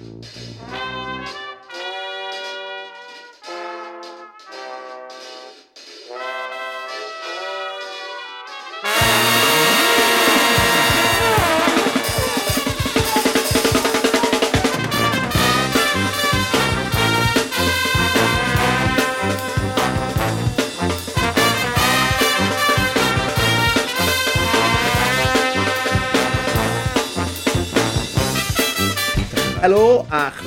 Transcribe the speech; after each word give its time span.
Música 0.00 1.49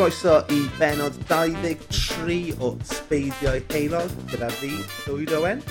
croeso 0.03 0.43
i 0.51 0.65
benod 0.75 1.15
23 1.29 2.51
o 2.59 2.73
Sbeidiau 2.83 3.61
Heilog 3.71 4.09
gyda 4.27 4.49
fi, 4.51 4.71
Llywyd 5.05 5.31
Owen. 5.37 5.61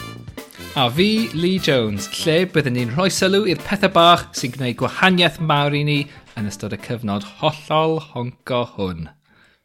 A 0.81 0.87
fi, 0.89 1.29
Lee 1.37 1.59
Jones, 1.61 2.07
lle 2.23 2.47
byddwn 2.55 2.79
ni'n 2.79 2.95
rhoi 2.95 3.11
sylw 3.13 3.43
i'r 3.53 3.61
pethau 3.67 3.93
bach 3.93 4.25
sy'n 4.39 4.55
gwneud 4.55 4.79
gwahaniaeth 4.81 5.37
mawr 5.51 5.77
i 5.77 5.83
ni 5.85 5.99
yn 6.41 6.49
ystod 6.49 6.73
y 6.73 6.81
cyfnod 6.81 7.29
hollol 7.43 7.99
honco 8.07 8.63
hwn. 8.73 9.11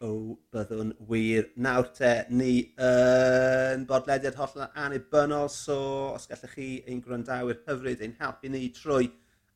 O, 0.03 0.35
byddwn 0.51 0.91
wir. 1.07 1.47
Nawr 1.55 1.87
te, 1.95 2.13
ni 2.27 2.59
yn 2.75 3.87
bodlediad 3.87 4.35
hollol 4.35 4.67
anibynnol, 4.75 5.47
so 5.47 5.79
os 6.17 6.27
gallech 6.27 6.59
chi 6.59 6.71
ein 6.83 6.99
gwrandawyr 7.05 7.63
hyfryd 7.69 8.03
ein 8.03 8.19
helpu 8.19 8.51
ni 8.51 8.67
trwy 8.75 9.13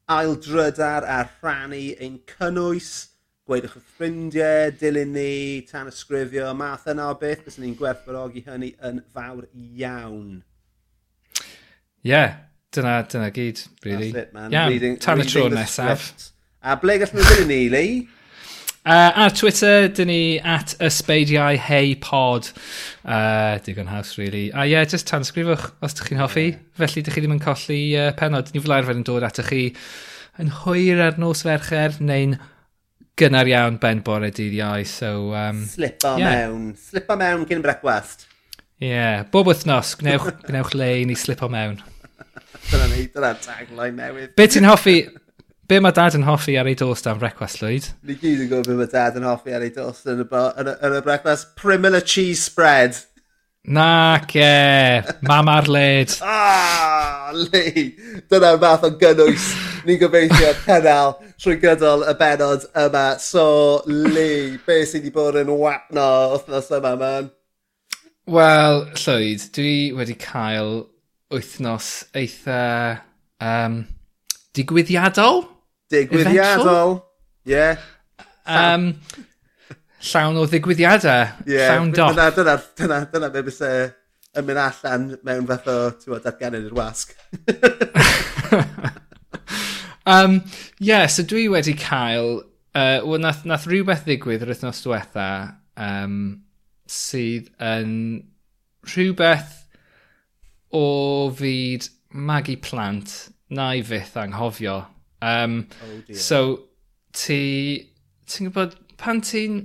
aildrydar 0.08 1.04
a 1.04 1.26
rhannu 1.34 1.90
ein 2.00 2.22
cynnwys 2.32 3.10
gweidiwch 3.50 3.74
wrth 3.80 3.90
ffrindiau, 3.98 4.70
dilyn 4.78 5.12
ni, 5.16 5.32
tan 5.70 5.90
ysgrifio, 5.90 6.52
math 6.58 6.88
yna 6.92 7.10
o 7.12 7.18
beth, 7.20 7.42
bys 7.48 7.58
ni'n 7.62 7.74
gwerthfawrogi 7.80 8.46
hynny 8.46 8.72
yn 8.88 9.02
fawr 9.16 9.48
iawn. 9.52 10.42
Ie, 11.42 12.12
yeah, 12.12 12.36
dyna, 12.74 13.00
dyna 13.10 13.32
gyd, 13.34 13.64
really. 13.86 14.12
That's 14.12 14.30
it, 14.30 14.34
man. 14.38 14.54
Iawn, 14.54 14.74
reading, 14.74 14.98
tan 15.02 15.24
y 15.24 15.28
tro 15.28 15.48
nesaf. 15.54 16.12
A 16.62 16.78
ble 16.82 17.00
gallwn 17.02 17.18
nhw 17.18 17.30
dilyn 17.32 17.50
ni, 17.50 17.62
Lee? 17.74 17.96
Uh, 18.82 19.12
ar 19.26 19.34
Twitter, 19.38 19.90
dyn 19.94 20.10
ni 20.10 20.22
at 20.40 20.76
ysbeidiau 20.82 21.58
hei 21.66 21.96
pod. 22.02 22.54
Uh, 23.02 23.58
digon 23.66 23.90
haws, 23.90 24.16
really. 24.22 24.48
A 24.54 24.68
ie, 24.68 24.76
yeah, 24.76 24.86
just 24.86 25.10
tansgrifwch 25.10 25.68
os 25.82 25.98
ydych 25.98 26.14
chi'n 26.14 26.22
hoffi. 26.22 26.48
Yeah. 26.54 26.64
Felly, 26.80 27.04
ydych 27.04 27.18
chi 27.18 27.26
ddim 27.26 27.36
yn 27.36 27.44
colli 27.44 27.82
uh, 27.98 28.08
penod. 28.18 28.54
Ni 28.54 28.62
fel 28.64 28.78
arfer 28.78 28.98
yn 28.98 29.06
dod 29.06 29.26
atych 29.28 29.52
chi 29.52 29.68
yn 30.42 30.50
hwyr 30.64 31.04
ar 31.10 31.22
nos 31.22 31.44
fercher 31.46 32.00
neu'n 32.02 32.40
gynnar 33.20 33.50
iawn 33.50 33.78
ben 33.82 34.02
bore 34.06 34.32
dydd 34.34 34.58
iau. 34.58 34.84
So, 34.88 35.32
um, 35.38 35.64
Slip 35.70 36.04
o 36.08 36.18
yeah. 36.20 36.44
mewn. 36.48 36.76
Slip 36.80 37.10
o 37.12 37.18
mewn 37.20 37.48
cyn 37.50 37.64
brecwast. 37.66 38.28
Ie, 38.82 38.90
yeah. 38.90 39.24
bob 39.32 39.52
wythnos, 39.52 39.96
gwnewch, 40.00 40.30
gwnewch 40.48 40.76
le 40.80 40.92
i 41.02 41.08
ni 41.10 41.18
slip 41.20 41.44
o 41.46 41.50
mewn. 41.52 41.82
dyna 42.72 42.88
ni, 42.94 43.08
dyna 43.14 43.34
tagline 43.42 43.98
newydd. 43.98 44.34
Be 44.38 44.48
ti'n 44.50 44.66
hoffi, 44.66 44.96
be 45.70 45.80
mae 45.84 45.96
dad 45.96 46.18
yn 46.18 46.26
hoffi 46.26 46.58
ar 46.60 46.70
ei 46.72 46.78
dost 46.80 47.08
am 47.10 47.22
brecwast, 47.22 47.62
Llwyd? 47.62 47.92
Ni 48.08 48.18
gyd 48.18 48.46
yn 48.46 48.50
gwybod 48.52 48.72
be 48.72 48.80
mae 48.80 48.92
dad 48.92 49.20
yn 49.20 49.28
hoffi 49.28 49.56
ar 49.56 49.66
ei 49.68 49.74
dost 49.76 50.10
yn 50.10 50.24
y, 50.24 50.28
yn 50.28 50.72
y, 50.72 50.76
yn 50.88 50.98
y 50.98 51.06
brecwast. 51.06 51.54
Primula 51.60 52.02
cheese 52.02 52.48
spread. 52.48 52.98
Nac 53.64 54.36
e, 54.36 55.04
mam 55.22 55.48
ar 55.48 55.68
led. 55.70 56.16
ah, 56.24 57.30
Lee, 57.32 57.92
dyna'r 58.30 58.58
math 58.58 58.88
o 58.88 58.90
gynnwys 58.98 59.52
ni'n 59.86 60.00
gobeithio 60.02 60.50
cynnal 60.64 61.14
trwy 61.38 61.60
gydol 61.62 62.08
y 62.10 62.16
benod 62.18 62.66
yma. 62.74 63.06
So, 63.22 63.84
Lee, 63.86 64.58
be 64.66 64.80
sydd 64.82 65.06
wedi 65.06 65.14
bod 65.14 65.38
yn 65.44 65.54
wapno 65.62 66.08
wythnos 66.34 66.72
yma, 66.74 66.96
man? 66.98 67.30
Wel, 68.32 68.84
Llwyd, 68.98 69.46
dwi 69.54 69.76
wedi 69.94 70.18
cael 70.18 70.74
wythnos 71.30 71.94
eitha 72.18 72.62
um, 73.38 73.84
digwyddiadol. 74.58 75.46
Digwyddiadol, 75.94 76.98
ie. 77.46 77.54
Yeah. 77.54 77.90
Um, 78.50 78.96
llawn 80.02 80.38
o 80.40 80.46
ddigwyddiadau, 80.50 81.26
yeah, 81.46 81.72
llawn 81.72 81.92
dop. 81.96 82.16
Dyna, 82.16 82.30
dyna, 82.36 82.56
dyna, 82.78 83.02
dyna 83.12 83.30
be 83.34 83.44
bys 83.46 83.60
e 83.66 83.74
yn 84.38 84.48
mynd 84.48 84.62
allan 84.62 85.08
mewn 85.28 85.48
fath 85.50 85.68
o 85.72 86.20
datganyn 86.24 86.68
i'r 86.70 86.76
wasg. 86.76 87.12
um, 90.14 90.40
yeah, 90.80 91.08
so 91.08 91.26
dwi 91.28 91.50
wedi 91.52 91.76
cael... 91.80 92.42
Uh, 92.72 93.04
well, 93.04 93.20
nath, 93.20 93.44
nath 93.44 93.68
rhywbeth 93.68 94.06
ddigwydd 94.06 94.46
yr 94.46 94.54
wythnos 94.54 94.80
diwetha 94.86 95.28
um, 95.76 96.14
sydd 96.88 97.50
yn 97.60 97.92
rhywbeth 98.88 99.58
o 100.72 100.86
fyd 101.36 101.90
magu 102.16 102.56
plant 102.64 103.18
na 103.52 103.74
i 103.76 103.84
fyth 103.84 104.16
anghofio. 104.24 104.78
Um, 105.22 105.66
oh 105.84 106.00
dear. 106.08 106.18
so, 106.18 106.42
ti... 107.12 107.44
Ti'n 108.32 108.48
gwybod, 108.48 108.78
pan 108.96 109.20
ti'n 109.28 109.60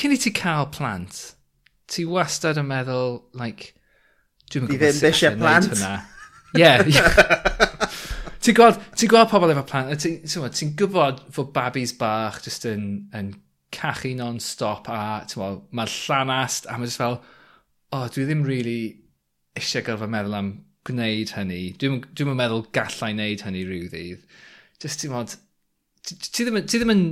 cyn 0.00 0.14
i 0.14 0.18
ti 0.20 0.32
cael 0.34 0.68
plant, 0.74 1.20
ti 1.90 2.04
wastad 2.08 2.58
yn 2.60 2.68
meddwl, 2.68 3.20
like, 3.38 3.72
dwi'n 4.50 4.66
mynd 4.66 4.74
gwybod 4.74 4.98
sut 4.98 5.08
eisiau 5.10 5.38
plant. 5.40 5.86
Yeah. 6.54 6.84
ti'n 8.44 8.56
gweld, 8.56 8.82
ti 8.98 9.08
gweld 9.10 9.30
pobl 9.32 9.54
efo 9.54 9.64
plant, 9.68 9.94
ti'n 10.02 10.20
ti, 10.22 10.50
ti 10.58 10.68
gwybod 10.78 11.24
fod 11.34 11.54
babis 11.56 11.94
bach 11.98 12.42
just 12.44 12.66
yn, 12.68 12.84
yn 13.16 13.32
cachu 13.74 14.12
non-stop 14.18 14.90
a 14.92 15.00
mae'r 15.34 15.94
llanast 15.94 16.68
a 16.68 16.76
mae'n 16.76 16.90
just 16.90 17.00
fel, 17.00 17.18
oh, 17.94 18.06
dwi 18.12 18.28
ddim 18.28 18.44
really 18.46 18.78
eisiau 19.58 19.84
gorfod 19.86 20.12
meddwl 20.12 20.38
am 20.38 20.52
gwneud 20.86 21.32
hynny. 21.38 21.62
Dwi'n 21.80 22.02
dwi 22.12 22.36
meddwl 22.36 22.66
gallai 22.76 23.12
wneud 23.14 23.44
hynny 23.46 23.64
rhyw 23.66 23.88
ddydd. 23.92 24.40
Just 24.82 25.02
ti'n 25.02 25.14
modd, 25.14 25.34
ti, 26.04 26.18
ti, 26.18 26.44
ddim, 26.44 26.60
ti 26.68 26.80
ddim 26.80 26.94
yn 26.94 27.04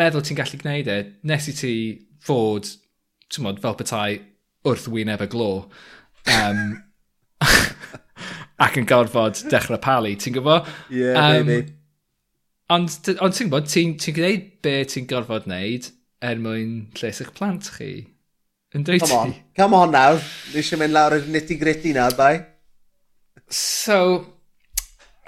meddwl 0.00 0.24
ti'n 0.26 0.38
gallu 0.38 0.60
gwneud 0.60 0.90
e 0.92 0.98
nes 1.30 1.48
i 1.50 1.56
ti 1.58 1.74
fod, 2.24 2.68
ti'n 3.32 3.46
modd, 3.46 3.60
fel 3.62 3.76
petai 3.78 4.08
wrth 4.64 4.88
wyneb 4.92 5.24
y 5.24 5.28
glo. 5.32 5.50
Um, 6.32 6.78
ac 8.64 8.78
yn 8.80 8.88
gorfod 8.88 9.44
dechrau 9.52 9.80
palu, 9.82 10.14
ti'n 10.16 10.36
gwybod? 10.38 10.70
Yeah, 10.92 11.20
um, 11.20 11.50
baby. 11.50 11.74
Ond, 12.72 12.96
ond 13.18 13.36
ti'n 13.36 13.50
gwybod, 13.50 13.68
ti'n 13.70 13.94
ti 14.00 14.14
gwneud 14.16 14.48
be 14.64 14.78
ti'n 14.88 15.08
gorfod 15.10 15.48
wneud 15.50 15.90
er 16.24 16.40
mwyn 16.40 16.74
lles 16.96 17.20
eich 17.20 17.32
plant 17.36 17.68
chi. 17.76 17.92
Yn 18.74 18.86
dweud 18.86 19.04
ti? 19.04 19.10
Come 19.10 19.20
on, 19.20 19.34
come 19.58 19.78
on 19.78 19.94
nawr. 19.94 20.20
Ni 20.52 20.62
eisiau 20.62 20.80
mynd 20.80 20.96
lawr 20.96 21.18
yr 21.18 21.28
nitty 21.30 21.58
gritty 21.60 21.92
nawr, 21.94 22.16
bai. 22.18 22.34
So, 23.52 23.98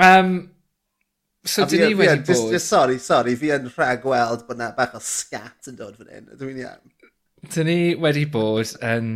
um, 0.01 0.39
So 1.47 1.67
dyn 1.71 1.89
ni 1.89 1.95
wedi 1.95 2.21
bod... 2.21 2.27
Just, 2.27 2.51
just, 2.51 2.69
sorry, 2.69 2.99
sorry, 2.99 3.37
fi 3.39 3.53
yn 3.55 3.69
rhag 3.71 4.03
rhagweld 4.03 4.47
bod 4.49 4.61
na 4.61 4.73
bach 4.77 4.97
o 4.99 5.01
scat 5.03 5.71
yn 5.71 5.79
dod 5.79 5.97
fan 5.99 6.11
hyn. 6.13 6.31
Dwi'n 6.41 6.63
iawn. 6.65 6.95
Dyn 7.55 7.69
ni 7.71 7.81
wedi 8.03 8.25
bod 8.31 8.73
yn 8.85 9.11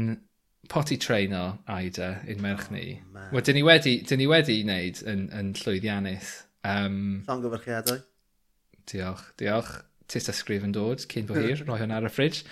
poti 0.70 0.98
treino 1.02 1.58
Aida 1.66 2.12
un 2.30 2.42
merch 2.44 2.68
oh, 2.70 2.76
ni. 2.76 3.00
Oh, 3.02 3.26
Wel, 3.34 3.44
dyn 3.46 3.58
ni 3.58 3.64
wedi, 3.66 3.96
dyn 4.06 4.22
ni 4.22 4.28
wedi 4.30 4.60
wneud 4.62 5.02
yn, 5.10 5.26
yn 5.36 5.52
llwyddiannus. 5.58 6.32
Um, 6.66 6.98
Llongyfyrchiadau. 7.26 8.02
Diolch, 8.90 9.24
diolch. 9.40 9.72
Tis 10.10 10.30
ysgrif 10.30 10.66
yn 10.66 10.74
dod, 10.74 11.02
cyn 11.10 11.26
bo 11.26 11.38
hir, 11.42 11.64
roi 11.66 11.80
hwn 11.82 11.94
ar 11.94 12.06
y 12.06 12.12
ffridge. 12.12 12.44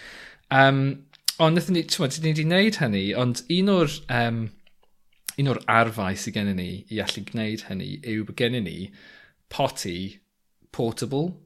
Um, 0.55 0.83
ond 1.43 1.59
nethon 1.59 1.79
ni, 1.79 1.85
ti'n 1.87 2.11
ni 2.25 2.33
wedi 2.33 2.47
wneud 2.47 2.81
hynny, 2.83 3.05
ond 3.19 3.45
un 3.55 3.71
o'r, 3.77 3.95
um, 4.15 4.43
un 5.39 5.53
o'r 5.53 5.63
arfau 5.71 6.19
sydd 6.19 6.35
gennym 6.39 6.59
ni 6.59 6.71
i 6.91 6.99
allu 7.05 7.23
gwneud 7.29 7.69
hynny 7.69 7.93
yw 8.03 8.27
bod 8.27 8.39
gennym 8.41 8.67
ni 8.67 8.91
poti 9.53 9.99
portable. 10.73 11.37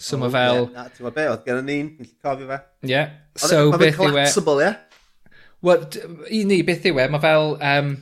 So 0.00 0.16
oh, 0.16 0.20
mae 0.24 0.32
fel... 0.32 0.62
Yeah, 0.72 0.92
Ti'n 0.96 1.06
ma 1.06 1.14
be, 1.16 1.26
oedd 1.28 1.42
gen 1.48 1.66
ni'n 1.66 1.90
cofio 2.24 2.48
fe. 2.48 2.60
Yeah. 2.88 3.10
So 3.36 3.66
beth 3.74 3.98
yw 4.00 4.06
e... 4.06 4.12
collapsible, 4.14 4.62
ie? 4.64 4.70
Wel, 5.66 5.82
i 6.32 6.44
ni, 6.48 6.62
beth 6.64 6.88
yw 6.88 7.02
e, 7.02 7.10
mae 7.12 7.22
fel... 7.24 7.56
Um, 7.72 7.98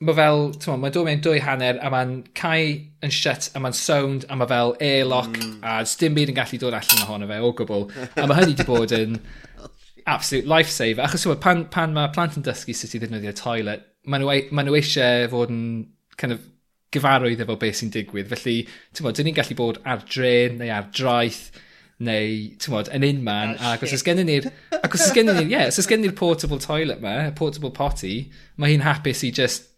mae 0.00 0.16
fel, 0.16 0.46
ti'n 0.56 0.80
mae'n 0.80 0.94
dod 0.96 1.04
mewn 1.06 1.22
dwy 1.24 1.42
hanner 1.44 1.78
a 1.84 1.90
mae'n 1.92 2.14
cae 2.36 2.70
yn 3.04 3.12
shut 3.12 3.50
a 3.52 3.60
mae'n 3.60 3.76
sound 3.76 4.24
a 4.32 4.38
mae 4.40 4.48
fel 4.48 4.72
airlock 4.80 5.34
mm. 5.36 5.58
a 5.60 5.74
dim 6.00 6.16
byd 6.16 6.32
yn 6.32 6.38
gallu 6.38 6.60
dod 6.62 6.76
allan 6.78 7.04
ohono 7.04 7.28
fe 7.28 7.40
o 7.44 7.50
gwbl. 7.58 7.84
A 8.16 8.24
mae 8.24 8.38
hynny 8.40 8.54
wedi 8.54 8.66
bod 8.68 8.94
yn 8.96 9.18
oh, 9.60 9.68
absolute 10.08 10.48
lifesaver. 10.48 11.04
Achos 11.04 11.28
pan, 11.44 11.66
pan 11.72 11.92
mae 11.96 12.08
plant 12.16 12.40
yn 12.40 12.46
dysgu 12.46 12.74
sut 12.76 12.96
i 12.96 13.02
ddefnyddio 13.02 13.36
toilet, 13.36 13.84
maen 14.08 14.24
nhw, 14.24 14.38
ma 14.56 14.64
nhw 14.64 14.78
e- 14.78 14.80
eisiau 14.80 15.28
fod 15.34 15.52
yn 15.52 15.62
kind 16.16 16.38
of 16.38 16.48
gyfarwydd 16.94 17.42
efo 17.44 17.56
beth 17.60 17.80
sy'n 17.80 17.92
digwydd. 17.94 18.30
Felly, 18.32 18.56
ti'n 18.94 19.06
bod, 19.06 19.18
dyn 19.18 19.30
ni'n 19.30 19.36
gallu 19.38 19.58
bod 19.58 19.80
ar 19.86 20.04
dren 20.06 20.58
neu 20.60 20.72
ar 20.74 20.88
draeth 20.94 21.50
neu, 22.00 22.36
ti'n 22.60 22.74
bod, 22.74 22.90
yn 22.96 23.06
unman. 23.06 23.56
Oh, 23.56 23.64
ah, 23.64 23.74
ac 23.76 23.84
os 23.86 23.94
oes 23.96 24.04
gennym 24.06 24.28
ni'r, 24.30 24.48
ac 24.80 24.94
os 24.96 25.06
oes 25.06 25.16
gennym 25.16 25.38
ni'r, 25.38 25.50
yeah, 25.52 25.66
os 25.70 25.80
oes 25.80 25.88
gennym 25.90 26.08
ni'r 26.08 26.16
portable 26.18 26.60
toilet 26.62 27.02
ma, 27.04 27.16
y 27.28 27.34
portable 27.36 27.72
potty, 27.76 28.14
mae 28.60 28.72
hi'n 28.72 28.86
hapus 28.86 29.24
i 29.28 29.32
just 29.36 29.68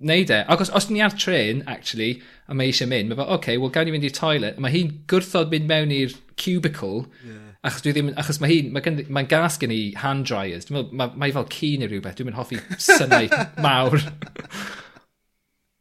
neud 0.00 0.30
e. 0.30 0.42
Ac 0.52 0.62
os, 0.64 0.70
os 0.76 0.90
ni 0.90 1.02
ar 1.02 1.14
tren, 1.16 1.64
actually, 1.70 2.20
a 2.46 2.54
mae 2.54 2.70
eisiau 2.70 2.90
mynd, 2.90 3.10
mae 3.10 3.18
fel, 3.18 3.32
okay, 3.38 3.58
wel, 3.60 3.72
gawn 3.74 3.88
ni 3.88 3.96
fynd 3.96 4.06
i'r 4.08 4.18
toilet. 4.18 4.60
Mae 4.62 4.74
hi'n 4.74 4.92
gwrthod 5.10 5.50
mynd 5.52 5.68
mewn 5.70 5.94
i'r 5.96 6.14
cubicle, 6.38 7.06
yeah. 7.26 7.56
achos, 7.64 7.82
dwi 7.84 7.96
ddim, 7.96 8.12
achos 8.20 8.40
mae 8.42 8.52
hi'n, 8.52 8.70
mae'n 8.76 9.02
mae 9.16 9.28
gas 9.30 9.58
gen 9.62 9.74
i 9.74 9.82
hand 10.02 10.28
dryers. 10.30 10.68
Dwi'n 10.68 10.78
meddwl, 10.78 10.96
mae, 11.00 11.16
mae 11.24 11.34
fel 11.34 11.48
cyn 11.56 11.82
neu 11.82 11.90
rhywbeth, 11.90 12.18
dwi'n 12.20 12.30
mynd 12.30 12.40
hoffi 12.40 12.60
synnau 12.90 13.30
mawr. 13.64 14.06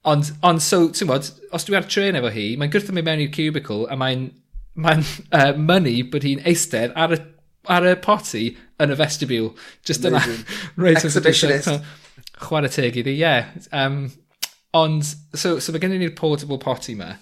Ond, 0.10 0.32
ond 0.42 0.62
so, 0.66 0.88
ti'n 0.90 1.10
bod, 1.10 1.28
os 1.54 1.68
dwi 1.68 1.78
ar 1.78 1.86
tren 1.86 2.18
efo 2.18 2.32
hi, 2.34 2.56
mae'n 2.58 2.72
gwrth 2.74 2.90
mynd 2.90 3.06
mewn 3.06 3.26
i'r 3.26 3.34
cubicle 3.36 3.86
a 3.92 3.98
mae'n 4.00 4.30
mae'n 4.80 5.04
uh, 5.36 5.52
mynnu 5.58 6.06
bod 6.12 6.26
hi'n 6.26 6.42
eistedd 6.48 6.94
ar 7.00 7.16
y, 7.16 7.20
ar 7.72 7.88
y 7.88 7.96
poti 8.04 8.46
yn 8.82 8.94
y 8.94 8.98
vestibule. 9.00 9.52
Just 9.88 10.06
yna. 10.08 10.22
Right 10.78 11.04
Exhibitionist. 11.04 11.84
Chwarae 12.42 12.72
teg 12.72 12.98
iddi, 13.02 13.18
ie. 13.18 13.22
Yeah. 13.22 13.52
Um, 13.76 14.06
ond, 14.78 15.06
so, 15.36 15.60
so 15.60 15.74
mae 15.74 15.84
gen 15.84 15.98
ni'r 16.00 16.16
portable 16.18 16.60
poti 16.62 16.96
ma. 16.98 17.14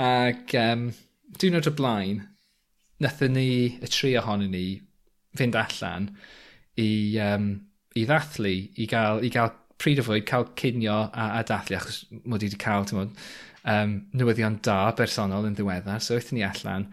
Ac 0.00 0.54
um, 0.60 0.88
diwrnod 1.40 1.70
o 1.70 1.74
blaen, 1.74 2.22
nathon 3.02 3.34
ni, 3.38 3.48
y 3.80 3.90
tri 3.90 4.14
ohonyn 4.20 4.52
ni, 4.54 4.66
fynd 5.38 5.56
allan 5.58 6.12
i, 6.78 6.90
um, 7.24 7.48
i 7.96 8.04
ddathlu, 8.06 8.54
i 8.78 8.86
gael, 8.90 9.24
i 9.24 9.32
gael 9.34 9.54
pryd 9.80 10.00
o 10.00 10.06
fwyd 10.06 10.26
cael 10.28 10.46
cynio 10.58 10.98
a, 11.08 11.30
a 11.38 11.42
dathlu 11.46 11.78
achos 11.78 12.04
mod 12.24 12.42
i 12.42 12.48
wedi 12.48 12.60
cael 12.60 12.86
mod, 12.96 13.14
um, 13.70 13.96
newyddion 14.16 14.60
da 14.66 14.78
bersonol 14.98 15.48
yn 15.48 15.56
ddiweddar. 15.58 16.02
So 16.02 16.18
wrthyn 16.18 16.40
ni 16.40 16.46
allan 16.46 16.88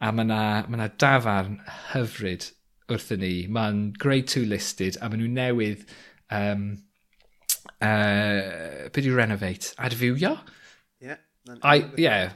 a 0.00 0.12
mae 0.12 0.26
yna 0.26 0.40
ma, 0.68 0.80
na, 0.80 0.88
dafarn 1.00 1.60
hyfryd 1.92 2.50
wrthyn 2.92 3.22
ni. 3.24 3.34
Mae'n 3.48 3.84
grade 4.00 4.28
2 4.32 4.46
listed 4.50 4.98
a 5.00 5.10
maen 5.10 5.22
nhw 5.22 5.30
newydd 5.36 5.84
um, 6.34 6.66
uh, 7.78 8.88
beth 8.90 9.04
yw 9.04 9.18
renovate? 9.18 9.74
Adfywio? 9.78 10.36
Ie. 11.04 11.14
Yeah, 11.14 11.88
yeah, 12.00 12.32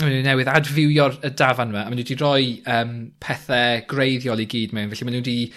Maen 0.00 0.14
nhw 0.14 0.24
newydd 0.24 0.48
adfywio'r 0.48 1.18
y 1.26 1.30
dafan 1.36 1.74
yma, 1.74 1.82
a 1.84 1.90
maen 1.90 1.98
nhw 1.98 2.06
wedi 2.06 2.16
rhoi 2.16 2.44
um, 2.72 2.94
pethau 3.20 3.82
greiddiol 3.90 4.40
i 4.40 4.46
gyd 4.48 4.72
mewn, 4.76 4.88
felly 4.92 5.06
maen 5.06 5.18
nhw 5.18 5.20
wedi 5.20 5.50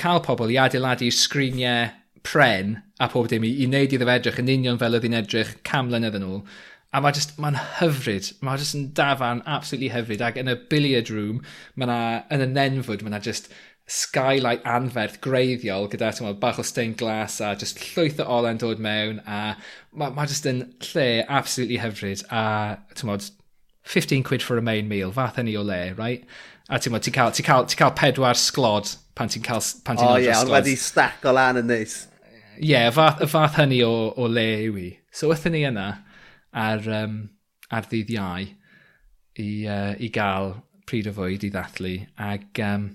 cael 0.00 0.22
pobl 0.24 0.52
i 0.52 0.56
adeiladu'r 0.62 1.12
sgriniau 1.12 1.90
pren 2.24 2.78
a 3.02 3.08
pob 3.10 3.26
dim 3.32 3.46
i, 3.46 3.50
i 3.62 3.66
wneud 3.66 3.96
iddo 3.96 4.10
edrych 4.12 4.38
yn 4.42 4.52
union 4.52 4.78
fel 4.78 4.98
oedd 4.98 5.08
hi'n 5.08 5.18
edrych 5.22 5.56
cam 5.68 5.90
mlynedd 5.90 6.20
yn 6.20 6.28
ôl. 6.28 6.44
A 6.92 7.00
mae 7.00 7.16
just, 7.16 7.38
mae'n 7.40 7.56
hyfryd. 7.80 8.28
Mae 8.44 8.60
just 8.60 8.76
yn 8.76 8.90
dafarn 8.96 9.40
absolutely 9.48 9.88
hyfryd. 9.94 10.22
Ac 10.22 10.36
yn 10.40 10.52
y 10.52 10.56
billiard 10.70 11.08
room, 11.10 11.40
mae 11.74 11.88
na, 11.88 11.98
yn 12.34 12.44
y 12.44 12.48
nenfwd, 12.52 13.04
mae 13.04 13.14
na 13.14 13.22
just 13.24 13.48
skylight 13.90 14.62
anferth 14.68 15.18
greiddiol 15.24 15.88
gyda 15.90 16.12
ti'n 16.14 16.26
meddwl 16.26 16.40
bach 16.42 16.60
o 16.62 16.64
stained 16.66 16.96
glass 17.00 17.40
a 17.42 17.52
just 17.58 17.80
llwyth 17.82 18.20
o 18.22 18.26
olen 18.38 18.60
dod 18.62 18.80
mewn 18.82 19.18
a 19.26 19.56
mae 19.90 20.14
ma 20.14 20.26
just 20.30 20.46
yn 20.46 20.62
lle 20.92 21.06
absolutely 21.26 21.80
hyfryd 21.82 22.22
a 22.30 22.44
ti'n 22.94 23.10
meddwl 23.10 23.32
15 23.92 24.22
quid 24.28 24.46
for 24.46 24.56
a 24.56 24.62
main 24.62 24.88
meal 24.88 25.10
fath 25.16 25.42
ni 25.42 25.56
o 25.58 25.66
le 25.66 25.80
right 25.98 26.24
a 26.70 26.78
ti'n 26.78 26.94
meddwl 26.94 27.08
ti'n 27.08 27.18
cael, 27.18 27.34
ti 27.34 27.44
cael, 27.48 27.66
ti 27.66 27.80
cael 27.80 27.92
pedwar 27.98 28.38
sglod 28.38 28.94
pan 29.18 29.32
ti'n 29.32 29.44
cael 29.44 29.66
pan 29.84 29.98
ti'n 29.98 30.08
oh, 30.08 30.16
yeah, 30.22 30.40
ond 30.40 30.54
wedi 30.54 30.78
stack 30.78 31.26
o 31.26 31.34
lan 31.34 31.58
yn 31.60 31.68
neis 31.74 31.98
yeah, 32.58 32.88
y 32.88 32.94
fath, 32.94 33.22
y 33.22 33.28
fath 33.30 33.58
hynny 33.60 33.82
o, 33.86 33.92
o 34.16 34.28
le 34.30 34.46
yw 34.66 34.80
i. 34.82 34.88
So 35.14 35.30
wrthyn 35.30 35.56
ni 35.56 35.64
yna 35.68 35.86
ar, 36.52 36.88
um, 37.02 37.16
ar 37.72 37.88
ddydd 37.88 38.12
iau 38.16 38.44
i, 38.44 39.48
uh, 39.66 39.92
i 39.96 40.10
gael 40.12 40.54
pryd 40.88 41.08
o 41.08 41.14
fwyd 41.16 41.46
i 41.46 41.50
ddathlu 41.52 41.94
ac 42.20 42.60
um, 42.66 42.88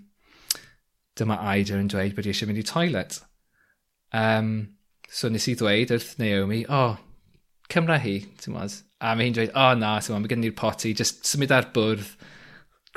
dyma 1.18 1.40
Aida 1.52 1.78
yn 1.82 1.90
dweud 1.92 2.16
bod 2.18 2.30
eisiau 2.30 2.50
mynd 2.50 2.62
i 2.62 2.66
toilet. 2.68 3.20
Um, 4.14 4.52
so 5.10 5.30
nes 5.32 5.48
i 5.50 5.56
ddweud 5.58 5.94
wrth 5.96 6.16
Naomi, 6.22 6.64
o, 6.68 6.82
oh, 6.82 6.98
cymra 7.72 8.00
hi, 8.04 8.20
ti'n 8.42 8.56
modd. 8.56 8.82
A 9.02 9.14
mae 9.16 9.28
hi'n 9.28 9.38
dweud, 9.38 9.54
o 9.54 9.68
oh, 9.70 9.78
na, 9.78 9.98
ti'n 10.02 10.16
modd, 10.16 10.26
mae 10.26 10.34
gen 10.34 10.48
i'r 10.48 10.58
poti, 10.58 10.94
just 10.98 11.26
symud 11.28 11.54
ar 11.56 11.72
bwrdd. 11.76 12.12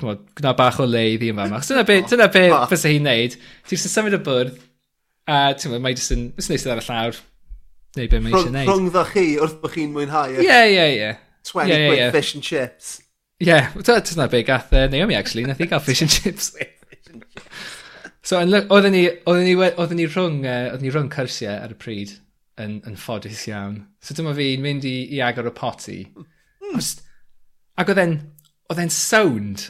Cymod, 0.01 0.23
gwna 0.39 0.55
bach 0.57 0.79
o 0.81 0.87
le 0.89 1.03
i 1.13 1.17
ddi 1.21 1.33
yn 1.33 1.41
fama. 1.41 1.61
Dyna 1.67 1.85
be, 1.89 1.97
dyna 2.11 2.29
beth 2.33 2.71
fysa 2.73 2.93
hi'n 2.93 3.07
neud. 3.09 3.37
Ti'n 3.69 3.83
symud 3.83 4.17
ar 4.17 4.25
bwrdd, 4.27 4.61
A 5.29 5.41
ti'n 5.55 5.73
meddwl, 5.73 5.85
mae 5.85 5.99
just 5.99 6.15
yn, 6.15 6.31
jyst 6.39 6.53
neis 6.53 6.67
ar 6.67 6.81
y 6.81 6.87
llawr, 6.87 7.19
neu 7.99 8.09
be 8.11 8.21
mae 8.23 8.33
eisiau 8.33 8.55
neud. 8.55 8.71
Rhwngddo 8.71 9.05
chi 9.11 9.27
wrth 9.41 9.59
bod 9.63 9.75
chi'n 9.75 9.93
mwynhau. 9.95 10.39
Ie, 10.41 10.61
ie, 10.73 10.87
ie. 10.97 11.11
20 11.51 11.69
yeah, 11.71 11.79
yeah, 11.79 11.97
yeah. 11.97 12.11
fish 12.13 12.35
and 12.35 12.45
chips. 12.45 13.01
Ie, 13.41 13.49
yeah, 13.49 13.73
dyna 13.75 14.29
be 14.29 14.43
gath 14.45 14.73
uh, 14.73 14.87
Naomi 14.93 15.17
actually, 15.17 15.45
nath 15.49 15.61
i 15.61 15.69
gael 15.69 15.81
fish 15.81 16.03
and 16.03 16.11
chips. 16.11 16.53
so, 18.23 18.41
oedden 18.41 18.93
ni, 18.93 19.07
oedden 19.27 19.47
ni, 19.49 19.55
oedden 19.71 20.01
ni 20.01 20.09
rhwng, 20.09 20.43
uh, 20.45 20.73
oedden 20.73 20.87
ni 20.87 20.93
rhwng 20.93 21.13
cyrsiau 21.15 21.57
ar 21.57 21.73
y 21.73 21.79
pryd 21.81 22.17
yn, 22.61 22.79
yn 22.89 22.99
ffodus 23.01 23.47
iawn. 23.49 23.81
So 24.05 24.17
dyma 24.17 24.35
fi'n 24.37 24.65
mynd 24.65 24.87
i, 24.89 24.97
i 25.17 25.23
agor 25.25 25.49
y 25.51 25.55
poti. 25.57 25.99
Mm. 26.15 26.85
Ac 27.81 27.93
oedd 27.93 28.03
e'n, 28.03 28.17
oedd 28.71 28.83
e'n 28.85 28.93
sound. 28.95 29.67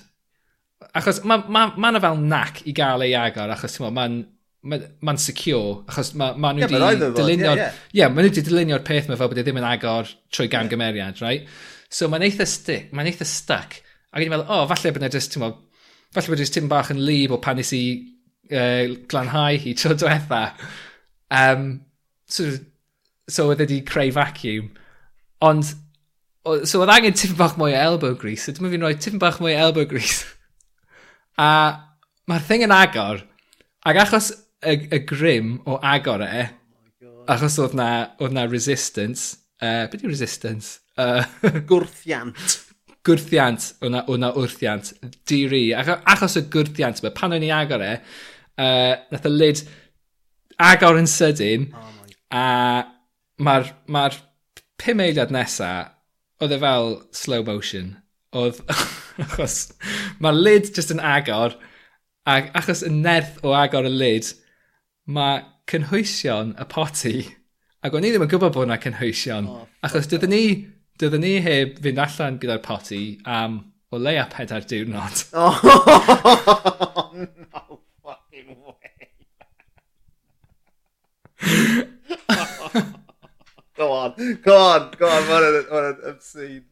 Achos 0.96 1.22
mae 1.22 1.44
ma, 1.46 1.68
ma, 1.76 1.90
ma 1.92 2.02
fel 2.02 2.20
nac 2.24 2.64
i 2.66 2.74
gael 2.76 3.06
ei 3.06 3.14
agor, 3.18 3.52
achos 3.54 3.76
ti'n 3.76 3.86
meddwl, 3.86 3.96
mae'n 4.00 4.20
mae'n 4.60 4.86
ma 5.06 5.14
secure, 5.16 5.80
achos 5.88 6.12
mae 6.20 6.36
ma 6.36 6.52
nhw 6.52 6.66
wedi 6.66 6.76
yeah, 6.76 7.12
dylunio'r... 7.16 7.56
Ie, 7.56 7.62
yeah, 7.62 7.76
yeah. 7.96 8.12
nhw 8.12 8.26
wedi 8.26 8.44
dylunio'r 8.44 8.84
peth 8.84 9.08
mae 9.08 9.16
fel 9.20 9.30
bod 9.32 9.40
e 9.40 9.44
ddim 9.46 9.60
yn 9.60 9.68
agor 9.70 10.10
trwy 10.34 10.50
gamgymeriad, 10.52 11.22
right? 11.24 11.48
So 11.88 12.10
mae'n 12.12 12.26
eitha 12.28 12.46
stick, 12.48 12.90
mae'n 12.92 13.08
eitha 13.08 13.26
stuck. 13.28 13.78
Ac 14.12 14.24
i'n 14.24 14.32
meddwl, 14.32 14.48
o, 14.50 14.62
oh, 14.62 14.68
falle 14.70 14.92
bod 14.94 15.06
e 15.06 15.12
just, 15.14 15.32
ti'n 15.32 15.46
falle 15.46 16.32
bod 16.32 16.42
e 16.42 16.44
jyst 16.44 16.56
tim 16.58 16.68
bach 16.70 16.90
yn 16.92 17.00
lib 17.06 17.32
o 17.32 17.38
pan 17.42 17.56
nes 17.60 17.72
i 17.76 17.82
uh, 18.50 18.96
glanhau 19.10 19.56
hi 19.62 19.72
tro 19.78 19.96
diwetha. 19.96 20.42
Um, 21.30 21.70
so, 22.28 22.50
so 23.30 23.48
oedd 23.48 23.62
e 23.62 23.66
wedi 23.66 23.80
creu 23.88 24.12
vacuum. 24.14 24.68
Ond, 25.46 25.72
o, 26.44 26.60
so 26.68 26.82
oedd 26.82 26.92
angen 26.92 27.16
tipyn 27.16 27.38
bach 27.40 27.56
mwy 27.60 27.72
o 27.72 27.80
elbow 27.80 28.12
grease, 28.18 28.44
so 28.44 28.56
dwi'n 28.58 28.74
fi'n 28.74 28.84
rhoi 28.84 28.98
tipyn 28.98 29.22
bach 29.22 29.40
mwy 29.40 29.56
o 29.56 29.64
elbow 29.68 29.88
grease. 29.88 30.26
A 31.40 31.48
mae'r 32.28 32.44
thing 32.44 32.66
yn 32.66 32.74
agor, 32.74 33.22
ac 33.88 34.04
achos 34.04 34.34
y, 34.66 34.74
y 34.90 35.02
grim 35.08 35.58
o 35.68 35.78
agor 35.82 36.24
e, 36.26 36.46
achos 37.30 37.58
oedd 37.62 37.76
na, 37.78 37.90
oedd 38.20 38.34
na 38.36 38.46
resistance. 38.50 39.36
Uh, 39.60 39.86
Beth 39.92 40.04
yw 40.04 40.12
resistance? 40.12 40.80
Uh, 40.96 41.24
gwrthiant. 41.70 42.58
gwrthiant, 43.06 43.70
oedd 43.80 43.94
na, 43.94 44.04
oedd 44.08 44.24
na 44.24 44.32
wrthiant. 44.36 44.92
Diri. 45.28 45.70
Achos 45.76 46.36
y 46.40 46.44
gwrthiant 46.52 47.00
yma, 47.00 47.12
pan 47.16 47.36
o'n 47.36 47.46
i 47.46 47.52
agor 47.54 47.84
e, 47.84 47.94
uh, 48.60 48.96
nath 49.12 49.28
y 49.28 49.32
lid 49.32 49.62
agor 50.60 50.98
yn 51.00 51.08
sydyn, 51.08 51.70
oh 51.72 51.90
a 52.30 52.84
mae'r 53.40 53.72
ma 53.90 54.04
pum 54.80 55.02
eiliad 55.02 55.32
nesa, 55.34 55.70
oedd 56.40 56.54
e 56.54 56.60
fel 56.62 56.94
slow 57.16 57.44
motion. 57.46 57.94
Oedd, 58.36 58.60
achos, 59.24 59.56
mae'r 60.22 60.38
lid 60.38 60.70
just 60.76 60.92
yn 60.94 61.02
agor, 61.02 61.56
ac 62.28 62.52
achos 62.58 62.84
y 62.86 62.92
nerth 62.94 63.40
o 63.46 63.54
agor 63.56 63.88
y 63.88 63.92
lid, 63.92 64.30
mae 65.10 65.42
cynhwysion 65.70 66.54
y 66.58 66.66
poti, 66.70 67.16
ac 67.84 67.94
o'n 67.96 68.06
i 68.06 68.10
ddim 68.12 68.24
yn 68.26 68.30
gwybod 68.30 68.54
bod 68.54 68.68
yna 68.68 68.78
cynhwysion, 68.82 69.48
oh, 69.50 69.66
achos 69.86 70.08
dydyn 70.10 70.32
ni, 70.34 70.44
dydyn 71.00 71.24
ni 71.24 71.34
heb 71.44 71.78
fynd 71.82 72.00
allan 72.04 72.38
gyda'r 72.42 72.62
poti 72.64 73.02
am 73.38 73.52
o 73.90 73.98
leia 73.98 74.26
pedair 74.32 74.64
diwrnod. 74.70 75.16
Oh, 77.02 77.10
no 77.14 77.80
fucking 78.04 78.50
way. 78.62 78.90
go 83.76 83.92
on, 83.92 84.14
go 84.44 84.56
on, 84.56 84.90
go 84.98 85.06
on, 85.08 85.22
mae'n 85.30 85.96
obscene. 86.12 86.64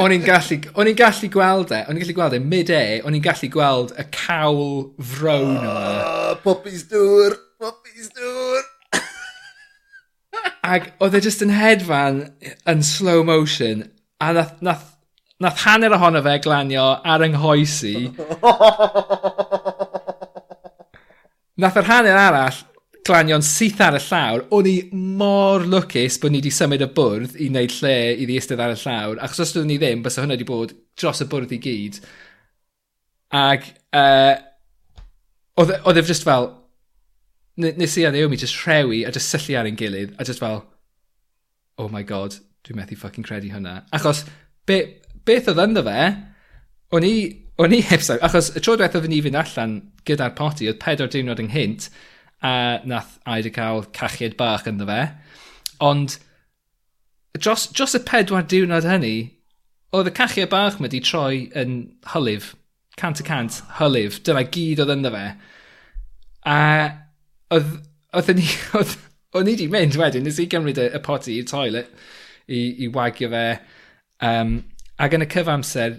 o'n 0.00 0.12
i'n 0.14 0.22
gallu, 0.24 0.56
o'n 0.78 0.88
i'n 0.88 0.96
gallu 0.96 1.28
gweld 1.32 1.72
e, 1.74 1.82
o'n 1.84 1.96
i'n 1.98 2.02
gallu 2.04 2.16
gweld 2.16 2.36
e 2.36 2.40
mid-e, 2.40 2.82
o'n 3.04 3.16
i'n 3.16 3.24
gallu 3.24 3.48
gweld 3.52 3.92
y 4.00 4.04
cawl 4.14 4.70
frown 5.12 5.58
o. 5.58 5.72
Oh, 5.72 5.72
ah, 5.72 6.32
puppies 6.44 6.86
dŵr 6.92 7.36
puppies 7.62 8.08
dŵr. 8.16 8.62
Ac 10.66 10.88
oedd 11.02 11.14
e 11.18 11.20
just 11.22 11.44
yn 11.44 11.52
hedfan 11.54 12.16
yn 12.70 12.82
slow 12.86 13.22
motion 13.26 13.84
a 14.22 14.32
nath, 14.34 14.56
nath, 14.66 14.88
nath 15.42 15.62
hanner 15.66 15.94
ohono 15.94 16.22
fe 16.24 16.38
glanio 16.42 16.86
ar 17.12 17.22
yng 17.26 17.36
nghoesi. 17.36 17.96
nath 21.62 21.78
yr 21.78 21.90
hanner 21.90 22.18
arall 22.18 22.58
glanio'n 23.06 23.44
syth 23.46 23.80
ar 23.82 23.98
y 23.98 24.00
llawr, 24.02 24.44
o'n 24.54 24.68
i 24.70 24.76
mor 24.94 25.66
lwcus 25.66 26.18
bod 26.22 26.34
ni 26.34 26.38
wedi 26.38 26.52
symud 26.54 26.82
y 26.86 26.88
bwrdd 26.96 27.34
i 27.34 27.48
wneud 27.50 27.74
lle 27.80 27.94
i 28.14 28.26
ddi 28.26 28.38
eistedd 28.38 28.62
ar 28.62 28.74
y 28.74 28.78
llawr, 28.78 29.18
achos 29.26 29.42
os 29.42 29.54
doeddwn 29.54 29.72
ni 29.74 29.78
ddim, 29.82 30.02
bys 30.04 30.18
hwnna 30.22 30.36
wedi 30.38 30.46
bod 30.46 30.74
dros 30.98 31.22
y 31.22 31.26
bwrdd 31.30 31.54
i 31.56 31.60
gyd. 31.66 31.98
Ac 33.42 33.66
uh, 33.98 34.34
oedd 35.58 35.98
e, 35.98 36.02
e 36.02 36.06
just 36.06 36.26
fel, 36.26 36.46
nes 37.56 37.96
i 37.98 38.04
a 38.04 38.12
Naomi 38.12 38.36
just 38.36 38.56
rhewi 38.64 39.02
a 39.06 39.12
just 39.12 39.32
syllu 39.32 39.58
ar 39.58 39.68
ein 39.68 39.76
gilydd 39.76 40.14
a 40.18 40.24
just 40.24 40.40
fel, 40.40 40.64
oh 41.78 41.88
my 41.88 42.02
god, 42.02 42.36
dwi'n 42.64 42.78
methu 42.78 42.96
fucking 42.96 43.24
credu 43.26 43.50
hwnna. 43.52 43.82
Achos, 43.92 44.24
be, 44.66 44.78
beth 45.26 45.50
oedd 45.52 45.60
ynddo 45.60 45.82
fe, 45.86 45.98
o'n 46.96 47.06
i, 47.06 47.14
o'n 47.60 47.76
i 47.76 47.82
heb 47.90 48.04
sawl, 48.04 48.22
achos 48.24 48.52
y 48.56 48.62
tro 48.62 48.76
diwethaf 48.78 49.02
oedden 49.02 49.12
ni 49.14 49.20
fynd 49.24 49.40
allan 49.42 49.76
gyda'r 50.08 50.34
poti, 50.38 50.70
oedd 50.70 50.80
pedwar 50.82 51.12
diwrnod 51.12 51.42
ynghynt, 51.44 51.90
a 52.42 52.54
nath 52.88 53.18
Aida 53.28 53.52
cael 53.54 53.84
cachiad 53.94 54.38
bach 54.40 54.66
ynddo 54.70 54.88
fe. 54.88 55.02
Ond, 55.84 56.16
dros, 57.38 57.68
dros 57.76 57.98
y 57.98 58.02
pedwar 58.06 58.48
diwrnod 58.48 58.88
hynny, 58.88 59.16
oedd 59.92 60.08
y 60.08 60.16
cachiad 60.16 60.50
bach 60.52 60.80
ma 60.80 60.88
wedi 60.88 61.02
troi 61.04 61.46
yn 61.58 61.76
hylif, 62.14 62.54
cant 62.98 63.20
y 63.20 63.26
cant, 63.28 63.60
hylif, 63.78 64.22
dyna 64.26 64.46
gyd 64.48 64.82
oedd 64.82 64.96
ynddo 64.96 65.12
fe. 65.14 65.26
A 66.48 66.58
oedd, 67.52 67.72
oedd 68.16 68.32
ni, 68.38 68.46
oedd, 68.78 68.96
o'n 69.36 69.48
i 69.48 69.52
wedi 69.56 69.68
mynd 69.72 69.98
wedyn, 70.00 70.26
nes 70.26 70.40
i 70.42 70.48
gymryd 70.50 70.80
y, 70.80 70.88
y 70.96 71.02
poti 71.04 71.38
i'r 71.38 71.48
toilet 71.48 71.92
i, 72.48 72.62
i 72.84 72.90
wagio 72.92 73.30
fe. 73.32 73.44
Um, 74.22 74.56
ac 75.02 75.16
yn 75.16 75.26
y 75.26 75.28
cyfamser, 75.32 75.98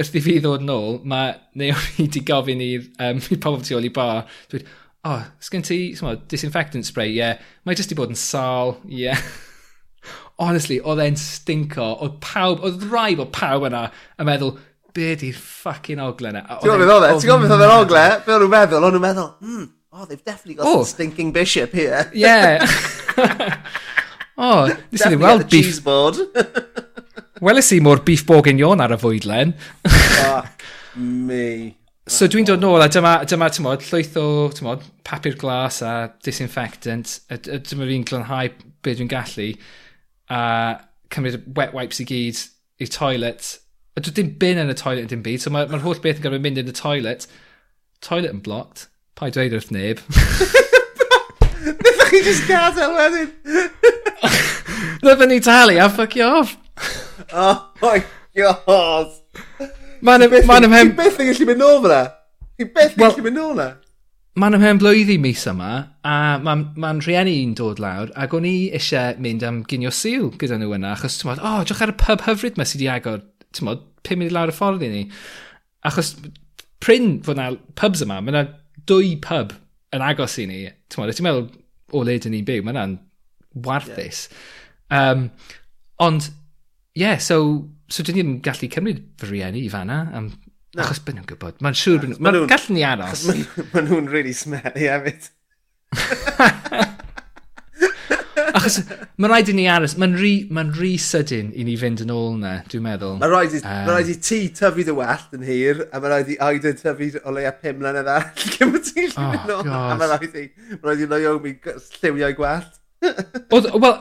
wrth 0.00 0.16
i 0.16 0.22
fi 0.24 0.38
ddod 0.40 0.64
nôl, 0.64 1.00
mae, 1.08 1.34
Naomi 1.60 2.06
wedi 2.06 2.24
gofyn 2.26 2.64
i'r 2.64 2.86
um, 3.06 3.20
i 3.34 3.40
pobl 3.40 3.64
tu 3.66 3.76
ôl 3.78 3.88
i 3.88 3.92
bar, 3.94 4.24
dweud, 4.52 4.66
o, 5.00 5.14
oh, 5.14 5.28
sgyn 5.40 5.64
ti, 5.64 5.80
sma, 5.96 6.16
disinfectant 6.28 6.88
spray, 6.88 7.14
ie, 7.14 7.20
yeah. 7.20 7.46
mae 7.64 7.78
jyst 7.78 7.94
i 7.94 7.98
bod 7.98 8.12
yn 8.12 8.20
sal, 8.20 8.78
ie. 8.88 9.06
Yeah. 9.06 9.22
Honestly, 10.40 10.78
oedd 10.88 11.02
e'n 11.04 11.18
stinko, 11.20 11.86
oedd 12.04 12.16
pawb, 12.24 12.62
oedd 12.64 12.86
rai 12.88 13.12
bod 13.18 13.28
pawb 13.36 13.66
yna 13.68 13.86
yn 14.20 14.28
meddwl, 14.28 14.54
be 14.96 15.12
di'r 15.20 15.36
ffucking 15.36 16.00
ogle 16.02 16.32
yna? 16.32 16.42
Ti'n 16.62 16.72
gofyn 16.72 16.92
oedd 16.94 17.06
e? 17.06 17.10
Ti'n 17.20 17.32
gofyn 17.32 17.52
oedd 17.54 17.64
e'r 17.66 17.74
ogle? 17.76 18.04
Be 18.24 18.34
o'n 18.34 18.44
nhw'n 18.44 18.54
meddwl? 18.54 18.86
O'n 18.86 18.96
nhw'n 18.96 19.04
meddwl, 19.04 19.28
mm, 19.44 19.66
oh, 19.92 20.04
they've 20.04 20.24
definitely 20.24 20.54
got 20.54 20.66
oh. 20.66 20.84
stinking 20.84 21.32
bishop 21.32 21.72
here. 21.72 22.10
Yeah. 22.14 22.66
oh, 24.38 24.70
nes 24.90 25.02
i 25.04 25.10
ddim 25.10 25.24
weld 25.24 25.48
beef... 25.50 25.66
Cheese 25.66 25.80
board. 25.84 26.20
Weles 27.44 27.70
i 27.72 27.80
mor 27.80 28.02
beef 28.04 28.26
bourguignon 28.28 28.82
ar 28.84 28.92
y 28.94 28.98
fwydlen. 29.00 29.54
Fuck 29.88 30.66
me. 30.96 31.46
So 32.10 32.26
dwi'n 32.26 32.42
dod 32.48 32.58
nôl 32.58 32.82
a 32.82 32.88
dyma, 32.90 33.20
dyma 33.28 33.46
tymod, 33.54 33.84
llwyth 33.86 34.16
o 34.18 34.48
tymod, 34.50 34.80
papur 35.06 35.36
glas 35.38 35.76
a 35.86 36.08
disinfectant. 36.26 37.12
A, 37.30 37.36
a 37.38 37.58
dyma 37.62 37.86
fi'n 37.86 38.06
glanhau 38.08 38.48
beth 38.82 38.98
dwi'n 38.98 39.10
gallu. 39.12 39.46
A 40.26 40.40
cymryd 41.14 41.44
wet 41.54 41.76
wipes 41.76 42.02
i 42.02 42.08
gyd 42.08 42.40
i'r 42.82 42.90
toilet. 42.90 43.52
A 43.94 44.02
dwi'n 44.02 44.16
dim 44.16 44.32
bin 44.42 44.58
yn 44.58 44.74
y 44.74 44.76
toilet 44.80 45.06
yn 45.06 45.12
dim 45.12 45.22
byd. 45.22 45.44
So 45.44 45.54
mae'r 45.54 45.70
ma, 45.70 45.78
ma 45.78 45.84
holl 45.84 46.02
beth 46.02 46.18
yn 46.18 46.26
gorfod 46.26 46.42
mynd 46.42 46.58
yn 46.64 46.72
y 46.72 46.74
toilet. 46.74 47.28
Toilet 48.02 48.34
yn 48.34 48.42
blocked. 48.42 48.88
Pa 49.20 49.28
i 49.28 49.32
dweud 49.34 49.52
wrth 49.52 49.68
neb. 49.74 49.98
Nethach 51.84 52.08
chi 52.08 52.20
just 52.24 52.46
gadael 52.48 52.94
wedyn. 52.96 53.26
Na 55.04 55.26
ni 55.28 55.36
talu 55.44 55.74
a 55.76 55.88
fuck 55.92 56.16
you 56.16 56.24
off. 56.24 56.54
Oh 57.28 57.68
my 57.82 57.98
god. 58.32 59.10
Mae'n 60.00 60.24
ymhen... 60.24 60.94
Chi 60.94 60.96
beth 60.96 61.20
yn 61.20 61.28
gallu 61.28 61.48
mynd 61.50 61.60
nôl 61.60 61.82
fyna? 61.84 62.00
Chi 62.56 62.68
beth 62.78 62.96
yn 62.96 63.02
gallu 63.02 63.26
mynd 63.26 63.36
nôl 63.36 63.52
fyna? 63.52 63.66
Mae'n 64.40 64.56
ymhen 64.56 64.80
blwyddyn 64.80 65.20
mis 65.20 65.44
yma, 65.52 65.70
a 66.00 66.14
mae'n 66.40 66.62
ma 66.80 66.94
rhieni 66.96 67.34
i'n 67.42 67.52
dod 67.60 67.82
lawr, 67.84 68.14
ac 68.16 68.32
o'n 68.38 68.48
i 68.48 68.54
eisiau 68.78 69.20
mynd 69.20 69.44
am 69.44 69.58
ginio 69.68 69.92
sil 69.92 70.30
gyda 70.40 70.56
nhw 70.62 70.72
yna, 70.78 70.94
achos 70.96 71.18
ti'n 71.20 71.28
modd, 71.28 71.44
o, 71.44 71.58
oh, 71.58 71.66
diolch 71.68 71.84
ar 71.84 71.92
y 71.92 71.98
pub 72.00 72.24
hyfryd 72.24 72.56
mae 72.56 72.72
sydd 72.72 72.86
wedi 72.86 72.92
agor, 72.94 73.20
ti'n 73.52 73.68
modd, 73.68 73.84
pum 74.06 74.22
munud 74.22 74.32
lawr 74.32 74.54
y 74.54 74.56
ffordd 74.56 74.86
i 74.88 74.90
ni. 74.94 75.04
Achos 75.90 76.14
pryn 76.80 77.18
fod 77.26 77.36
yna 77.36 77.50
pubs 77.76 78.06
yma, 78.06 78.22
mae 78.24 78.32
yna 78.32 78.46
dwy 78.88 79.16
pub 79.22 79.54
yn 79.96 80.04
agos 80.06 80.36
i 80.40 80.46
ni, 80.48 80.60
ti'n 80.90 81.02
meddwl, 81.02 81.16
ti'n 81.16 81.26
meddwl 81.26 81.48
o 81.96 82.04
le 82.06 82.18
dyn 82.22 82.36
ni'n 82.36 82.46
byw, 82.46 82.62
mae 82.66 82.76
yna'n 82.76 82.98
warthus. 83.66 84.28
Yeah. 84.90 85.10
Um, 85.10 85.24
ond, 86.02 86.28
ie, 86.94 87.02
yeah, 87.04 87.18
so, 87.22 87.40
so 87.90 88.06
dyn 88.06 88.20
ni'n 88.20 88.36
gallu 88.46 88.70
cymryd 88.70 89.02
fy 89.20 89.32
rieni 89.32 89.64
i 89.66 89.72
fanna, 89.72 90.04
am, 90.16 90.30
no. 90.30 90.84
achos 90.84 91.02
byd 91.06 91.18
nhw'n 91.18 91.28
gwybod, 91.32 91.58
mae'n 91.64 91.80
siŵr, 91.82 92.06
yeah, 92.06 92.22
maen 92.22 92.38
nhw'n 92.38 92.52
gallu 92.54 92.78
ni 92.78 92.86
aros. 92.86 93.26
Mae 93.74 93.84
nhw'n 93.88 94.10
really 94.12 94.36
smelly 94.36 94.86
hefyd. 94.86 95.30
Achos 98.56 98.78
mae'n 99.20 99.30
rhaid 99.30 99.50
i 99.52 99.54
ni 99.56 99.64
aros, 99.70 99.94
mae'n 100.00 100.14
rhi, 100.18 100.32
ma 100.54 100.64
rhi 100.66 100.92
sydyn 101.00 101.50
i 101.58 101.64
ni 101.66 101.76
fynd 101.80 102.02
yn 102.04 102.12
ôl 102.14 102.38
na, 102.40 102.54
dwi'n 102.70 102.84
meddwl. 102.84 103.18
Mae'n 103.20 103.32
rhaid, 103.32 103.56
i, 103.56 103.60
um, 103.60 103.82
ma 103.86 103.96
rhaid 103.96 104.12
i 104.12 104.16
ti 104.26 104.40
tyfu 104.56 104.86
dy 104.86 104.94
wallt 104.96 105.36
yn 105.36 105.44
hir, 105.46 105.84
a 105.90 106.00
mae'n 106.00 106.14
rhaid 106.14 106.32
i 106.34 106.38
Aida 106.46 106.72
tyfu 106.78 107.10
o 107.20 107.34
leia 107.36 107.52
pum 107.58 107.78
mlynedd 107.82 108.10
oh, 108.14 108.16
a 108.16 108.54
cyn 108.54 108.72
ti'n 108.88 109.12
llun 109.14 109.36
yn 109.40 109.52
ôl. 109.56 109.68
A 109.74 109.98
mae'n 110.00 110.14
rhaid 110.14 110.40
i, 110.40 110.46
mae'n 110.72 110.88
rhaid 110.88 111.04
i 111.04 111.10
Naomi 111.12 111.54
lliwio'i 112.00 112.38
gwallt. 112.38 112.80
Wel, 113.52 114.00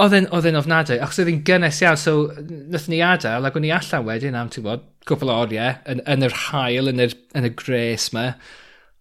oedd 0.00 0.16
e'n 0.16 0.30
oedd 0.32 0.48
e'n 0.48 0.60
ofnadau, 0.62 1.02
achos 1.04 1.20
oedd 1.20 1.32
e'n 1.34 1.44
gynnes 1.46 1.82
iawn, 1.84 2.00
so 2.00 2.16
nath 2.48 2.88
ni 2.90 3.02
adael, 3.04 3.46
ac 3.46 3.58
o'n 3.60 3.68
i 3.68 3.74
allan 3.76 4.08
wedyn 4.08 4.38
am, 4.38 4.50
ti'n 4.52 4.64
bod, 4.64 4.88
cwpl 5.08 5.34
o 5.34 5.36
oriau, 5.44 5.76
yn, 5.90 6.00
yn 6.08 6.26
yr 6.26 6.38
hael, 6.48 6.88
yn, 6.92 7.04
yr, 7.04 7.14
yn 7.36 7.50
y 7.50 7.52
gres 7.58 8.08
ma, 8.16 8.30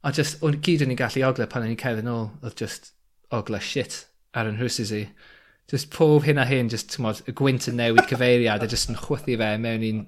a 0.04 0.14
just, 0.16 0.44
o'n 0.44 0.60
gyd 0.66 0.84
o'n 0.84 0.94
i'n 0.94 1.00
gallu 1.00 1.26
ogle 1.28 1.48
pan 1.52 1.66
o'n 1.66 1.72
i'n 1.72 1.80
cedd 1.80 2.04
yn 2.04 2.12
ôl, 2.12 2.30
oedd 2.44 2.60
just 2.60 2.94
ogle 3.36 3.62
shit 3.64 4.09
ar 4.38 4.50
yn 4.50 4.60
hwsys 4.60 4.94
i. 4.96 5.04
Just 5.70 5.92
pob 5.94 6.26
hyn 6.26 6.42
a 6.42 6.46
hyn 6.50 6.72
jyst 6.72 6.96
t'mod 6.96 7.22
y 7.30 7.36
gwynt 7.38 7.68
yn 7.70 7.78
newid 7.78 8.08
cyfeiriad 8.10 8.66
a 8.66 8.70
just 8.70 8.90
yn 8.90 8.98
chwythu 8.98 9.38
fe 9.38 9.52
mewn 9.62 9.86
i'n 9.86 10.02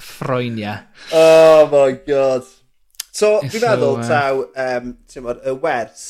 ffroenia. 0.00 0.76
Oh 1.16 1.64
my 1.72 1.96
god. 2.06 2.48
So, 3.14 3.38
fi'n 3.46 3.62
meddwl 3.62 4.00
uh... 4.02 4.06
taw, 4.08 4.42
um, 4.66 4.94
mod, 5.24 5.40
y 5.46 5.54
wers 5.62 6.06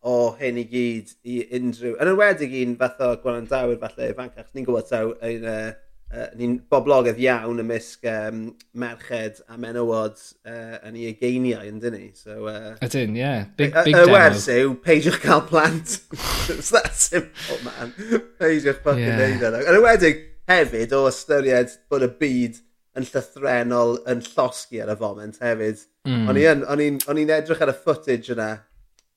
o 0.00 0.32
hyn 0.40 0.58
i 0.60 0.64
gyd 0.68 1.12
i 1.28 1.42
unrhyw... 1.58 1.94
Yn 2.02 2.12
ywedig 2.14 2.56
un 2.64 2.74
fath 2.80 3.04
o 3.04 3.12
gwanandawyr 3.22 3.78
falle 3.80 4.10
ifancach, 4.10 4.48
ni'n 4.52 4.66
gwybod 4.66 4.88
taw 4.90 5.14
ein 5.24 5.46
uh, 5.46 5.70
uh, 6.10 6.28
ni'n 6.38 6.56
boblogedd 6.70 7.20
iawn 7.22 7.62
ymysg 7.62 8.06
um, 8.10 8.42
merched 8.82 9.40
a 9.50 9.58
menywod 9.60 10.18
uh, 10.44 10.78
yn 10.88 10.98
ei 10.98 11.10
egeiniau, 11.12 11.62
yn 11.68 11.80
dyn 11.82 11.96
ni. 11.96 12.08
So, 12.18 12.48
uh, 12.50 12.74
Ydyn, 12.84 13.14
ie. 13.18 13.22
Yeah. 13.22 13.44
Big, 13.58 13.76
big 13.86 13.98
y 13.98 14.06
wers 14.10 14.48
yw, 14.52 14.74
peidiwch 14.84 15.20
cael 15.24 15.44
plant. 15.50 16.00
It's 16.54 16.72
that 16.74 16.94
simple, 16.96 17.60
man. 17.66 17.94
Peidiwch 18.40 18.82
fucking 18.86 19.06
yeah. 19.06 19.22
neud 19.22 19.46
yna. 19.50 19.62
Yn 19.70 19.80
ywedig 19.80 20.26
hefyd 20.50 20.96
o 20.98 21.04
ystyried 21.10 21.76
bod 21.90 22.06
y 22.06 22.10
byd 22.20 22.58
yn 22.98 23.06
llythrenol 23.06 24.00
yn 24.10 24.24
llosgi 24.32 24.82
ar 24.82 24.90
y 24.90 24.98
foment 24.98 25.38
hefyd. 25.44 25.84
Mm. 26.08 26.32
O'n 26.32 27.20
i'n 27.22 27.36
edrych 27.36 27.62
ar 27.62 27.70
y 27.70 27.76
footage 27.76 28.34
yna 28.34 28.50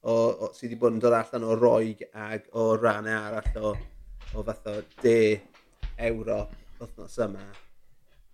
o, 0.04 0.14
o, 0.14 0.52
sydd 0.52 0.68
wedi 0.68 0.80
bod 0.82 0.98
yn 0.98 1.02
dod 1.02 1.16
allan 1.18 1.48
o 1.48 1.56
roig 1.58 2.04
ag 2.12 2.46
o 2.60 2.74
rannau 2.78 3.32
arall 3.32 3.72
o, 3.72 3.74
o 4.36 4.44
fath 4.46 4.70
o 4.70 4.76
de 5.02 5.18
Ewrop 5.98 6.52
wythnos 6.82 7.20
yma. 7.26 7.44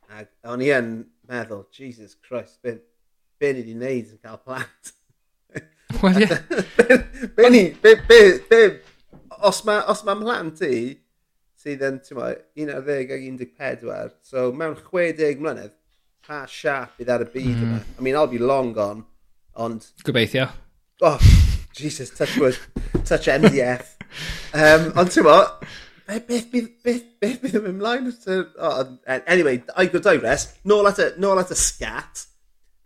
Ac 0.10 0.30
o'n 0.50 0.64
i 0.66 0.72
yn 0.74 0.94
meddwl, 1.30 1.66
Jesus 1.76 2.16
Christ, 2.16 2.62
be, 2.64 2.80
be 3.40 3.52
ni 3.54 3.64
wedi 3.64 3.76
wneud 3.78 4.16
yn 4.16 4.22
cael 4.24 4.40
plant? 4.46 4.94
Wel 6.04 6.24
ie. 6.24 6.30
Be 7.38 7.50
ni, 7.50 7.62
be, 7.82 7.96
be, 8.08 8.18
be, 8.50 8.60
os 9.46 9.64
mae 9.66 9.82
os 9.90 10.04
ma 10.06 10.14
mhlant 10.16 10.62
i, 10.66 10.94
sydd 11.60 11.84
yn, 11.88 11.98
ti'n 12.06 12.20
mo, 12.20 12.30
11 12.60 13.14
ag 13.16 13.16
14, 13.58 14.14
so 14.24 14.50
mewn 14.56 14.78
60 14.80 15.42
mlynedd, 15.42 15.74
pa 16.26 16.44
siap 16.48 17.00
bydd 17.00 17.10
ar 17.16 17.26
y 17.26 17.30
byd 17.34 17.50
mm. 17.50 17.64
yma. 17.66 17.80
Hmm. 17.80 17.98
I 17.98 18.06
mean, 18.06 18.20
I'll 18.20 18.32
be 18.32 18.40
long 18.40 18.72
gone, 18.78 19.04
ond... 19.58 19.90
Gobeithio. 20.06 20.48
Oh, 21.02 21.18
Jesus, 21.74 22.12
touch 22.12 22.38
wood, 22.38 22.60
touch 23.06 23.28
MDF. 23.28 23.96
um, 24.62 24.92
ond 25.00 25.12
ti'n 25.14 25.26
mo, 25.26 25.40
beth 26.18 26.48
bydd, 26.52 26.70
beth, 26.86 27.04
beth 27.22 27.42
bydd 27.44 27.58
yn 27.60 27.68
ymlaen? 27.74 28.08
Oh, 28.58 28.80
e, 29.06 29.20
anyway, 29.30 29.62
I 29.78 29.86
go 29.92 30.02
digress. 30.02 30.48
Nôl 30.66 30.90
at 30.90 31.02
y, 31.04 31.10
nôl 31.22 31.42
at 31.42 31.54
y 31.54 31.58
scat. 31.60 32.26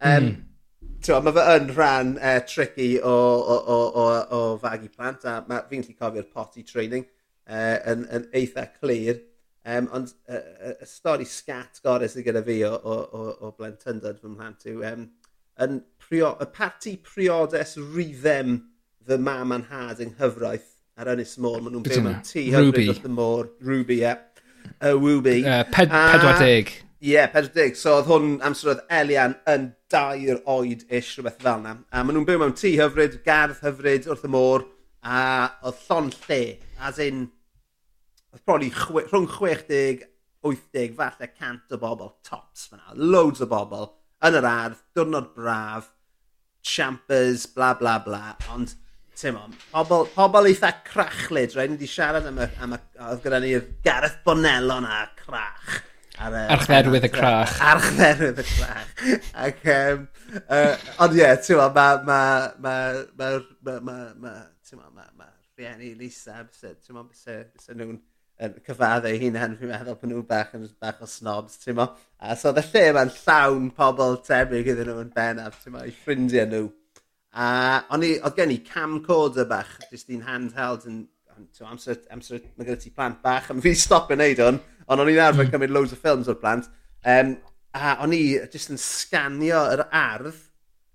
Um, 0.03 0.25
mm. 0.25 0.89
Twa, 1.03 1.20
mae 1.24 1.36
fe 1.36 1.44
yn 1.58 1.70
rhan 1.75 2.13
uh, 2.18 2.39
tricky 2.48 2.89
o, 3.00 3.12
o, 3.12 3.58
o, 3.75 3.77
o, 4.01 4.08
o 4.36 4.42
fagu 4.60 4.89
plant, 4.92 5.24
a 5.27 5.42
fi'n 5.70 5.84
gallu 5.84 5.96
cofio'r 6.00 6.27
potty 6.32 6.65
training 6.68 7.06
uh, 7.48 7.77
yn, 7.92 8.06
yn 8.12 8.27
eitha 8.36 8.68
clir. 8.77 9.22
Um, 9.63 9.88
ond 9.96 10.12
y 10.27 10.36
uh, 10.36 10.74
uh, 10.74 10.88
stori 10.88 11.27
scat 11.27 11.80
gorau 11.84 12.12
sydd 12.12 12.25
gyda 12.27 12.44
fi 12.44 12.58
o, 12.68 12.74
o, 12.75 12.96
o, 13.15 13.27
o 13.48 13.51
blentyndod 13.56 14.20
fy 14.20 14.32
mhlant 14.32 14.68
yw 14.68 14.84
um, 14.89 15.06
yn 15.63 15.77
prio, 16.03 16.34
y 16.44 16.48
parti 16.51 16.98
priodes 17.00 17.77
rhyddem 17.80 18.58
fy 19.08 19.20
mam 19.24 19.56
a'n 19.56 19.70
had 19.70 20.03
yng 20.03 20.18
nghyfraith 20.18 20.73
ar 21.00 21.12
Ynys 21.14 21.36
Môr. 21.42 21.60
Maen 21.62 21.76
nhw'n 21.76 21.86
byw 21.88 22.04
mewn 22.06 22.22
tŷ 22.28 22.46
hyfryd 22.54 22.90
wrth 22.94 23.08
y 23.08 23.12
môr. 23.14 23.50
Ruby, 23.66 24.00
ie. 24.00 24.06
Yeah. 24.06 24.22
Uh, 24.80 24.96
Ruby. 25.00 25.42
Uh, 25.42 25.64
ped, 25.74 25.92
pedwar 25.92 26.40
deg. 26.42 26.72
Ie, 27.04 27.16
yeah, 27.16 27.32
40. 27.34 27.76
So 27.80 27.98
oedd 27.98 28.12
hwn 28.12 28.30
amser 28.46 28.74
oedd 28.74 28.84
Elian 29.02 29.36
yn 29.50 29.72
dair 29.92 30.40
oed 30.50 30.86
ish, 30.88 31.16
rhywbeth 31.18 31.42
fel 31.44 31.64
yna. 31.64 31.76
A 31.92 32.04
maen 32.04 32.20
nhw'n 32.20 32.28
byw 32.30 32.44
mewn 32.44 32.56
tŷ 32.60 32.76
hyfryd, 32.80 33.20
gardd 33.26 33.60
hyfryd 33.66 34.08
wrth 34.12 34.28
y 34.28 34.32
môr, 34.32 34.68
a 35.04 35.24
oedd 35.68 35.82
llon 35.88 36.14
lle, 36.28 36.42
as 36.80 37.02
in, 37.04 37.26
oedd 38.32 38.46
probably 38.46 38.72
chwe, 38.78 39.04
rhwng 39.10 39.28
60, 39.34 40.06
80, 40.46 40.96
falle 41.00 41.30
cant 41.34 41.76
o 41.76 41.82
bobl, 41.82 42.14
tops 42.24 42.70
fyna, 42.70 42.96
loads 42.96 43.44
o 43.44 43.50
bobl, 43.52 43.90
yn 44.24 44.40
yr 44.40 44.48
ardd, 44.48 44.80
diwrnod 44.96 45.34
braf, 45.36 45.92
champers, 46.64 47.46
bla 47.52 47.74
bla 47.80 47.98
bla, 48.06 48.38
ond 48.56 48.78
Tim 49.20 49.38
on, 49.38 49.51
pobl, 49.72 50.08
pobl 50.15 50.50
eitha 50.50 50.72
crachlyd, 50.88 51.53
rhaid 51.53 51.72
ni 51.72 51.77
wedi 51.77 51.89
siarad 51.89 52.25
am 52.29 52.39
y, 52.41 52.48
am 52.65 52.74
y, 52.75 52.79
oedd 53.08 53.20
gyda 53.24 53.39
ni'r 53.43 53.67
Gareth 53.86 54.22
Bonello 54.25 54.79
na 54.82 55.03
crach. 55.20 55.75
Ar, 56.17 56.34
uh, 56.34 56.48
Archferwydd 56.55 57.05
y 57.08 57.12
crach. 57.13 57.53
Archferwydd 57.74 58.41
y 58.41 58.48
crach. 58.48 59.05
Ac, 59.46 59.62
um, 59.75 60.08
uh, 60.43 60.74
ond 61.05 61.15
ie, 61.17 61.22
yeah, 61.22 61.38
ti'n 61.46 61.62
ma, 61.62 61.70
mae, 61.77 62.50
mae, 62.65 63.03
mae, 63.20 63.39
mae, 63.62 63.79
mae, 63.89 64.10
mae, 64.25 64.41
ti'n 64.65 64.82
ma, 64.82 64.89
mae, 64.89 65.13
mae, 65.22 65.32
rhieni 65.60 65.93
Lisa, 66.00 66.41
ti'n 66.58 66.98
ma, 66.98 67.05
bys 67.05 67.70
nhw'n 67.70 68.01
cyfadda 68.65 69.13
eu 69.13 69.20
hunain, 69.22 69.58
fi'n 69.60 69.70
meddwl 69.72 69.98
bod 70.01 70.10
nhw 70.10 70.24
bach 70.29 70.53
yn 70.58 70.65
bach 70.82 71.01
o 71.05 71.10
snobs, 71.10 71.60
ti'n 71.62 71.77
mo. 71.77 71.91
A 72.17 72.36
so, 72.39 72.51
y 72.51 72.63
lle 72.65 72.88
mae'n 72.98 73.13
llawn 73.22 73.70
pobl 73.77 74.17
tebyg 74.25 74.74
iddyn 74.74 74.89
nhw 74.89 75.03
yn 75.05 75.13
bennaf, 75.13 75.62
ti'n 75.62 75.77
mo, 75.77 75.86
i 75.86 75.93
ffrindiau 75.93 76.50
nhw. 76.50 76.70
A 77.34 77.48
o'n 77.96 78.06
i, 78.06 78.12
oedd 78.22 78.38
gen 78.38 78.54
i 78.54 78.60
camcorder 78.68 79.48
bach, 79.50 79.72
jyst 79.90 80.12
un 80.13 80.22
handheld 80.28 80.86
yn 80.90 81.02
so 81.54 81.66
amser, 81.66 81.98
amser 82.13 82.44
mae 82.58 82.68
gyda 82.68 82.78
ti 82.82 82.92
plant 82.94 83.24
bach, 83.24 83.50
a 83.50 83.56
fi 83.62 83.74
stop 83.78 84.12
yn 84.13 84.22
neud 84.22 84.42
hwn, 84.44 84.60
ond 84.86 85.02
o'n 85.02 85.10
i'n 85.10 85.22
arfer 85.24 85.48
hmm. 85.48 85.54
cymryd 85.56 85.74
loads 85.74 85.96
o 85.96 86.00
ffilms 86.00 86.30
o'r 86.30 86.38
plant. 86.42 86.70
Um, 87.10 87.36
a 87.74 87.98
o'n 88.06 88.13
i 88.13 88.22
jyst 88.54 88.74
yn 88.74 88.82
sganio 88.82 89.63
yr 89.74 89.88
ardd, 89.90 90.38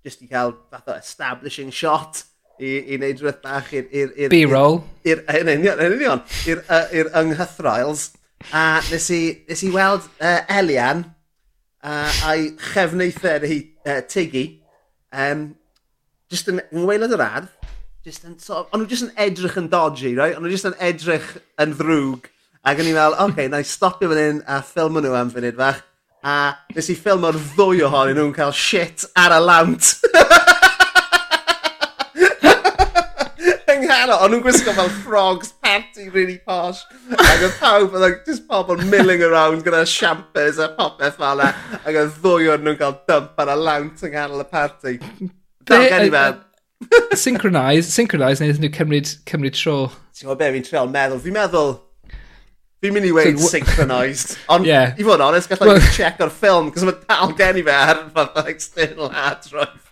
jyst 0.07 0.23
i 0.23 0.29
cael 0.31 0.55
fath 0.71 0.87
o 0.87 0.95
establishing 0.95 1.73
shot 1.75 2.23
i, 2.59 2.71
i 2.71 2.99
wneud 2.99 3.19
rhywbeth 3.19 3.43
bach 3.43 3.73
i'r... 3.75 4.31
B-roll. 4.31 4.81
Yn 5.03 5.51
union, 5.57 5.75
yn 5.75 5.95
union, 5.97 6.23
i'r 6.47 7.11
ynghythroels. 7.19 8.09
A 8.55 8.79
nes 8.87 9.09
i, 9.11 9.21
nes 9.49 9.67
i 9.67 9.69
weld 9.73 10.05
uh, 10.23 10.39
Elian 10.55 11.03
uh, 11.83 12.21
a'i 12.29 12.53
chefneithau 12.71 13.43
hi 13.43 13.59
uh, 13.83 13.99
Tiggy. 14.07 14.45
Um, 15.11 15.49
just 16.29 16.49
yn 16.51 16.61
ngweilod 16.69 17.13
yr 17.15 17.23
ardd, 17.25 17.47
just 18.05 18.25
yn, 18.27 18.35
so, 18.41 18.67
ond 18.69 18.83
nhw 18.83 18.89
just 18.89 19.07
yn 19.07 19.15
edrych 19.19 19.57
yn 19.59 19.69
dodgy, 19.71 20.13
right? 20.17 20.35
Ond 20.37 20.45
nhw 20.45 20.53
just 20.53 20.67
yn 20.69 20.77
edrych 20.77 21.31
yn 21.61 21.73
ddrwg. 21.79 22.29
Ac 22.69 22.81
o'n 22.81 22.89
i'n 22.89 22.97
meddwl, 22.97 23.15
oce, 23.15 23.31
okay, 23.33 23.47
na 23.49 23.61
i 23.63 23.65
stopio 23.67 24.11
fan 24.11 24.21
hyn 24.21 24.41
a 24.45 24.59
ffilm 24.65 24.99
nhw 25.01 25.15
am 25.17 25.31
funud 25.33 25.57
fach. 25.57 25.81
A 26.19 26.35
nes 26.75 26.89
i 26.91 26.95
ffilm 26.99 27.25
o'r 27.25 27.37
ddwy 27.55 27.81
ohonyn 27.87 28.19
nhw'n 28.19 28.35
cael 28.35 28.53
shit 28.53 29.07
ar 29.17 29.33
y 29.37 29.41
lawnt. 29.41 29.93
Yng 33.73 33.87
ond 33.89 34.33
nhw'n 34.35 34.43
gwisgo 34.45 34.75
fel 34.77 34.91
frogs 35.01 35.53
party 35.63 36.09
really 36.13 36.37
posh. 36.45 36.83
Ac 37.15 37.47
oedd 37.47 37.57
pawb, 37.63 37.97
oedd 37.97 38.21
just 38.27 38.45
pobl 38.51 38.85
milling 38.91 39.23
around 39.25 39.65
gyda 39.65 39.81
siampers 39.87 40.61
a 40.61 40.69
popeth 40.77 41.17
fel 41.17 41.41
yna. 41.41 41.51
Ac 41.81 41.93
oedd 41.95 42.15
ddwy 42.21 42.53
o'n 42.53 42.67
nhw'n 42.67 42.79
cael 42.83 42.97
dump 43.09 43.39
ar 43.41 43.55
y 43.55 43.59
lawnt 43.63 44.05
yng 44.05 44.13
nghanol 44.13 44.45
y 44.45 44.49
party. 44.53 44.97
Dal 45.69 45.85
gen 45.89 46.07
i 46.07 46.13
man. 46.13 46.39
Synchronise, 47.19 47.91
synchronise, 47.91 48.39
neu 48.41 48.55
nhw 48.55 48.71
cymryd, 48.75 49.11
cymryd 49.29 49.57
tro. 49.59 49.75
Ti'n 50.15 50.27
gwybod 50.27 50.41
be, 50.41 50.49
fi'n 50.55 50.65
treol 50.67 50.91
meddwl. 50.91 51.19
Fi'n 51.23 51.35
meddwl, 51.35 51.73
fi'n 52.83 52.95
mynd 52.95 53.09
i 53.09 53.11
weid 53.15 53.39
so, 53.39 53.51
synchronised. 53.51 54.37
Ond, 54.55 54.67
yeah. 54.67 54.95
i 54.95 55.05
fod 55.05 55.19
yn 55.19 55.25
onest, 55.27 55.51
gallai 55.51 55.73
well, 55.73 55.89
check 55.95 56.21
o'r 56.23 56.31
ffilm, 56.33 56.71
cos 56.75 56.87
mae 56.87 56.97
dal 57.03 57.35
gen 57.39 57.59
i 57.59 57.65
fe 57.67 57.75
ar 57.75 58.03
fath 58.15 58.47
external 58.47 59.11
hard 59.15 59.43
drive. 59.49 59.89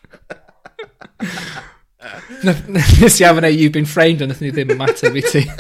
Nes 2.44 3.20
i 3.20 3.28
afon 3.28 3.48
e, 3.48 3.52
you've 3.52 3.76
been 3.76 3.90
framed, 3.90 4.22
ond 4.24 4.40
ni 4.42 4.52
ddim 4.54 4.72
yn 4.76 4.80
mater 4.80 5.12
fi 5.12 5.24
ti. 5.28 5.44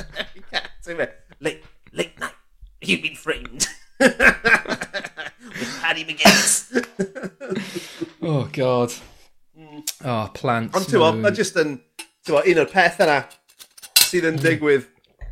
Late, 1.43 1.61
late 1.91 2.19
night, 2.19 2.33
you've 2.81 3.03
been 3.03 3.15
framed. 3.15 3.67
With 3.99 5.73
Paddy 5.81 6.05
McGinnis. 6.05 6.71
oh, 8.21 8.47
God. 8.53 8.93
Oh, 10.05 10.27
plant. 10.35 10.75
Ond 10.75 10.87
ti'n 10.87 10.97
gwybod, 10.97 11.19
mae 11.23 11.35
jyst 11.37 11.57
yn, 11.61 11.75
ti'n 12.25 12.37
un 12.39 12.61
o'r 12.63 12.71
peth 12.71 13.01
yna 13.03 13.17
sydd 14.07 14.29
yn 14.29 14.37
mm. 14.37 14.43
digwydd. 14.43 14.87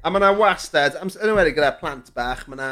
A 0.06 0.12
mae 0.12 0.22
yna 0.22 0.34
wastad, 0.38 0.98
yn 1.02 1.14
ymwneud 1.16 1.56
gyda 1.56 1.72
plant 1.80 2.12
bach, 2.18 2.46
mae 2.50 2.60
yna... 2.60 2.70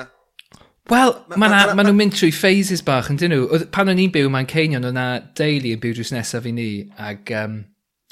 Wel, 0.91 1.13
mae 1.31 1.39
ma, 1.39 1.47
ma, 1.47 1.59
ma, 1.79 1.83
nhw'n 1.85 1.95
mynd 1.95 2.15
trwy 2.17 2.33
phases 2.35 2.83
bach 2.83 3.07
yn 3.11 3.17
dyn 3.21 3.31
nhw. 3.31 3.59
Pan 3.73 3.89
o'n 3.89 4.01
i'n 4.03 4.11
byw 4.13 4.31
mae'n 4.31 4.49
Ceinion, 4.51 4.87
o'na 4.89 5.07
deulu 5.39 5.71
yn 5.73 5.83
byw 5.83 5.95
drws 5.95 6.11
nesaf 6.13 6.49
i 6.49 6.51
ni, 6.55 6.69
ac 6.99 7.31
um, 7.39 7.61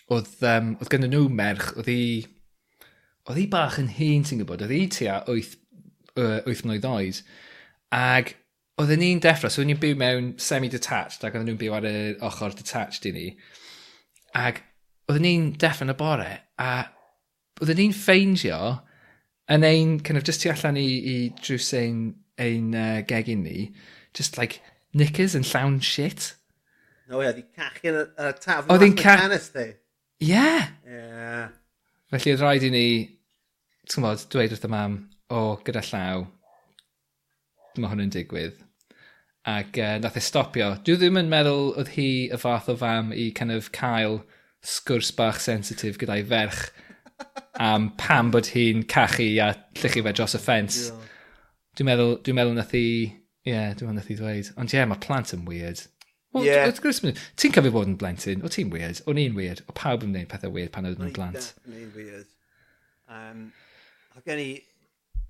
oedd, 0.07 0.37
um, 0.47 0.75
oedd 0.79 0.91
gen 0.93 1.09
nhw 1.09 1.25
merch, 1.41 1.73
oedd 1.77 1.91
hi... 1.91 2.03
Oedd 3.29 3.37
hi 3.37 3.47
bach 3.51 3.77
yn 3.77 3.91
hun, 3.99 4.23
ti'n 4.25 4.39
gwybod, 4.41 4.63
oedd 4.65 4.73
hi 4.73 4.85
tua 4.95 5.19
8, 5.29 5.57
8 6.17 6.63
mlynedd 6.65 6.87
oed. 6.89 7.19
Ac 7.93 8.33
oedden 8.79 9.01
ni'n 9.03 9.21
deffro, 9.23 9.49
so 9.51 9.63
ni'n 9.65 9.79
byw 9.81 9.97
mewn 9.99 10.31
semi-detached 10.41 11.25
ac 11.25 11.35
oedden 11.35 11.51
nhw'n 11.51 11.59
byw 11.61 11.75
ar 11.77 11.87
y 11.89 11.95
ochr 12.27 12.55
detached 12.55 13.07
i 13.09 13.13
ni. 13.15 13.27
Ac 14.37 14.63
oedden 15.09 15.25
ni'n 15.27 15.51
deffro 15.61 15.87
yn 15.87 15.93
y 15.93 15.97
bore 15.99 16.31
a 16.61 16.71
oedden 17.61 17.81
ni'n 17.81 17.95
ffeindio 17.95 18.61
yn 19.51 19.65
ein, 19.67 19.95
kind 19.99 20.17
of, 20.17 20.23
just 20.23 20.41
tu 20.41 20.51
allan 20.51 20.79
i, 20.79 20.87
i 20.87 21.15
drws 21.41 21.73
ein, 21.77 22.03
ein 22.39 22.75
uh, 22.77 23.01
gegin 23.07 23.43
ni, 23.43 23.71
just 24.17 24.37
like 24.39 24.61
knickers 24.93 25.35
yn 25.35 25.47
llawn 25.47 25.79
shit. 25.83 26.35
No, 27.11 27.19
ie, 27.19 27.27
yeah, 27.27 27.35
di 27.35 27.43
cachu 27.57 27.91
yn 27.91 27.99
y, 28.01 28.29
tafn 28.39 28.71
oedd 28.71 28.85
hi'n 28.85 28.99
cachu. 28.99 29.41
di. 29.57 29.65
Ie. 30.21 30.29
Yeah. 30.31 30.69
yeah. 30.87 31.49
Felly 32.13 32.35
oedd 32.35 32.45
rhaid 32.45 32.67
i 32.67 32.71
ni, 32.71 32.85
ti'n 33.89 33.99
gwybod, 33.99 34.27
dweud 34.31 34.55
wrth 34.55 34.67
y 34.67 34.71
mam, 34.71 34.97
o, 35.31 35.41
gyda 35.67 35.83
llaw, 35.89 36.25
mae 37.77 37.91
hwn 37.91 38.05
yn 38.05 38.13
digwydd. 38.13 38.59
Ac 39.51 39.77
uh, 39.81 39.95
nath 40.01 40.19
e 40.19 40.23
stopio. 40.23 40.73
Dwi 40.85 40.97
ddim 40.99 41.19
yn 41.21 41.31
meddwl 41.31 41.71
oedd 41.79 41.93
hi 41.95 42.09
y 42.29 42.39
fath 42.41 42.69
o 42.69 42.75
fam 42.77 43.13
i 43.15 43.29
kind 43.37 43.53
of 43.55 43.71
cael 43.75 44.21
sgwrs 44.61 45.09
bach 45.17 45.39
sensitif 45.41 45.97
gyda'i 46.01 46.25
ferch 46.27 46.67
am 47.61 47.89
pam 47.97 48.29
bod 48.33 48.51
hi'n 48.53 48.83
cachu 48.89 49.31
a 49.41 49.53
llychu 49.79 50.03
fe 50.05 50.13
dros 50.17 50.37
y 50.37 50.41
ffens. 50.41 50.83
Yeah. 50.89 51.07
Dwi'n 51.77 51.89
meddwl, 51.89 52.13
dwi'n 52.25 52.39
meddwl 52.41 52.59
nath 52.59 52.75
hi... 52.77 52.85
Ie, 53.41 53.55
yeah, 53.55 53.71
dwi'n 53.73 53.89
meddwl 53.89 53.97
nath 53.97 54.11
hi 54.11 54.19
ddweud. 54.19 54.51
Ond 54.61 54.73
ie, 54.73 54.77
yeah, 54.77 54.89
mae 54.91 55.01
plant 55.01 55.33
yn 55.33 55.47
weird. 55.49 55.81
Well, 56.31 56.45
yeah. 56.45 56.69
Wrth 56.69 57.23
ti'n 57.41 57.55
cofio 57.55 57.73
bod 57.73 57.89
yn 57.89 57.97
blentyn, 57.99 58.43
o 58.45 58.51
ti'n 58.51 58.69
weird, 58.71 59.01
o'n 59.09 59.19
i'n 59.19 59.33
weird, 59.35 59.65
o 59.67 59.73
pawb 59.75 60.05
yn 60.05 60.13
gwneud 60.13 60.29
pethau 60.31 60.53
weird 60.53 60.71
pan 60.75 60.87
oedd 60.87 61.01
yn 61.01 61.11
blant. 61.15 61.49
O'n 61.65 61.89
weird. 61.95 62.29
Um, 63.11 63.49
Ac 64.15 64.27
gen 64.27 64.39
i, 64.39 64.51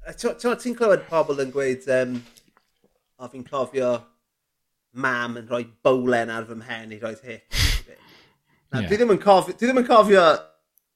ti'n 0.10 0.78
clywed 0.78 1.04
pobl 1.10 1.42
yn 1.44 1.52
gweud, 1.54 1.86
um, 1.98 2.16
o 3.22 3.30
fi'n 3.30 3.46
clofio 3.46 3.92
mam 4.94 5.38
yn 5.40 5.50
rhoi 5.50 5.66
bowlen 5.86 6.32
ar 6.34 6.48
fy 6.48 6.58
mhen 6.60 6.96
i 6.96 7.00
roi 7.02 7.14
hic. 7.24 7.46
Na, 8.72 8.80
yeah. 8.80 8.88
dwi, 8.88 8.98
ddim 8.98 9.14
yn 9.14 9.22
cofio, 9.22 9.56
dwi 9.56 9.68
ddim 9.68 9.82
yn 9.84 9.88
cofio 9.88 10.26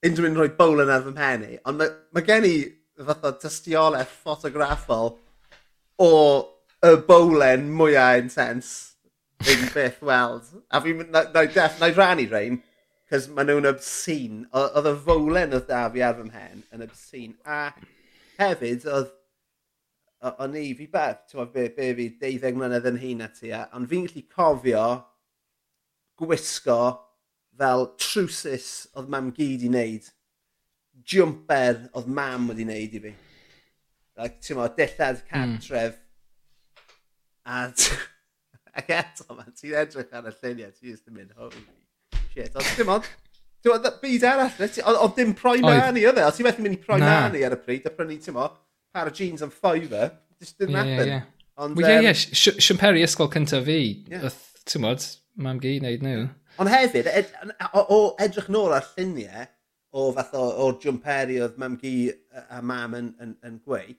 unrhyw 0.06 0.30
un 0.30 0.40
rhoi 0.40 0.50
bowlen 0.58 0.92
ar 0.92 1.06
fy 1.06 1.14
mhen 1.16 1.46
i, 1.48 1.58
ond 1.68 1.80
mae, 1.82 1.94
mae 2.16 2.26
gen 2.28 2.48
i 2.48 2.56
fath 3.06 3.26
o 3.28 3.32
tystiolaeth 3.42 4.12
ffotograffol 4.24 5.16
o 6.02 6.12
y 6.86 6.94
bowlen 7.08 7.68
mwyaf 7.76 8.22
intens 8.22 8.72
fi'n 9.46 9.68
byth 9.76 10.02
weld. 10.06 10.48
A 10.72 10.82
fi'n 10.84 11.04
def, 11.12 11.80
na 11.80 11.92
i 11.92 11.96
rannu 11.96 12.28
rhain, 12.32 12.62
cos 13.12 13.28
maen 13.32 13.52
nhw'n 13.52 13.70
obscene. 13.70 14.46
Oedd 14.56 14.90
y 14.90 14.96
fowlen 15.06 15.56
oedd 15.58 15.68
da 15.70 15.86
fi 15.94 16.06
ar 16.06 16.18
fy 16.20 16.30
mhen 16.30 16.64
yn 16.74 16.86
obscene. 16.88 17.36
A 17.46 17.70
hefyd, 18.40 18.88
oedd 18.92 19.12
o'n 20.42 20.56
i, 20.58 20.70
fi 20.78 20.88
beth, 20.92 21.26
ti'n 21.30 21.52
be, 21.54 21.68
be 21.76 21.90
fi, 21.98 22.08
12 22.22 22.58
mlynedd 22.58 22.88
yn 22.90 23.02
hun 23.02 23.26
ati, 23.26 23.52
ond 23.76 23.90
fi'n 23.92 24.08
gallu 24.08 24.24
cofio 24.32 24.86
gwisgo 26.20 26.80
fel 27.60 27.90
trwsus 28.02 28.70
oedd 28.96 29.12
mam 29.12 29.32
gyd 29.36 29.66
i 29.68 29.72
wneud. 29.72 30.10
Jumper 31.06 31.86
oedd 31.94 32.10
mam 32.10 32.50
wedi 32.52 32.66
wneud 32.68 32.98
i 32.98 33.04
fi. 33.06 33.14
Like, 34.16 34.40
ti'n 34.42 34.60
mo, 34.60 34.68
dillad 34.78 35.22
cartref. 35.30 36.00
Mm. 36.00 36.02
A 37.46 37.60
ac 38.80 38.90
eto, 38.92 39.28
man, 39.36 39.52
ti'n 39.56 39.76
edrych 39.80 40.16
ar 40.16 40.28
y 40.28 40.34
lluniau, 40.36 40.74
ti'n 40.76 40.92
just 40.92 41.12
yn 41.12 41.16
mynd, 41.20 41.36
holy 41.40 41.62
shit. 42.34 42.56
Ond 42.56 42.72
ti'n 42.76 42.90
Dwi'n 43.66 43.86
byd 44.02 44.26
arall, 44.30 44.60
oedd 44.92 45.16
dim 45.18 45.34
proi 45.38 45.58
mani 45.64 46.06
oedd 46.06 46.22
e. 46.22 46.26
Os 46.28 46.38
ti'n 46.38 46.46
methu 46.46 46.66
mynd 46.66 46.78
i 46.78 46.82
proi 46.84 47.00
mani 47.02 47.42
ar 47.48 47.58
y 47.58 47.62
pryd, 47.62 47.88
a 47.90 47.94
prynu, 47.96 48.20
ti'n 48.22 48.38
mo, 48.38 48.48
par 48.94 49.10
o 49.10 49.14
jeans 49.16 49.42
am 49.46 49.54
fiver, 49.54 50.12
just 50.40 50.60
didn't 50.60 50.78
yeah, 50.78 50.92
happen. 50.92 51.14
Yeah. 51.16 51.24
Ond, 51.58 51.78
well, 51.80 51.90
yeah, 51.90 52.12
yeah, 52.12 52.60
Sian 52.60 53.02
ysgol 53.02 53.32
cyntaf 53.34 53.66
fi, 53.66 53.80
yeah. 54.12 54.30
ti'n 54.68 54.86
modd, 54.86 55.08
mam 55.42 55.60
gi 55.64 55.78
wneud 55.80 56.06
nhw. 56.06 56.26
Ond 56.62 56.72
hefyd, 56.72 57.10
ed, 57.12 57.32
o, 57.72 57.82
o 57.82 58.00
edrych 58.22 58.48
nôl 58.54 58.76
ar 58.76 58.86
lluniau 58.94 59.48
o 59.96 60.12
fath 60.16 60.34
o, 60.36 60.44
o 60.44 60.72
jumperi 60.84 61.40
oedd 61.44 61.56
mam 61.60 61.78
gi 61.80 62.12
a 62.52 62.62
mam 62.62 62.96
yn, 62.98 63.10
yn, 63.24 63.32
yn 63.48 63.58
gweud, 63.64 63.96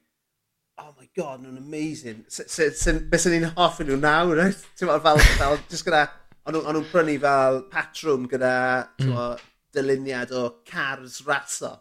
oh 0.82 0.92
my 0.92 1.08
god, 1.16 1.40
nhw'n 1.42 1.56
amazing. 1.56 2.22
Bys 2.28 2.82
sy'n 2.84 3.32
ni'n 3.32 3.50
hoffi 3.56 3.86
nhw 3.88 3.96
nawr, 4.02 4.36
right? 4.36 4.66
Ti'n 4.76 4.92
fel, 4.92 5.20
fel, 5.40 5.60
just 5.72 5.88
gyda, 5.88 6.04
o'n 6.44 6.58
nhw'n 6.60 6.88
prynu 6.92 7.16
fel 7.22 7.62
patrwm 7.72 8.28
gyda, 8.28 8.56
mm 9.00 9.14
dyluniad 9.76 10.32
o 10.34 10.46
cars 10.66 11.20
raso 11.26 11.76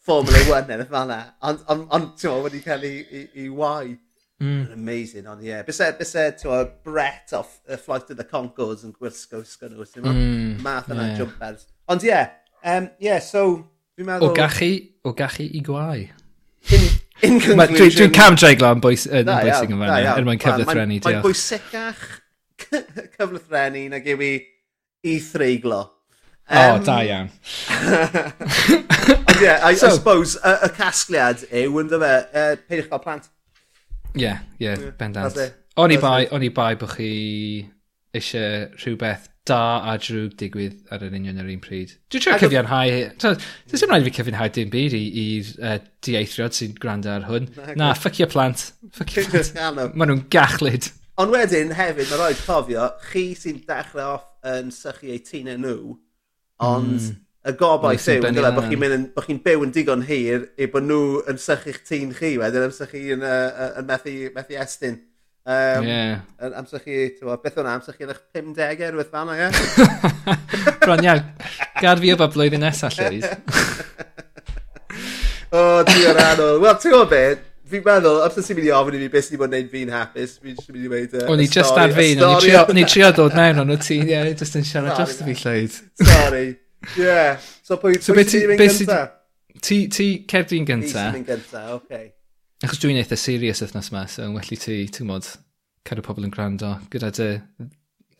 Formula 0.00 0.38
1 0.48 0.70
yn 0.74 0.84
y 0.84 0.86
fan. 0.88 1.10
Ond, 1.46 1.66
on, 1.68 1.82
on, 1.92 2.06
ti'n 2.18 2.38
wedi 2.46 2.62
cael 2.64 2.86
ei, 2.88 3.02
ei, 3.10 3.26
ei 3.42 3.50
wai. 3.52 3.98
Mm. 4.40 4.70
Amazing, 4.72 5.26
ond 5.28 5.42
ie. 5.44 5.50
Yeah. 5.50 5.66
Byse, 5.66 5.90
byse, 5.98 6.22
ti'n 6.40 6.70
Brett 6.86 7.34
off 7.36 7.58
y 7.68 7.76
Flight 7.76 8.08
of 8.14 8.16
the 8.16 8.24
Concords 8.24 8.86
yn 8.86 8.94
gwisgo 8.96 9.42
ysgo 9.44 9.68
nhw, 9.68 9.84
ti'n 9.84 10.06
mm. 10.08 10.54
Math 10.64 10.88
yna 10.88 11.10
yeah. 11.10 11.18
jumpers. 11.18 11.66
Ond 11.92 12.06
ie, 12.06 12.08
yeah, 12.08 12.32
um, 12.64 12.88
yeah, 13.04 13.20
so, 13.20 13.44
fi'n 13.98 14.08
meddwl... 14.08 14.32
O 14.32 14.38
gachu, 14.38 14.70
o 15.04 15.12
gachu 15.18 15.44
i 15.44 15.60
gwai. 15.66 16.08
In, 16.72 16.88
in 17.20 17.36
conclusion... 17.44 17.76
Dwi'n 17.76 17.98
dwi 17.98 18.08
cam 18.16 18.40
dreiglo 18.40 18.72
yn 18.78 18.80
bwys, 18.86 19.04
yn 19.10 19.28
no, 19.28 19.36
bwysig 19.44 19.76
yn 19.76 19.84
fanna, 19.84 20.00
er 20.16 20.30
mwyn 20.30 20.40
cyflwythrennu, 20.46 20.96
diolch. 21.04 21.20
Mae'n 21.20 21.26
bwysicach 21.28 22.06
cyflwythrennu 23.18 23.84
nag 23.92 24.08
yw 24.14 24.24
i 24.24 24.34
i 25.04 25.18
threiglo. 25.24 25.84
Um, 26.50 26.80
o, 26.80 26.82
da 26.82 26.96
iawn. 27.06 27.28
Ond 29.30 29.40
yeah, 29.40 29.62
I, 29.62 29.76
so, 29.78 29.86
I 29.86 29.90
suppose, 29.94 30.34
y, 30.34 30.54
y 30.66 30.70
casgliad 30.74 31.44
yw, 31.46 31.76
ynddo 31.84 32.00
fe, 32.02 32.14
uh, 32.34 32.54
peidiwch 32.66 32.88
gael 32.90 33.02
plant. 33.04 33.28
Ie, 34.16 34.24
yeah, 34.24 34.40
ie, 34.58 34.66
yeah, 34.66 34.88
bendant. 34.98 35.38
O'n 35.78 35.94
i 35.94 35.98
bai, 36.02 36.24
o'n 36.34 36.42
i 36.42 36.50
bai 36.50 36.72
bod 36.80 36.96
chi 36.96 37.12
eisiau 38.18 38.66
rhywbeth 38.80 39.28
da 39.46 39.60
a 39.86 39.94
drwg 40.02 40.34
digwydd 40.42 40.90
ar 40.92 41.06
yr 41.06 41.14
union 41.16 41.38
yr 41.40 41.52
un 41.54 41.62
pryd. 41.62 41.94
Dwi'n 42.10 42.24
trio 42.26 42.36
cyfiawnhau... 42.42 42.98
Dwi'n 43.22 43.38
ddim 43.70 43.94
rhaid 43.94 44.02
i 44.02 44.10
fi 44.10 44.14
cyfiawnhau 44.18 44.52
dim 44.58 44.74
byd 44.74 44.96
i'r 44.98 45.54
uh, 45.62 45.78
dieithriod 46.04 46.58
sy'n 46.58 46.74
gwrando 46.82 47.14
ar 47.14 47.30
hwn. 47.30 47.48
Na, 47.78 47.92
ffuck 47.94 48.18
your 48.20 48.30
plant. 48.30 48.72
Ffuck 48.90 49.16
your 49.16 49.30
plant. 49.30 49.94
Maen 49.94 50.12
nhw'n 50.12 50.26
gachlyd. 50.34 50.90
Ond 51.20 51.34
wedyn 51.34 51.74
hefyd, 51.76 52.10
mae 52.10 52.20
rhaid 52.20 52.44
cofio, 52.44 52.90
chi 53.10 53.24
sy'n 53.38 53.62
dechrau 53.68 54.16
off 54.18 54.28
yn 54.50 54.70
sychu 54.74 55.14
eu 55.14 55.22
tînau 55.24 55.58
nhw, 55.60 55.96
Ond 56.60 56.96
mm. 56.96 57.20
y 57.48 57.54
gobaith 57.56 58.08
yw, 58.12 58.24
dyle, 58.28 58.50
bod 58.56 58.66
chi'n 58.68 59.06
bo 59.14 59.24
chi 59.24 59.36
byw 59.44 59.62
yn 59.64 59.70
digon 59.72 60.02
hir 60.08 60.48
i 60.60 60.68
bod 60.72 60.84
nhw 60.84 61.22
yn 61.30 61.40
sychu'ch 61.40 61.80
tîn 61.88 62.12
chi 62.16 62.34
wedyn 62.40 62.66
amser 62.66 62.90
chi 62.90 63.06
yn, 63.16 63.24
uh, 63.24 63.70
yn 63.80 63.88
methu, 63.88 64.16
methu 64.34 64.58
estyn. 64.60 65.00
Um, 65.48 65.86
yeah. 65.88 66.20
Amser 66.52 66.82
chi, 66.84 66.98
tywa, 67.16 67.38
beth 67.40 67.56
o'na, 67.62 67.78
amser 67.78 67.96
chi 67.96 68.04
yn 68.04 68.12
eich 68.12 68.20
50au 68.36 68.84
er 68.86 68.98
wrth 68.98 69.14
fanna, 69.14 69.38
ie? 69.40 69.48
Bron 70.84 71.04
iawn, 71.06 71.24
gad 71.80 72.02
fi 72.02 72.12
yma 72.12 72.28
blwyddyn 72.30 72.60
nesaf, 72.66 72.98
Llywyd. 72.98 73.24
o, 75.56 75.62
di 75.88 76.04
o'r 76.10 76.20
anol. 76.26 76.60
Wel, 76.60 76.76
ti'n 76.76 76.92
gwybod 76.92 77.14
beth, 77.14 77.49
fi'n 77.72 77.84
meddwl, 77.86 78.20
os 78.24 78.36
ydych 78.36 78.48
chi'n 78.50 78.58
mynd 78.58 78.68
i 78.68 78.72
ofyn 78.76 78.96
i 78.96 79.00
fi 79.02 79.08
beth 79.14 79.26
sy'n 79.26 79.40
bod 79.40 79.50
yn 79.50 79.56
neud 79.56 79.70
fi'n 79.72 79.92
hapus, 79.94 80.36
fi'n 80.42 80.58
just 80.58 80.70
mynd 80.70 80.86
i 80.86 80.92
weid... 80.92 81.16
Uh, 81.16 81.26
o'n 81.32 81.42
i 81.44 81.48
just 81.50 81.76
dad 81.76 81.94
fi, 81.96 82.08
o'n 82.26 82.80
i 82.82 82.86
trio 82.90 83.10
dod 83.16 83.36
mewn 83.38 83.62
o'n 83.64 83.74
o 83.74 83.78
ti, 83.80 83.98
ie, 84.02 84.12
yeah, 84.12 84.30
just 84.36 84.58
yn 84.60 84.66
siarad 84.68 84.98
dros 84.98 85.18
fi 85.20 85.36
llwyd. 85.42 85.80
Sorry. 86.02 86.46
Yeah. 86.96 87.42
So 87.66 87.80
pwy, 87.82 87.98
so 88.04 88.16
pwy 88.16 88.26
sy'n 88.28 88.48
mynd 88.52 88.64
gynta? 88.64 89.02
Ti, 89.60 89.82
ti 89.92 90.08
Cerdyn 90.30 90.68
gynta. 90.68 90.88
Ti 90.88 90.96
sy'n 90.96 91.18
mynd 91.18 91.30
gynta, 91.30 91.66
oce. 91.76 91.84
Okay. 91.84 92.08
Achos 92.66 92.80
dwi'n 92.82 92.98
eitha 93.00 93.16
serious 93.16 93.62
wythnos 93.64 93.88
yma, 93.92 94.06
so 94.10 94.26
yn 94.26 94.34
welly 94.36 94.58
ti, 94.60 94.82
ti'n 94.92 95.08
mod, 95.08 95.28
cadw 95.88 96.04
pobl 96.04 96.26
yn 96.28 96.32
gwrando, 96.34 96.74
gyda 96.92 97.08
dy 97.16 97.28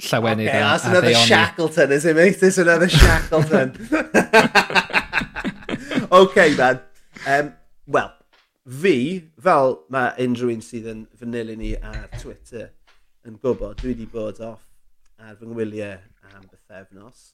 llawenydd 0.01 0.49
okay, 0.49 0.59
a, 0.59 0.65
that's 0.65 0.85
another 0.85 1.15
Shackleton, 1.15 1.93
is 1.93 2.05
it 2.05 2.17
mate? 2.17 2.43
It's 2.43 2.59
another 2.59 2.89
Shackleton. 3.01 3.77
okay, 6.13 6.55
man. 6.57 6.81
Um, 7.27 7.53
well, 7.87 8.15
fi, 8.71 8.95
fel 9.43 9.77
mae 9.91 10.13
unrhyw 10.25 10.53
un 10.55 10.63
sydd 10.63 10.89
yn 10.93 11.03
fy 11.19 11.27
nilyn 11.27 11.59
ni 11.63 11.73
ar 11.77 12.07
Twitter 12.21 12.69
yn 13.27 13.39
gwybod, 13.43 13.81
dwi 13.81 13.93
wedi 13.93 14.07
bod 14.13 14.41
off 14.47 14.67
ar 15.19 15.37
fy 15.41 15.49
ngwyliau 15.49 15.99
am 16.31 16.47
bythefnos. 16.47 17.25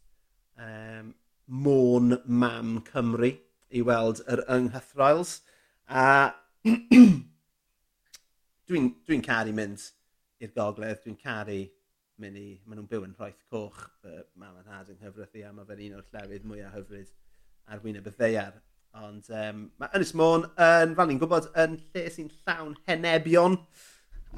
Um, 0.57 1.13
Môn 1.47 2.17
Mam 2.27 2.81
Cymru 2.89 3.31
i 3.71 3.83
weld 3.87 4.23
yr 4.33 4.43
ynghythrails. 4.57 5.41
A 5.87 6.33
dwi'n 6.67 7.13
dwi, 8.67 8.81
n, 8.81 8.89
dwi 9.07 9.19
n 9.21 9.27
caru 9.27 9.53
mynd 9.55 9.85
i'r 10.43 10.55
gogledd, 10.57 11.03
dwi'n 11.05 11.21
caru 11.21 11.61
mynd 12.23 12.41
i... 12.41 12.49
Maen 12.65 12.81
nhw'n 12.81 12.91
byw 12.91 13.05
yn 13.07 13.15
rhoeth 13.19 13.45
coch, 13.53 13.85
fy 14.03 14.23
mam 14.41 14.57
a 14.59 14.65
dad 14.67 14.91
yng 14.95 15.03
Nghyfrith 15.03 15.37
i, 15.39 15.45
a 15.47 15.53
mae 15.55 15.69
fe'n 15.69 15.85
un 15.91 15.99
o'r 16.01 16.09
llefydd 16.15 16.49
mwyaf 16.49 16.75
hyfryd 16.79 17.13
ar 17.71 17.85
wyneb 17.85 18.09
y 18.09 18.15
ddeiar. 18.17 18.57
Ond 18.97 19.29
um, 19.29 19.67
mae 19.81 19.99
Ynys 19.99 20.15
Môn, 20.17 20.47
yn, 20.63 20.95
fel 20.97 21.11
ni'n 21.11 21.21
gwybod, 21.21 21.51
yn 21.63 21.77
lle 21.93 22.07
sy'n 22.13 22.31
llawn 22.45 22.77
henebion 22.89 23.59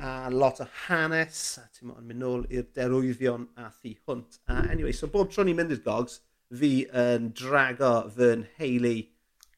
a 0.00 0.30
lot 0.30 0.60
o 0.62 0.66
hanes. 0.86 1.58
A 1.60 1.66
ti'n 1.74 1.90
mynd 1.90 2.08
mynd 2.08 2.22
nôl 2.22 2.46
i'r 2.54 2.66
derwyddion 2.74 3.46
a 3.58 3.68
thu 3.70 3.94
hwnt. 4.08 4.40
A 4.50 4.64
anyway, 4.72 4.94
so 4.94 5.10
bob 5.12 5.30
tro 5.32 5.46
ni'n 5.46 5.58
mynd 5.58 5.74
i'r 5.74 5.84
gogs, 5.84 6.20
fi 6.54 6.72
yn 6.96 7.30
drago 7.36 7.92
fy 8.14 8.34
nheulu 8.42 8.94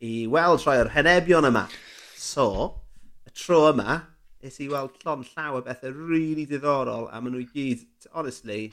i 0.01 0.15
weld 0.33 0.65
rhai 0.65 0.79
o'r 0.83 0.93
henebion 0.95 1.49
yma. 1.49 1.67
So, 2.17 2.47
y 3.29 3.33
tro 3.37 3.67
yma, 3.71 4.01
nes 4.43 4.57
i 4.65 4.69
weld 4.73 4.97
llon 5.05 5.25
llaw 5.35 5.59
o 5.59 5.63
bethau 5.65 5.93
rili 5.93 6.11
really 6.11 6.47
diddorol 6.49 7.09
a 7.09 7.21
maen 7.21 7.37
nhw 7.37 7.45
i 7.45 7.49
gyd, 7.55 7.87
honestly, 8.13 8.67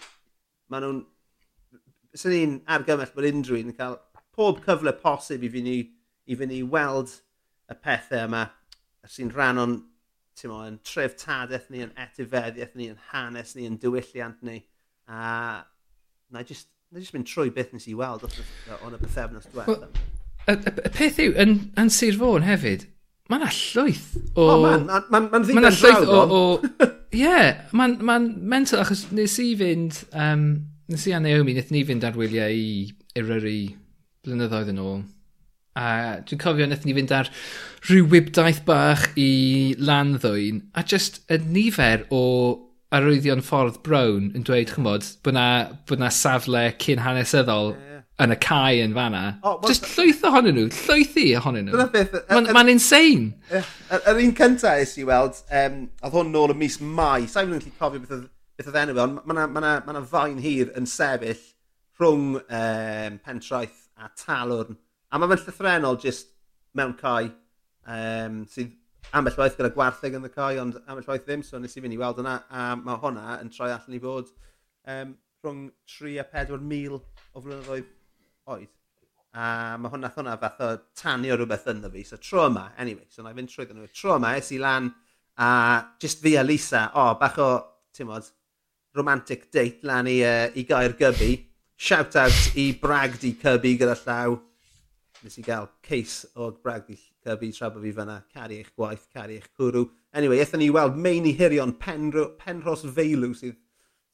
maen 0.71 0.85
nhw'n... 0.85 1.05
Swn 2.17 2.33
ni'n 2.33 2.53
argymell 2.73 3.11
bod 3.13 3.27
unrhyw 3.27 3.59
un 3.59 3.73
yn 3.73 3.77
cael 3.77 3.97
pob 4.33 4.63
cyfle 4.63 4.93
posib 5.01 5.43
i 5.43 5.49
fi 5.53 5.61
ni 5.61 5.77
i 6.27 6.37
fynd 6.39 6.55
i 6.55 6.63
weld 6.63 7.13
y 7.71 7.77
pethau 7.83 8.27
yma 8.27 8.47
sy'n 9.07 9.31
rhan 9.33 9.61
o'n 9.61 9.77
mo, 10.45 10.59
yn 10.67 10.77
treftadaeth 10.85 11.71
ni, 11.73 11.81
yn 11.87 11.93
etifeddiaeth 11.97 12.75
ni, 12.77 12.91
yn 12.91 12.99
hanes 13.11 13.55
ni, 13.57 13.65
yn 13.69 13.79
diwylliant 13.81 14.43
ni. 14.45 14.59
A 15.09 15.63
na 16.29 16.43
i 16.43 16.45
just, 16.45 16.69
na 16.91 16.99
i 16.99 17.05
just 17.05 17.15
mynd 17.15 17.29
trwy 17.29 17.49
beth 17.55 17.73
nes 17.73 17.87
i 17.89 17.95
weld 17.97 18.27
o'n 18.27 18.93
y 18.93 19.01
pethefnos 19.01 19.49
diwethaf. 19.49 19.87
Well, 19.87 20.53
y, 20.53 20.57
y, 20.59 20.91
peth 20.93 21.17
yw, 21.23 21.33
yn, 21.41 21.57
yn 21.79 21.91
Sir 21.93 22.19
Fôn 22.19 22.45
hefyd, 22.45 22.85
mae 23.31 23.41
yna 23.41 23.49
llwyth 23.55 24.05
o... 24.19 24.43
O, 24.43 24.45
oh, 24.45 24.61
mae'n 24.67 24.85
ma, 24.87 25.23
ma 25.25 25.41
ddigon 25.41 25.69
allwyth 25.71 26.13
o... 26.13 26.21
o 26.37 26.93
Ie, 27.15 27.23
yeah, 27.23 27.65
mae'n 27.71 27.97
ma 28.05 28.19
mental, 28.19 28.83
achos 28.83 29.07
nes 29.15 29.39
i 29.41 29.53
fynd, 29.57 30.03
um, 30.11 30.49
nes 30.91 31.07
i 31.07 31.15
a 31.15 31.21
Naomi, 31.23 31.55
nes 31.57 31.71
ni 31.73 31.85
fynd 31.87 32.03
ar 32.05 32.19
wyliau 32.19 32.51
i 32.53 32.91
Eryri 33.17 33.61
blynyddoedd 34.27 34.73
yn 34.75 34.83
ôl. 34.83 34.99
A 35.77 35.87
dwi'n 36.25 36.41
cofio 36.41 36.65
wnaethon 36.65 36.89
ni 36.89 36.95
fynd 36.97 37.13
ar 37.13 37.29
rhyw 37.87 38.07
wybdaeth 38.11 38.63
bach 38.67 39.09
i 39.19 39.75
lan 39.77 40.15
ddwyn. 40.23 40.63
A 40.73 40.83
just 40.83 41.21
y 41.31 41.37
nifer 41.43 42.07
o 42.13 42.23
arwyddion 42.95 43.43
ffordd 43.43 43.81
brown 43.85 44.31
yn 44.35 44.45
dweud, 44.47 44.71
chymod, 44.73 45.05
bod 45.23 45.35
na, 45.35 45.47
bod 45.87 46.01
na 46.01 46.09
safle 46.13 46.63
cyn 46.81 47.03
hanesyddol 47.03 47.73
yeah. 47.73 47.99
yn 48.23 48.33
y 48.33 48.37
cae 48.43 48.79
yn 48.85 48.95
fanna. 48.95 49.25
Oh, 49.43 49.57
well, 49.57 49.67
Just 49.67 49.89
llwyth 49.91 50.23
ohonyn 50.27 50.55
nhw, 50.55 50.69
llwythi 50.85 51.27
ohonyn 51.39 51.67
nhw. 51.67 51.85
Mae'n 52.31 52.49
ma 52.55 52.63
insane. 52.71 53.35
Yr 53.51 54.23
un 54.23 54.33
cyntaf 54.39 54.81
is 54.85 54.95
i 55.01 55.05
weld, 55.07 55.43
um, 55.61 55.83
oedd 56.01 56.17
hwn 56.17 56.33
nôl 56.33 56.55
y 56.55 56.57
mis 56.63 56.79
Mai, 56.81 57.27
sa'n 57.29 57.51
mynd 57.51 57.67
i'n 57.67 57.77
cofio 57.77 58.01
beth 58.01 58.71
oedd 58.71 58.81
enw 58.81 58.97
ond 59.03 59.21
mae 59.29 59.45
yna 59.45 59.75
ma 59.85 59.93
ma 59.93 60.01
fain 60.09 60.39
hir 60.41 60.71
yn 60.79 60.87
sefyll 60.89 61.43
rhwng 61.99 62.39
um, 62.39 63.19
pentraeth 63.25 63.83
a 64.01 64.09
talwrn 64.17 64.77
A 65.11 65.19
mae 65.19 65.29
fe'n 65.31 65.43
llythrenol 65.45 65.99
jyst 66.03 66.33
mewn 66.75 66.95
cae 66.99 67.29
um, 67.87 68.41
sydd 68.51 68.73
ambell 69.15 69.37
waith 69.39 69.55
gyda 69.55 69.71
gwartheg 69.75 70.17
yn 70.17 70.27
y 70.27 70.31
cae, 70.33 70.57
ond 70.59 70.79
ambell 70.83 71.07
waith 71.07 71.23
ddim, 71.27 71.43
so 71.45 71.59
nes 71.61 71.77
i 71.77 71.83
fynd 71.83 71.95
i 71.95 71.99
weld 72.01 72.19
yna, 72.23 72.33
a 72.51 72.73
mae 72.79 72.99
hwnna 73.03 73.37
yn 73.43 73.51
troi 73.53 73.69
allan 73.71 73.95
i 73.95 74.01
fod 74.03 74.33
um, 74.91 75.13
rhwng 75.45 75.61
3 75.93 76.17
a 76.23 76.25
4 76.33 76.59
mil 76.73 76.97
o 76.97 77.43
flynyddoedd 77.43 77.93
oed. 78.53 78.73
A 79.37 79.77
mae 79.79 79.93
hwnna 79.93 80.11
hwnna 80.15 80.35
fath 80.41 80.63
o 80.65 80.71
tanio 80.97 81.37
rhywbeth 81.37 81.69
ynddo 81.71 81.91
fi, 81.93 82.03
so 82.07 82.19
tro 82.19 82.47
yma, 82.49 82.71
anyway, 82.81 83.05
so 83.13 83.23
na 83.23 83.31
i 83.31 83.37
fynd 83.37 83.53
trwy 83.53 83.69
nhw. 83.69 83.87
Tro 83.95 84.17
yma, 84.17 84.33
es 84.41 84.51
i 84.55 84.59
lan, 84.61 84.89
a 85.39 85.49
just 86.03 86.23
fi 86.25 86.35
a 86.35 86.43
Lisa, 86.43 86.89
o, 86.93 87.05
oh, 87.05 87.15
bach 87.21 87.39
o, 87.39 87.51
ti'n 87.95 88.09
modd, 88.09 88.27
romantic 88.97 89.47
date 89.53 89.85
lan 89.87 90.09
i, 90.09 90.19
uh, 90.25 90.49
i 90.57 90.65
gair 90.67 90.97
gybi. 90.99 91.31
Shout 91.77 92.15
out 92.17 92.57
i 92.57 92.71
Bragdi 92.81 93.35
Cybi 93.37 93.75
gyda 93.77 93.95
llaw 94.01 94.39
nes 95.23 95.37
i 95.39 95.43
gael 95.45 95.67
ceis 95.85 96.19
o 96.35 96.51
bragdi 96.63 96.97
cyfi 97.25 97.51
tra 97.55 97.69
bod 97.73 97.83
fi 97.83 97.93
fyna, 97.95 98.17
cari 98.33 98.59
eich 98.61 98.69
gwaith, 98.75 99.07
cari 99.13 99.37
eich 99.39 99.49
cwrw. 99.57 99.87
Anyway, 100.13 100.39
eithon 100.41 100.61
ni 100.63 100.69
weld 100.73 100.97
meini 100.97 101.33
hirion 101.37 101.73
penro, 101.81 102.29
penros 102.41 102.85
feilw 102.97 103.33
sydd, 103.37 103.57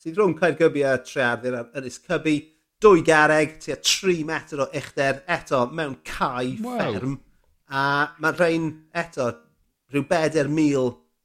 sydd 0.01 0.17
rhwng 0.19 0.37
Caergybi 0.39 0.85
a 0.87 0.97
Treardir 1.03 1.59
ar 1.59 1.69
Ynys 1.79 1.99
Cybi. 2.07 2.37
Dwy 2.83 3.03
gareg, 3.07 3.59
tua 3.63 3.77
3 3.79 4.25
metr 4.27 4.65
o 4.65 4.67
uchder, 4.75 5.21
eto 5.31 5.61
mewn 5.71 5.99
cae 6.07 6.57
wow. 6.63 6.79
fferm. 6.79 7.19
A 7.71 7.83
mae 8.19 8.35
rhain 8.35 8.67
eto 9.03 9.29
rhyw 9.93 10.03
4,000 10.09 10.51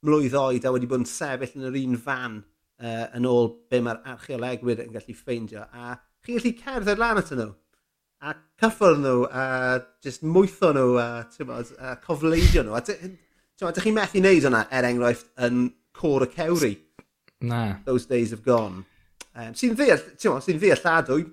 mlwydd 0.07 0.37
oed 0.39 0.67
a 0.69 0.73
wedi 0.75 0.87
bod 0.91 1.03
yn 1.03 1.11
sefyll 1.11 1.57
yn 1.59 1.67
yr 1.71 1.79
un 1.81 1.97
fan 2.03 2.37
uh, 2.39 3.07
yn 3.19 3.27
ôl 3.27 3.51
be 3.71 3.81
mae'r 3.83 4.05
archeolegwyr 4.13 4.85
yn 4.85 4.93
gallu 4.95 5.17
ffeindio. 5.19 5.65
A 5.73 5.97
chi'n 6.23 6.39
gallu 6.39 6.55
cerdded 6.61 7.03
lan 7.03 7.23
at 7.23 7.33
nhw? 7.35 7.51
a 8.23 8.35
cyffwrdd 8.59 9.03
nhw 9.03 9.25
a 9.31 9.45
just 10.05 10.25
mwytho 10.27 10.73
nhw 10.75 10.99
a 10.99 11.09
tywod, 11.35 11.73
a 11.79 11.97
cofleidio 12.03 12.65
nhw. 12.67 12.77
A 12.79 12.83
tywod, 12.83 13.77
dych 13.77 13.87
chi 13.87 13.95
methu 13.95 14.23
wneud 14.23 14.47
hwnna, 14.49 14.65
er 14.75 14.89
enghraifft, 14.89 15.31
yn 15.47 15.69
Cor 15.99 16.27
y 16.27 16.31
Cewri. 16.35 16.73
Na. 17.41 17.79
Those 17.87 18.07
days 18.07 18.35
have 18.35 18.43
gone. 18.43 18.85
Um, 19.35 19.55
sy'n 19.55 19.77
ddeall, 19.79 20.03
ti'n 20.19 20.43
sy'n 20.43 20.59
ddealladwy, 20.59 21.29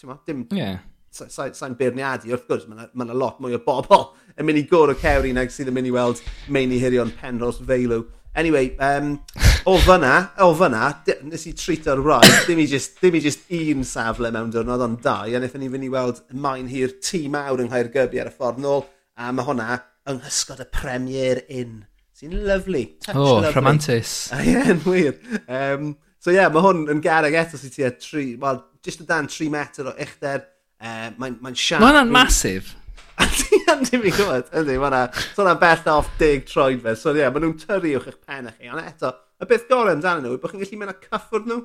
ti'n 0.00 0.18
dim... 0.26 0.44
Yeah. 0.54 0.82
Sa'n 1.14 1.30
sa, 1.30 1.46
sa 1.54 1.68
beirniadu, 1.78 2.32
wrth 2.34 2.48
gwrs, 2.48 2.66
mae 2.66 2.80
yna 2.80 2.88
ma, 2.98 3.14
lot 3.14 3.38
mwy 3.38 3.54
o 3.54 3.60
bobl 3.62 4.08
yn 4.34 4.48
mynd 4.48 4.58
i 4.58 4.66
gor 4.66 4.90
o 4.90 4.96
cewri 4.98 5.30
nag 5.36 5.52
sydd 5.54 5.70
yn 5.70 5.76
mynd 5.76 5.92
i 5.92 5.94
weld 5.94 6.22
meini 6.50 6.80
hirion 6.82 7.14
Penros 7.20 7.62
Feilw. 7.62 8.02
Anyway, 8.34 8.74
um, 8.82 9.20
o 9.64 9.78
fyna, 9.80 10.12
o 10.44 10.50
fyna, 10.56 10.90
nes 11.24 11.46
i 11.48 11.54
treat 11.56 11.86
o'r 11.88 12.02
wraig, 12.04 12.34
dim 12.48 12.60
i 12.60 12.66
just, 12.68 12.98
dim 13.00 13.16
i 13.16 13.22
just 13.24 13.46
un 13.56 13.84
safle 13.88 14.28
mewn 14.34 14.50
diwrnod, 14.52 14.82
ond 14.84 15.00
dau, 15.04 15.24
a 15.24 15.40
wnaethon 15.40 15.64
ni 15.64 15.70
fynd 15.72 15.86
i 15.86 15.90
weld 15.92 16.20
maen 16.44 16.68
hir 16.68 16.92
tŷ 17.04 17.22
mawr 17.32 17.62
yng 17.64 17.70
Nghaergybi 17.70 18.20
ar 18.20 18.28
y 18.28 18.34
ffordd 18.34 18.60
nôl, 18.60 18.84
a 19.16 19.32
mae 19.32 19.48
hwnna 19.48 19.78
yng 20.10 20.20
nghysgod 20.20 20.60
y 20.60 20.68
Premier 20.74 21.40
Inn. 21.48 21.80
Sy'n 22.14 22.36
lyflu. 22.44 22.84
O, 23.14 23.24
oh, 23.24 23.48
rhamantus. 23.48 24.14
A 24.36 24.42
ie, 24.46 24.60
yn 24.74 24.84
wir. 24.84 25.16
Um, 25.48 25.94
so 26.20 26.32
ie, 26.32 26.38
yeah, 26.38 26.52
mae 26.52 26.64
hwn 26.66 26.84
yn 26.92 27.00
garag 27.04 27.40
eto 27.40 27.60
sy'n 27.60 27.72
tua 27.72 27.94
tri, 27.96 28.28
wel, 28.40 28.60
just 28.84 29.00
o 29.00 29.08
dan 29.08 29.32
3 29.32 29.48
metr 29.54 29.88
o 29.88 29.96
uchder. 29.96 30.44
Uh, 30.76 31.08
mae'n 31.16 31.40
mae 31.40 31.56
siarad... 31.56 31.86
Mae 31.86 31.94
hwnna'n 31.94 32.12
masif. 32.20 32.74
Yndi, 33.24 33.96
fi'n 33.96 34.10
gwybod. 34.10 34.52
Yndi, 34.60 34.76
mae 34.82 35.08
hwnna'n 35.38 35.60
bell 35.64 35.92
off 35.96 36.12
dig 36.20 36.44
troed 36.50 36.84
fe. 36.84 36.98
So 37.00 37.14
ie, 37.14 37.24
yeah, 37.24 37.32
maen 37.32 37.48
nhw'n 37.48 37.60
tyrru 37.64 37.96
uwch 37.96 38.10
eich 38.12 38.20
pen 38.20 38.52
chi. 38.52 38.68
Ond 38.68 38.84
eto, 38.84 39.16
y 39.44 39.50
beth 39.50 39.66
gorau 39.70 39.94
amdano 39.94 40.24
nhw 40.24 40.38
bod 40.42 40.52
chi'n 40.52 40.62
gallu 40.64 40.80
mynd 40.80 40.94
â 40.94 40.98
cyffwrdd 41.06 41.50
nhw. 41.50 41.60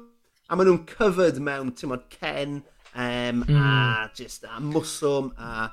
A 0.49 0.57
maen 0.57 0.69
nhw'n 0.71 0.85
covered 0.89 1.37
mewn, 1.45 1.69
ti'n 1.77 1.91
modd, 1.91 2.07
cen, 2.13 2.57
um, 2.95 3.43
mm. 3.43 3.53
a 3.53 3.69
hmm. 3.69 4.15
just 4.17 4.47
a 4.49 4.59
mwswm, 4.63 5.33
a... 5.37 5.69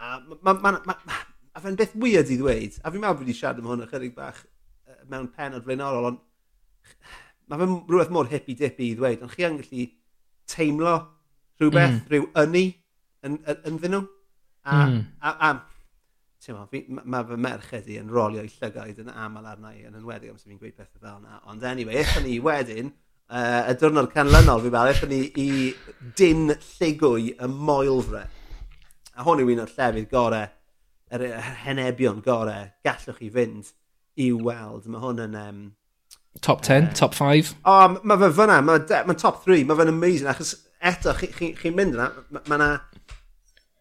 A, 0.00 0.16
ma, 0.40 0.54
ma, 0.56 0.70
ma, 0.86 0.94
ma, 1.04 1.16
a 1.52 1.60
fe'n 1.60 1.76
beth 1.76 1.92
weird 2.00 2.30
i 2.32 2.38
ddweud, 2.40 2.78
a 2.80 2.92
fi'n 2.92 3.02
meddwl 3.02 3.18
bod 3.18 3.26
wedi 3.26 3.34
siarad 3.36 3.58
am 3.60 3.66
hwn 3.68 3.82
ychydig 3.84 4.14
bach 4.16 4.38
mewn 5.10 5.26
pen 5.34 5.56
o'r 5.58 5.64
flaenorol, 5.66 6.06
ond 6.12 6.20
mae 7.50 7.60
fe'n 7.60 7.74
rhywbeth 7.90 8.12
mor 8.14 8.30
hippy-dippy 8.30 8.92
i 8.92 8.94
ddweud, 8.98 9.24
ond 9.26 9.34
chi 9.34 9.46
yn 9.48 9.58
gallu 9.58 9.86
teimlo 10.50 10.94
rhywbeth, 11.60 11.98
mm. 11.98 12.06
rhyw 12.12 12.28
yni 12.44 12.64
yn, 13.26 13.36
yn, 13.44 13.76
yn 13.76 13.94
nhw. 13.96 14.02
A, 14.64 14.78
mm. 14.78 15.02
a, 15.20 15.34
a, 15.34 15.50
a 15.50 15.50
ma, 16.48 17.02
mae 17.04 17.26
fy 17.28 17.36
merch 17.36 17.72
ydi 17.76 17.98
yn 18.00 18.10
rolio'i 18.12 18.48
llygaid 18.48 19.00
yn 19.02 19.10
aml 19.12 19.46
arna 19.46 19.74
i 19.74 19.82
yn 19.84 19.98
enwedig 19.98 20.32
amser 20.32 20.48
fi'n 20.48 20.60
gweud 20.60 20.76
pethau 20.76 21.02
fel 21.02 21.18
yna. 21.18 21.40
Ond 21.50 21.64
anyway, 21.68 21.98
eithon 22.00 22.24
ni 22.24 22.38
wedyn, 22.44 22.92
uh, 23.28 23.66
y 23.68 23.74
diwrnod 23.80 24.08
canlynol 24.14 24.62
fi 24.64 24.72
fel, 24.72 24.92
eithon 24.92 25.12
ni 25.12 25.20
i 25.40 25.50
dyn 26.16 26.54
lligwy 26.54 27.34
y 27.34 27.50
moelfre. 27.52 28.24
A 29.16 29.26
hwn 29.26 29.44
yw 29.44 29.52
un 29.52 29.64
o'r 29.66 29.74
llefydd 29.74 30.08
gorau, 30.14 30.48
yr 31.10 31.26
henebion 31.66 32.22
gorau 32.24 32.70
gallwch 32.86 33.20
chi 33.20 33.28
fynd 33.34 33.74
i 34.16 34.30
weld. 34.32 34.88
Mae 34.88 35.04
hwn 35.04 35.24
yn... 35.26 35.36
Um, 35.36 35.62
top 36.40 36.64
10, 36.64 36.88
uh, 36.88 36.96
top 36.96 37.18
5? 37.18 37.52
O, 37.60 37.74
oh, 37.74 38.00
mae 38.00 38.24
fe 38.24 38.32
fyna, 38.40 38.62
mae 38.64 39.04
ma 39.04 39.18
top 39.18 39.44
3, 39.44 39.66
mae 39.68 39.82
fe'n 39.82 39.92
amazing, 39.92 40.30
achos 40.30 40.54
eto, 40.80 41.12
chi'n 41.20 41.36
chi, 41.36 41.52
chi 41.58 41.74
mynd 41.74 41.98
yna, 41.98 42.08
mae 42.38 42.56
yna... 42.56 42.70
Ma 42.78 42.99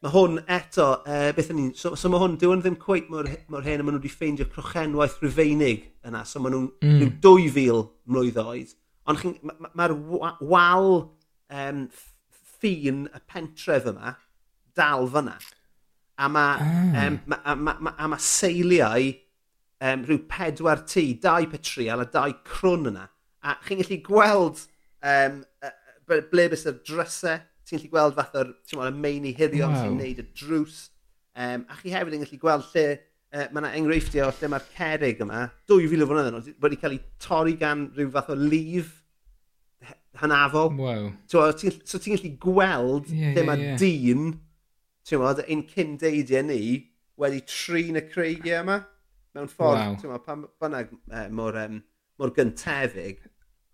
mae 0.03 0.13
hwn 0.13 0.39
eto, 0.47 0.87
uh, 1.03 1.29
beth 1.35 1.49
ni'n... 1.51 1.71
So, 1.75 1.91
so 1.99 2.11
mae 2.11 2.21
hwn, 2.21 2.37
dyw 2.39 2.53
hwn 2.53 2.63
ddim 2.63 2.77
cweith 2.79 3.09
mor, 3.11 3.27
mor 3.51 3.65
hen, 3.65 3.81
a 3.81 3.85
maen 3.85 3.97
nhw 3.97 4.01
wedi 4.01 4.11
ffeindio 4.13 4.47
crochenwaith 4.51 5.17
rhyfeinig 5.19 5.89
yna. 6.07 6.23
So 6.27 6.39
maen 6.43 6.55
nhw'n 6.55 6.69
mm. 6.85 7.17
2000 7.25 7.81
mlwydd 8.07 8.39
oed. 8.43 8.75
Ond 9.09 9.25
mae'r 9.75 9.95
ma, 9.97 10.13
ma 10.15 10.31
wal 10.39 10.91
um, 11.51 11.85
ffin 12.31 13.07
y 13.09 13.23
pentref 13.27 13.89
yma 13.91 14.15
dal 14.77 15.09
fyna. 15.11 15.35
A 16.19 16.31
mae 16.31 16.63
ah. 16.63 17.03
um, 17.03 17.19
ma, 17.27 17.41
ma, 17.43 17.57
ma, 17.57 17.75
ma, 17.89 18.09
ma 18.13 18.21
seiliau 18.23 19.11
um, 19.83 20.07
rhyw 20.07 20.23
pedwar 20.31 20.85
tŷ, 20.87 21.05
dau 21.23 21.47
petrial 21.51 22.05
a 22.05 22.07
dau 22.07 22.39
crwn 22.47 22.93
yna. 22.93 23.07
A 23.43 23.59
chi'n 23.67 23.83
gallu 23.83 23.99
gweld 24.07 24.63
um, 25.03 25.43
ble 26.07 26.49
bys 26.51 26.67
y 26.69 26.75
drysau 26.87 27.39
ti'n 27.69 27.77
gallu 27.77 27.91
gweld 27.93 28.17
fath 28.17 28.39
o'r, 28.41 28.55
y 28.73 28.93
meini 28.97 29.35
hirion 29.37 29.75
wow. 29.75 29.83
sy'n 29.83 29.99
neud 29.99 30.23
y 30.23 30.25
drws. 30.41 30.79
Um, 31.39 31.67
a 31.69 31.77
chi 31.79 31.93
hefyd 31.93 32.17
yn 32.17 32.25
gallu 32.25 32.39
gweld 32.41 32.65
lle, 32.73 32.85
uh, 33.29 33.45
mae 33.53 33.61
yna 33.61 33.73
enghreifftiau 33.77 34.29
o 34.29 34.33
lle 34.33 34.49
mae'r 34.51 34.65
cerig 34.73 35.21
yma, 35.23 35.43
2000 35.69 36.03
o 36.03 36.09
flynedd 36.09 36.31
yn 36.31 36.55
wedi 36.65 36.79
cael 36.81 36.97
ei 36.97 37.03
torri 37.21 37.55
gan 37.61 37.85
rhyw 37.93 38.09
fath 38.15 38.33
o 38.33 38.37
lif 38.39 38.95
hanafol. 40.19 40.73
Wow. 40.75 41.09
Twa, 41.29 41.49
ti, 41.53 41.73
so 41.85 42.01
ti'n 42.01 42.17
gallu 42.17 42.35
gweld 42.41 43.11
yeah, 43.13 43.33
lle 43.33 43.43
yeah, 43.43 43.49
mae 43.49 43.65
yeah. 43.65 43.79
dyn, 43.81 44.31
ti'n 45.05 45.21
gwybod, 45.21 45.43
cyn 45.73 45.97
deidiau 46.01 46.47
ni 46.49 46.61
wedi 47.19 47.43
trin 47.49 47.99
y 47.99 48.05
creigiau 48.09 48.63
yma. 48.63 48.81
Mewn 49.37 49.51
ffordd, 49.51 49.83
wow. 49.83 49.97
ti'n 49.99 50.09
gwybod, 50.09 50.25
pan 50.25 50.45
bynnag 50.61 50.93
uh, 50.97 51.27
mor, 51.35 51.57
um, 51.61 51.81
mor 52.19 52.33
gyntefig. 52.35 53.21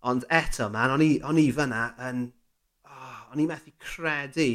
Ond 0.06 0.26
eto, 0.30 0.68
man, 0.70 0.92
o'n 0.94 1.02
i, 1.02 1.12
on 1.26 1.40
i 1.40 1.48
fyna 1.54 1.88
yn 2.06 2.26
o'n 3.32 3.42
i 3.42 3.46
methu 3.48 3.72
credu. 3.82 4.50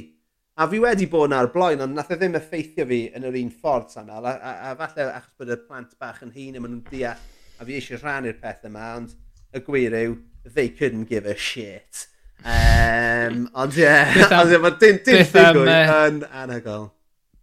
A 0.61 0.67
fi 0.69 0.81
wedi 0.83 1.07
bod 1.09 1.31
na'r 1.31 1.49
blaen, 1.53 1.81
ond 1.85 1.95
nath 1.95 2.11
e 2.11 2.17
ddim 2.19 2.35
effeithio 2.37 2.85
fi 2.89 3.01
yn 3.15 3.25
yr 3.29 3.37
un 3.39 3.51
ffordd 3.61 3.93
samel. 3.93 4.27
a, 4.27 4.33
a, 4.35 4.55
a 4.69 4.75
falle 4.79 5.07
achos 5.15 5.35
bod 5.39 5.53
y 5.55 5.57
plant 5.67 5.93
bach 5.99 6.21
yn 6.25 6.33
hun 6.35 6.57
a 6.57 6.63
maen 6.63 6.75
nhw'n 6.75 6.87
deall, 6.91 7.27
a 7.57 7.67
fi 7.67 7.77
eisiau 7.77 8.01
rhannu'r 8.01 8.39
peth 8.41 8.67
yma, 8.67 8.87
ond 8.99 9.15
y 9.55 9.61
gwir 9.65 9.95
yw, 9.97 10.17
they 10.45 10.69
couldn't 10.69 11.09
give 11.09 11.25
a 11.25 11.35
shit. 11.35 12.07
Um, 12.43 13.47
ond 13.61 13.77
ie, 13.77 13.85
yeah, 13.85 14.27
ond 14.39 14.51
ie, 14.51 14.59
mae 14.61 14.77
dim, 14.81 14.99
dim 15.05 15.21
digwydd 15.21 15.71
eh, 15.71 15.95
yn 16.07 16.21
anhygol. 16.43 16.87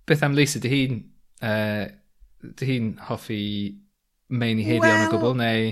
Beth 0.08 0.24
am 0.26 0.36
Lisa, 0.36 0.60
dy 0.62 0.72
hi'n 0.72 0.96
uh, 0.98 1.50
eh, 1.50 1.84
dy 2.58 2.70
hi'n 2.72 2.94
hoffi 3.08 3.42
meini 4.28 4.66
heidi 4.66 4.84
well, 4.84 4.96
o'n 4.96 5.06
o 5.06 5.12
gwbl, 5.14 5.36
neu... 5.38 5.70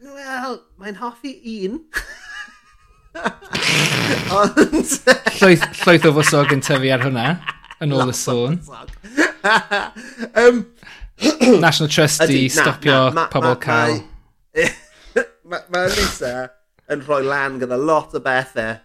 Wel, 0.00 0.58
mae'n 0.80 1.00
hoffi 1.00 1.34
un. 1.58 1.80
Ond... 4.40 4.58
llwyth, 5.40 5.64
llwyth 5.82 6.06
o 6.06 6.12
fosog 6.20 6.52
yn 6.54 6.62
tyfu 6.64 6.92
ar 6.94 7.04
hwnna, 7.06 7.26
yn 7.82 7.96
ôl 7.96 8.12
y 8.12 8.16
sôn. 8.16 8.60
um, 10.38 10.64
National 11.60 11.88
Trust 11.88 12.22
i 12.32 12.48
stopio 12.48 13.10
na, 13.12 13.26
pobl 13.32 13.56
cael. 13.60 14.00
Mae 14.54 15.66
ma, 15.72 15.84
Lisa 15.92 16.48
yn 16.90 17.02
rhoi 17.04 17.22
lan 17.26 17.58
gyda 17.60 17.78
lot 17.78 18.14
o 18.16 18.22
bethau 18.24 18.78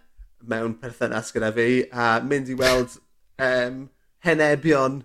mewn 0.50 0.76
perthynas 0.82 1.32
gyda 1.34 1.52
fi 1.56 1.86
a 1.90 2.10
mynd 2.26 2.52
i 2.52 2.58
weld 2.60 2.98
um, 3.42 3.86
henebion 4.26 5.00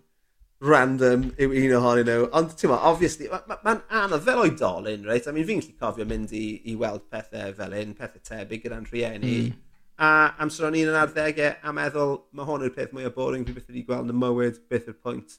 random 0.60 1.30
yw 1.40 1.54
un 1.56 1.74
ohonyn 1.78 2.08
nhw. 2.08 2.28
Ond 2.36 2.52
ti'n 2.58 2.70
ma, 2.72 2.78
obviously, 2.90 3.30
mae'n 3.32 3.48
ma, 3.48 3.56
ma 3.64 3.74
anodd 4.02 4.24
fel 4.26 4.42
oedolyn, 4.44 5.06
reit? 5.08 5.28
I 5.28 5.32
mean, 5.32 5.46
fi'n 5.48 5.62
gallu 5.62 5.76
cofio 5.80 6.06
mynd 6.08 6.34
i, 6.36 6.44
i 6.68 6.76
weld 6.80 7.06
pethau 7.12 7.54
fel 7.56 7.76
un, 7.80 7.94
pethau 7.96 8.24
tebyg 8.28 8.66
gyda'n 8.66 8.88
rhieni. 8.90 9.36
Mm. 9.46 9.58
A 10.00 10.10
amser 10.44 10.68
o'n 10.68 10.76
un 10.76 10.92
yn 10.92 10.98
arddegau 11.00 11.56
a 11.64 11.72
meddwl, 11.76 12.14
mae 12.36 12.48
hwn 12.48 12.66
yw'r 12.66 12.76
peth 12.76 12.92
mwy 12.96 13.08
o 13.08 13.12
boring 13.16 13.46
fi 13.48 13.56
beth 13.56 13.68
wedi 13.68 13.84
gweld 13.88 14.08
yn 14.08 14.14
y 14.14 14.20
mywyd, 14.20 14.60
beth 14.72 14.88
yw'r 14.88 15.00
pwynt. 15.00 15.36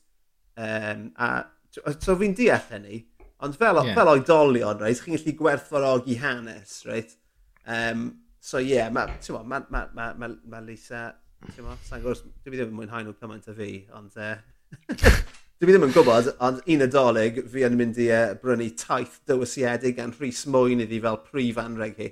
Um, 0.58 1.08
a 1.18 1.32
so 1.72 2.18
fi'n 2.20 2.36
deall 2.38 2.68
hynny, 2.74 3.04
ond 3.42 3.58
fel, 3.58 3.82
yeah. 3.86 3.96
fel 3.98 4.12
oedolion, 4.16 4.82
reit, 4.82 5.02
chi'n 5.02 5.18
gallu 5.18 5.36
gwerthfawrogi 5.40 6.18
hanes, 6.22 6.80
reit? 6.90 7.14
Um, 7.66 8.08
so 8.42 8.62
ie, 8.62 8.74
yeah, 8.76 8.90
mae 8.94 9.10
ma, 9.30 9.62
ma, 9.70 9.86
ma, 9.94 10.08
ma, 10.18 10.30
ma 10.50 10.62
Lisa, 10.66 11.12
ti'n 11.48 11.66
ma, 11.66 11.78
sa'n 11.86 12.02
gwrs, 12.06 12.26
dwi 12.46 12.58
ddim 12.58 12.74
yn 12.74 12.78
mwynhau 12.82 13.06
nhw 13.06 13.18
cymaint 13.22 13.50
o 13.54 13.58
fi, 13.58 13.76
ond... 13.98 14.18
Uh, 14.18 14.40
Dwi 15.62 15.70
ddim 15.76 15.86
yn 15.86 15.94
gwybod, 15.94 16.32
ond 16.42 16.62
un 16.74 16.84
adolyg 16.88 17.36
fi 17.52 17.66
yn 17.68 17.76
mynd 17.78 18.00
i 18.02 18.08
uh, 18.10 18.34
brynu 18.42 18.72
taith 18.80 19.20
dywysiedig 19.30 20.00
gan 20.00 20.14
Rhys 20.18 20.44
Mwyn 20.50 20.82
iddi 20.88 20.98
fel 21.04 21.20
prif 21.28 21.60
anreg 21.62 22.00
hi. 22.02 22.08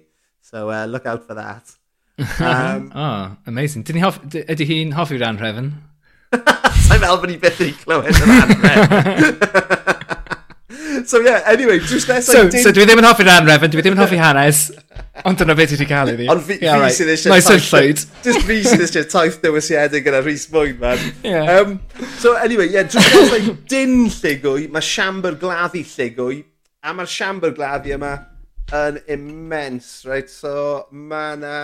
So 0.46 0.70
uh, 0.70 0.86
look 0.86 1.06
out 1.10 1.26
for 1.26 1.34
that. 1.40 1.76
Um, 2.44 2.92
oh, 2.94 3.38
amazing. 3.48 3.86
Dyn 3.88 3.96
ni 3.96 4.02
hoff, 4.04 4.18
ydy 4.28 4.66
hi'n 4.68 4.92
hoffi'r 4.92 5.24
anrefn? 5.24 5.70
Sa'n 6.90 7.00
fel 7.00 7.16
bod 7.22 7.30
ni 7.32 7.38
beth 7.40 7.62
wedi 7.64 7.78
clywed 7.80 8.12
yr 8.12 8.34
anrefn. 8.36 9.96
so 11.10 11.20
yeah, 11.20 11.42
anyway, 11.46 11.80
just 11.80 12.08
nesaf... 12.08 12.34
So, 12.34 12.50
did... 12.50 12.62
so 12.62 12.72
dwi 12.76 12.86
ddim 12.86 13.00
yn 13.02 13.08
hoffi'r 13.08 13.32
anrefen, 13.34 13.72
dwi 13.74 13.82
ddim 13.82 13.96
yn 13.96 14.02
hoffi 14.04 14.20
hanes, 14.22 14.60
ond 15.26 15.40
dyna 15.42 15.56
beth 15.58 15.74
i 15.74 15.80
ti 15.80 15.88
cael 15.90 16.12
iddi. 16.14 16.28
Ond 16.30 16.44
fi, 16.46 16.60
yeah, 16.62 16.78
fi 16.78 16.84
right. 16.84 16.98
sydd 16.98 17.10
eisiau... 17.16 17.34
Nice 17.34 17.56
llwyd. 17.66 18.04
Just 18.28 18.46
fi 18.46 18.58
sydd 18.68 18.84
eisiau 18.86 19.08
taith 19.10 19.40
dewisiedig 19.42 20.06
gyda 20.06 20.20
Rhys 20.22 20.46
Mwyn, 20.54 20.76
man. 20.84 21.02
Yeah. 21.26 21.50
Um, 21.56 21.80
so 22.22 22.36
anyway, 22.38 22.70
yeah, 22.70 22.86
drws 22.86 23.34
like 23.34 23.50
dyn 23.72 24.06
lligwy, 24.20 24.70
mae 24.76 24.86
siambr 24.86 25.40
gladdu 25.42 25.82
lligwy, 25.96 26.44
a 26.86 26.94
mae'r 26.94 27.12
siambr 27.16 27.58
gladdu 27.58 27.98
yma 27.98 28.14
yn 28.84 29.02
immens, 29.18 29.92
right? 30.06 30.30
So 30.30 30.86
mae 30.94 31.42
na... 31.42 31.58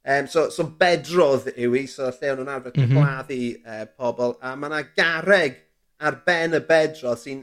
Um, 0.00 0.30
so, 0.30 0.46
so 0.48 0.64
bedrodd 0.80 1.50
yw 1.52 1.74
i, 1.76 1.82
so 1.90 2.06
lle 2.06 2.30
o'n 2.32 2.38
nhw'n 2.40 2.54
arfer 2.54 2.72
mm 2.72 2.86
-hmm. 2.86 2.94
gladdu 2.96 3.40
uh, 3.66 3.82
pobl, 3.98 4.38
a 4.40 4.54
mae 4.56 4.70
yna 4.70 4.84
gareg 4.96 5.58
ar 6.00 6.22
ben 6.24 6.56
y 6.56 6.62
bedrodd 6.64 7.20
sy'n 7.20 7.42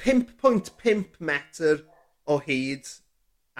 5.5 0.00 1.20
metr 1.20 1.84
o 2.30 2.38
hyd 2.44 2.88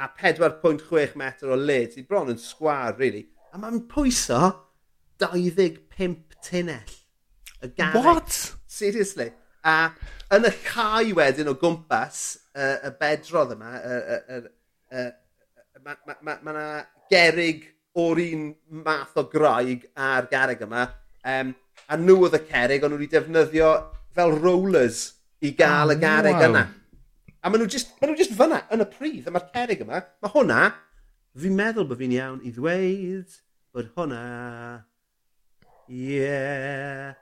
a 0.01 0.09
4.6 0.17 1.17
metr 1.21 1.53
o 1.53 1.59
led. 1.59 1.93
Sydd 1.95 2.09
bron 2.09 2.33
yn 2.33 2.41
sgwar, 2.41 2.97
really. 2.99 3.27
A 3.53 3.61
mae'n 3.61 3.83
pwyso 3.91 4.41
25 5.21 6.39
tunnell. 6.47 6.97
Y 7.61 7.73
garreg. 7.77 8.05
What? 8.05 8.39
Seriously. 8.71 9.31
A 9.67 9.91
yn 10.33 10.47
y 10.49 10.53
cae 10.65 11.13
wedyn 11.17 11.51
o 11.51 11.57
gwmpas 11.61 12.23
uh, 12.55 12.79
y 12.89 12.93
bedrodd 13.01 13.53
yma, 13.57 13.75
uh, 13.77 14.21
uh, 14.39 14.47
uh, 14.95 15.11
mae 15.85 15.99
ma, 16.07 16.17
ma, 16.25 16.37
ma 16.47 16.65
gerig 17.13 17.67
o'r 17.99 18.23
un 18.23 18.47
math 18.87 19.19
o 19.21 19.27
graig 19.29 19.85
a'r 19.99 20.31
garreg 20.31 20.65
yma. 20.65 20.87
Um, 21.27 21.53
a 21.91 21.99
nhw 22.01 22.23
oedd 22.25 22.39
y 22.39 22.45
cerig, 22.49 22.85
ond 22.87 22.95
nhw 22.95 23.03
wedi 23.03 23.13
defnyddio 23.13 23.73
fel 24.17 24.33
rollers 24.39 25.03
i 25.41 25.55
gael 25.57 25.93
oh, 25.93 25.95
y 25.95 26.01
garreg 26.03 26.37
wow. 26.37 26.51
yna. 26.51 26.67
A 27.41 27.49
maen 27.49 27.63
nhw 27.63 27.71
just, 27.73 27.95
maen 28.01 28.13
nhw 28.13 28.21
just 28.21 28.37
fyna, 28.37 28.61
yn 28.75 28.85
y 28.85 28.89
pryd, 28.93 29.25
a 29.25 29.33
mae'r 29.33 29.49
cerig 29.55 29.85
yma, 29.87 30.03
mae 30.21 30.35
hwnna, 30.35 30.61
fi'n 31.41 31.57
meddwl 31.57 31.89
bod 31.89 32.01
fi'n 32.01 32.17
iawn 32.19 32.43
i 32.45 32.53
ddweud 32.53 33.39
bod 33.73 33.89
hwnna, 33.97 34.21
yeah, 35.89 37.15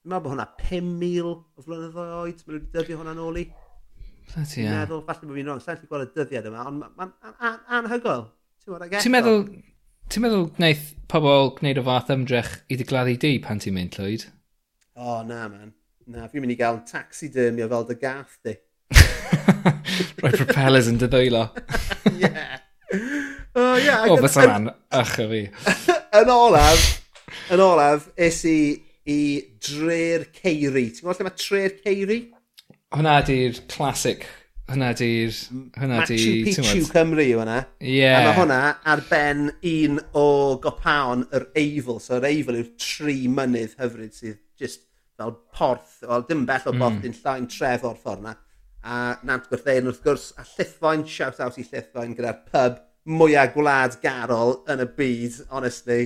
Dwi'n 0.00 0.14
meddwl 0.14 0.22
bod 0.24 0.32
hwnna 0.32 0.46
5,000 0.56 1.26
o 1.28 1.64
flynyddoedd, 1.64 1.96
maen 2.46 2.54
nhw 2.54 2.54
wedi 2.54 2.70
dyddio 2.72 3.00
hwnna 3.00 3.12
nôl 3.18 3.40
i. 3.40 3.42
Fati, 4.30 4.62
ie. 4.62 4.70
meddwl, 4.70 5.02
falle 5.08 5.26
bod 5.26 5.36
fi'n 5.36 5.50
wrong, 5.50 5.60
sa'n 5.64 5.82
gweld 5.90 6.06
y 6.06 6.14
dyddiad 6.14 6.48
yma, 6.48 6.62
ond 6.70 6.86
mae'n 6.86 7.10
an, 7.18 7.34
an, 7.50 7.58
anhygoel. 7.80 8.24
Ti'n 8.64 9.12
meddwl, 9.12 9.44
ti'n 10.08 10.24
meddwl 10.24 10.46
gwneud 10.56 10.86
pobl 11.10 11.52
gwneud 11.58 11.82
o 11.82 11.84
fath 11.90 12.14
ymdrech 12.14 12.54
i 12.70 12.78
dy 12.80 12.86
gladdu 12.88 13.18
di 13.20 13.34
pan 13.44 13.60
ti'n 13.60 13.76
mynd, 13.76 13.98
Llwyd? 13.98 14.24
O, 14.94 15.18
oh, 15.18 15.20
na, 15.26 15.42
man 15.50 15.74
na, 16.10 16.26
fi'n 16.30 16.42
mynd 16.42 16.54
i 16.54 16.58
gael 16.58 16.80
taxidermio 16.88 17.68
fel 17.70 17.86
dy 17.88 17.96
gath 18.00 18.36
di. 18.46 18.56
Rhoi 20.20 20.32
propellers 20.34 20.90
yn 20.90 20.98
dyddwylo. 21.00 21.44
Ie. 22.20 22.30
O, 23.54 23.62
ie. 23.78 23.94
O, 24.10 24.16
bys 24.18 24.38
yna'n 24.42 24.70
ych 25.00 25.16
o 25.22 25.26
fi. 25.30 25.42
Yn 26.20 26.30
olaf, 26.34 26.86
yn 27.54 27.62
olaf, 27.62 28.08
es 28.18 28.40
i 28.46 28.58
i 29.10 29.20
Dre'r 29.62 30.26
Ceiri. 30.34 30.88
Ti'n 30.90 31.04
gwybod 31.04 31.20
lle 31.20 31.26
mae 31.26 31.38
tre'r 31.38 31.76
Ceiri? 31.84 32.18
Hwna 32.94 33.14
di'r 33.26 33.62
classic. 33.70 34.26
Hwna 34.70 34.90
di'r... 34.98 35.38
Hwna 35.78 36.02
di... 36.10 36.18
Machu 36.18 36.34
Picchu 36.46 36.84
Cymru 36.90 37.24
yw 37.24 37.40
hwnna. 37.40 37.56
Ie. 37.78 37.94
Yeah. 38.00 38.18
A 38.18 38.26
mae 38.28 38.38
hwnna 38.38 38.60
ar 38.92 39.02
ben 39.10 39.48
un 39.70 40.02
o 40.18 40.28
gopaon 40.62 41.26
yr 41.34 41.48
Eifl. 41.58 41.98
So 42.02 42.18
yr 42.18 42.28
Eifl 42.30 42.60
yw'r 42.60 42.70
tri 42.82 43.16
mynydd 43.30 43.78
hyfryd 43.80 44.14
sydd 44.18 44.38
just 44.60 44.89
fel 45.20 45.34
porth, 45.56 45.98
wel 46.08 46.24
dim 46.28 46.46
bell 46.48 46.68
o 46.70 46.72
borth, 46.74 47.00
mm. 47.00 47.06
Hmm. 47.06 47.24
llain 47.24 47.50
tref 47.52 47.84
o'r 47.86 47.98
ffordd 48.00 48.24
yna. 48.24 48.36
A 48.80 49.00
nant 49.28 49.48
gwrthein 49.50 49.90
wrth 49.90 50.04
gwrs, 50.04 50.30
a 50.40 50.46
llithfaen, 50.54 51.04
shout 51.04 51.40
out 51.44 51.58
i 51.60 51.66
llithfaen 51.66 52.16
gyda'r 52.16 52.40
pub 52.48 52.80
mwyaf 53.08 53.54
gwlad 53.54 53.96
garol 54.02 54.60
yn 54.70 54.84
y 54.84 54.88
byd, 54.96 55.40
honestly. 55.50 56.00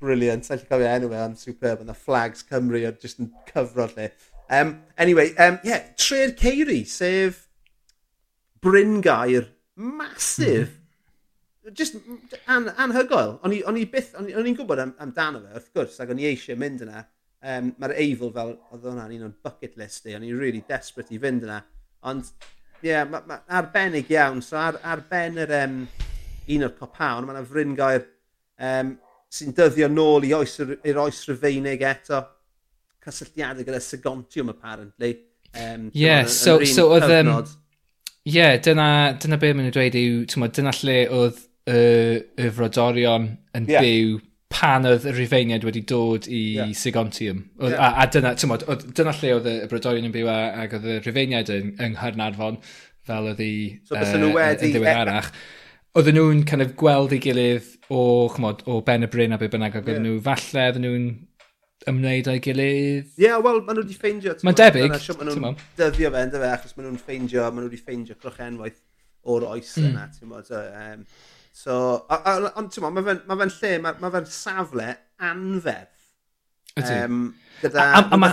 Brilliant, 0.00 0.46
sa'n 0.48 0.62
cofio 0.64 0.88
enw 0.88 0.94
anyway, 0.96 1.22
ond 1.26 1.40
superb, 1.40 1.82
ond 1.82 1.92
the 1.92 1.96
flags 1.96 2.42
Cymru 2.48 2.80
are 2.88 2.96
just 2.96 3.20
yn 3.20 3.32
cyfro 3.50 3.86
lle. 3.92 4.10
Um, 4.50 4.80
anyway, 4.98 5.34
um, 5.36 5.58
yeah, 5.62 5.92
Tre'r 6.00 6.32
Ceiri, 6.36 6.82
sef 6.88 7.46
Bryn 8.60 9.00
Gair, 9.00 9.48
massive. 9.76 10.72
Mm. 11.64 11.74
Just 11.76 11.96
an, 12.48 12.70
anhygoel. 12.80 13.36
O'n 13.44 13.78
i 13.78 13.86
byth, 13.92 14.14
o'n 14.18 14.30
i'n 14.32 14.56
gwybod 14.58 14.80
am, 14.82 14.94
amdano 15.04 15.42
fe, 15.44 15.52
wrth 15.54 15.72
gwrs, 15.76 16.00
ac 16.02 16.12
o'n 16.12 16.22
i 16.22 16.30
eisiau 16.32 16.58
mynd 16.58 16.84
yna 16.86 17.04
um, 17.42 17.74
mae'r 17.80 17.96
Eifl 18.04 18.32
fel, 18.34 18.54
oedd 18.70 18.86
hwnna'n 18.88 19.14
un 19.16 19.28
o'n 19.28 19.36
bucket 19.44 19.76
list 19.80 20.08
i, 20.08 20.16
o'n 20.16 20.26
i'n 20.26 20.38
really 20.38 20.62
desperate 20.68 21.14
i 21.14 21.20
fynd 21.22 21.46
yna. 21.46 21.60
Ond, 22.10 22.32
ie, 22.80 22.90
yeah, 22.90 23.06
mae 23.08 23.24
ma, 23.28 23.40
arbennig 23.60 24.10
iawn. 24.12 24.42
So 24.44 24.58
ar, 24.60 24.80
ar 24.84 25.04
ben 25.10 25.40
yr 25.44 25.54
um, 25.62 25.78
un 26.50 26.66
o'r 26.66 26.76
copawn, 26.78 27.28
mae 27.28 27.40
yna 27.40 27.78
gair 27.78 28.04
um, 28.60 28.94
sy'n 29.30 29.56
dyddio 29.56 29.88
nôl 29.92 30.26
i 30.26 30.34
oes, 30.36 30.58
i'r 30.60 31.02
oes 31.04 31.24
rhyfeinig 31.28 31.84
eto. 31.86 32.22
Cysylltiadau 33.00 33.64
gyda 33.64 33.80
Segontium, 33.80 34.50
apparently. 34.52 35.14
Um, 35.54 35.90
yeah, 35.94 36.26
so, 36.26 36.58
so, 36.64 36.90
oedd... 36.94 37.08
Um, 37.08 37.46
yeah, 38.28 38.58
dyna, 38.60 39.16
dyna 39.20 39.38
be 39.40 39.54
maen 39.54 39.70
nhw'n 39.70 39.76
dweud 39.76 39.96
yw, 39.96 40.24
tyma, 40.30 40.50
dyna 40.52 40.74
lle 40.76 40.98
oedd 41.16 41.38
y, 41.70 41.78
y 42.36 42.50
frodorion 42.54 43.30
yn 43.56 43.70
yeah. 43.70 43.86
byw 43.86 44.18
pan 44.60 44.84
oedd 44.88 45.06
y 45.08 45.14
Rufeiniad 45.16 45.64
wedi 45.64 45.80
dod 45.88 46.28
i 46.28 46.40
yeah. 46.58 46.72
Sigontium. 46.76 47.46
Oedd, 47.60 47.72
yeah. 47.72 47.86
a, 47.86 48.04
a, 48.04 48.10
dyna, 48.12 48.34
tymod, 48.36 48.66
oedd, 48.68 48.84
dyna 48.96 49.14
lle 49.16 49.32
oedd 49.38 49.48
y 49.48 49.56
Brodorion 49.70 50.10
yn 50.10 50.14
byw 50.14 50.28
ac 50.34 50.76
oedd 50.76 50.88
y 50.90 50.98
Rufeiniad 51.06 51.52
yn, 51.54 51.72
yng 51.80 51.96
Nghyrnarfon 51.96 52.60
fel 53.08 53.30
oedd 53.32 53.40
i 53.44 53.54
so, 53.88 53.96
uh, 53.96 54.04
wedi... 54.36 54.68
yn 54.68 54.76
ddiweddarach. 54.76 55.32
Oedden 55.96 56.18
nhw'n 56.18 56.44
kind 56.46 56.62
of 56.62 56.76
gweld 56.78 57.16
ei 57.16 57.22
gilydd 57.24 57.72
o, 57.88 58.02
chmod, 58.36 58.62
o 58.70 58.78
Ben 58.86 59.06
y 59.06 59.10
Bryn 59.10 59.34
a 59.34 59.40
be 59.40 59.48
bynnag 59.50 59.80
ac 59.80 59.88
oedden 59.88 60.06
yeah. 60.06 60.18
nhw 60.18 60.24
falle, 60.28 60.66
oedden 60.68 60.86
nhw'n 60.86 61.08
ymwneud 61.90 62.28
a'i 62.28 62.44
gilydd. 62.44 63.08
Ie, 63.16 63.24
yeah, 63.24 63.40
wel, 63.42 63.62
maen 63.64 63.80
nhw 63.80 63.86
wedi 63.86 63.96
ffeindio. 63.96 64.36
Mae'n 64.44 64.60
debyg. 64.60 64.92
Maen 64.92 65.32
nhw'n 65.32 65.58
dyddio 65.80 66.12
fe, 66.12 66.24
ynddo 66.28 66.44
fe, 66.44 66.52
achos 66.52 66.76
maen 66.76 66.90
nhw'n 66.90 67.02
ffeindio, 67.02 67.48
maen 67.48 67.64
nhw 67.64 67.72
wedi 67.72 67.80
ffeindio 67.80 68.18
crochenwaith 68.20 68.78
o'r 69.30 69.46
oes 69.54 69.72
mm. 69.80 69.88
yna, 69.88 70.06
ti'n 70.14 70.32
bod. 70.34 70.52
Um, 70.52 71.06
So, 71.52 71.76
ond 72.08 72.70
ti'n 72.72 72.84
ma, 72.86 72.92
mae 72.94 73.04
fe'n 73.06 73.54
lle, 73.56 73.72
mae 73.82 74.12
fe'n 74.14 74.28
safle 74.30 74.92
anferth. 75.30 75.96
Ydy. 76.78 76.98
Um, 77.04 77.22
gyda... 77.60 77.84
A, 77.84 78.02
a, 78.02 78.08
a 78.14 78.20
ma... 78.20 78.30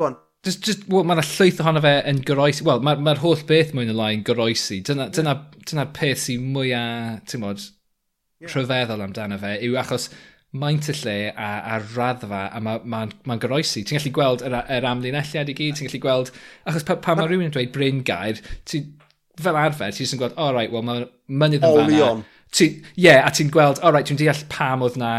Bon. 0.00 0.16
Just, 0.44 0.64
just, 0.66 0.88
well, 0.92 1.06
mae'na 1.08 1.22
llwyth 1.24 1.62
ohono 1.62 1.80
fe 1.84 1.94
yn 2.10 2.20
goroesi. 2.26 2.64
Wel, 2.66 2.82
mae'r 2.84 3.00
ma 3.04 3.14
holl 3.22 3.44
beth 3.48 3.72
mwyn 3.76 3.92
y 3.92 3.96
lai 3.96 4.10
yn 4.18 4.24
goroesi. 4.26 4.82
Dyna'r 4.84 5.12
dyna, 5.16 5.36
dyna 5.70 5.86
peth 5.96 6.26
sy'n 6.26 6.50
mwyaf, 6.52 7.22
ti'n 7.30 7.44
modd, 7.44 7.64
yeah. 8.42 8.50
rhyfeddol 8.52 9.04
amdano 9.06 9.38
fe, 9.40 9.54
yw 9.64 9.78
achos 9.80 10.10
maint 10.54 10.90
y 10.90 10.94
lle 11.00 11.16
a, 11.30 11.48
a 11.74 11.78
raddfa 11.82 12.42
a 12.50 12.60
mae'n 12.62 12.84
ma, 12.84 13.04
ma, 13.06 13.22
ma 13.30 13.38
goroesi. 13.40 13.82
Ti'n 13.86 13.98
gallu 14.00 14.12
gweld 14.18 14.44
yr, 14.46 14.58
yr 14.76 14.88
amlinelliad 14.90 15.50
i 15.50 15.56
gyd, 15.56 15.78
ti'n 15.78 15.88
gallu 15.88 16.02
gweld... 16.04 16.34
Achos 16.68 16.84
pa, 16.88 16.98
pa 17.02 17.16
mae 17.18 17.30
rhywun 17.30 17.48
yn 17.48 17.56
dweud 17.56 17.72
Bryn 17.74 18.04
Gair, 18.06 18.42
ti'n 18.68 18.92
fel 19.42 19.58
arfer, 19.58 19.94
ti'n 19.94 20.06
jyst 20.06 20.18
gweld, 20.20 20.36
o 20.36 20.48
oh, 20.48 20.54
right, 20.54 20.72
wel, 20.72 20.84
mae 20.86 21.06
mynydd 21.28 21.66
yn 21.66 21.78
fanna. 21.80 22.12
Ie, 22.54 22.68
yeah, 23.00 23.24
a 23.26 23.32
ti'n 23.34 23.50
gweld, 23.54 23.80
o 23.82 23.88
oh, 23.88 23.94
right, 23.94 24.06
dwi'n 24.06 24.20
deall 24.20 24.44
pam 24.52 24.84
oedd 24.86 24.98
na 25.00 25.14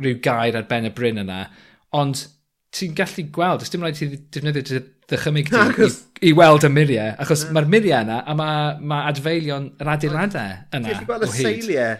rhyw 0.00 0.18
gair 0.24 0.58
ar 0.58 0.66
ben 0.70 0.88
y 0.88 0.92
bryn 0.94 1.20
yna, 1.22 1.44
ond 1.96 2.24
ti'n 2.74 2.94
gallu 2.98 3.26
gweld, 3.34 3.64
ys 3.64 3.72
dim 3.72 3.84
rhaid 3.84 3.98
ti 3.98 4.08
defnyddio 4.34 4.82
ddychymig 5.10 5.50
ti 5.50 5.58
i, 5.58 5.88
i, 6.30 6.32
weld 6.38 6.66
y 6.66 6.70
miriau, 6.72 7.14
achos 7.22 7.44
yeah. 7.44 7.54
mae'r 7.56 7.70
miriau 7.70 8.04
yna, 8.06 8.20
a 8.22 8.36
mae 8.38 8.76
ma 8.92 9.00
adfeilion 9.10 9.70
yr 9.80 9.92
adeiladau 9.96 10.60
yna. 10.78 10.94
Ti'n 10.94 11.08
gweld 11.08 11.26
y 11.26 11.30
seiliau 11.34 11.96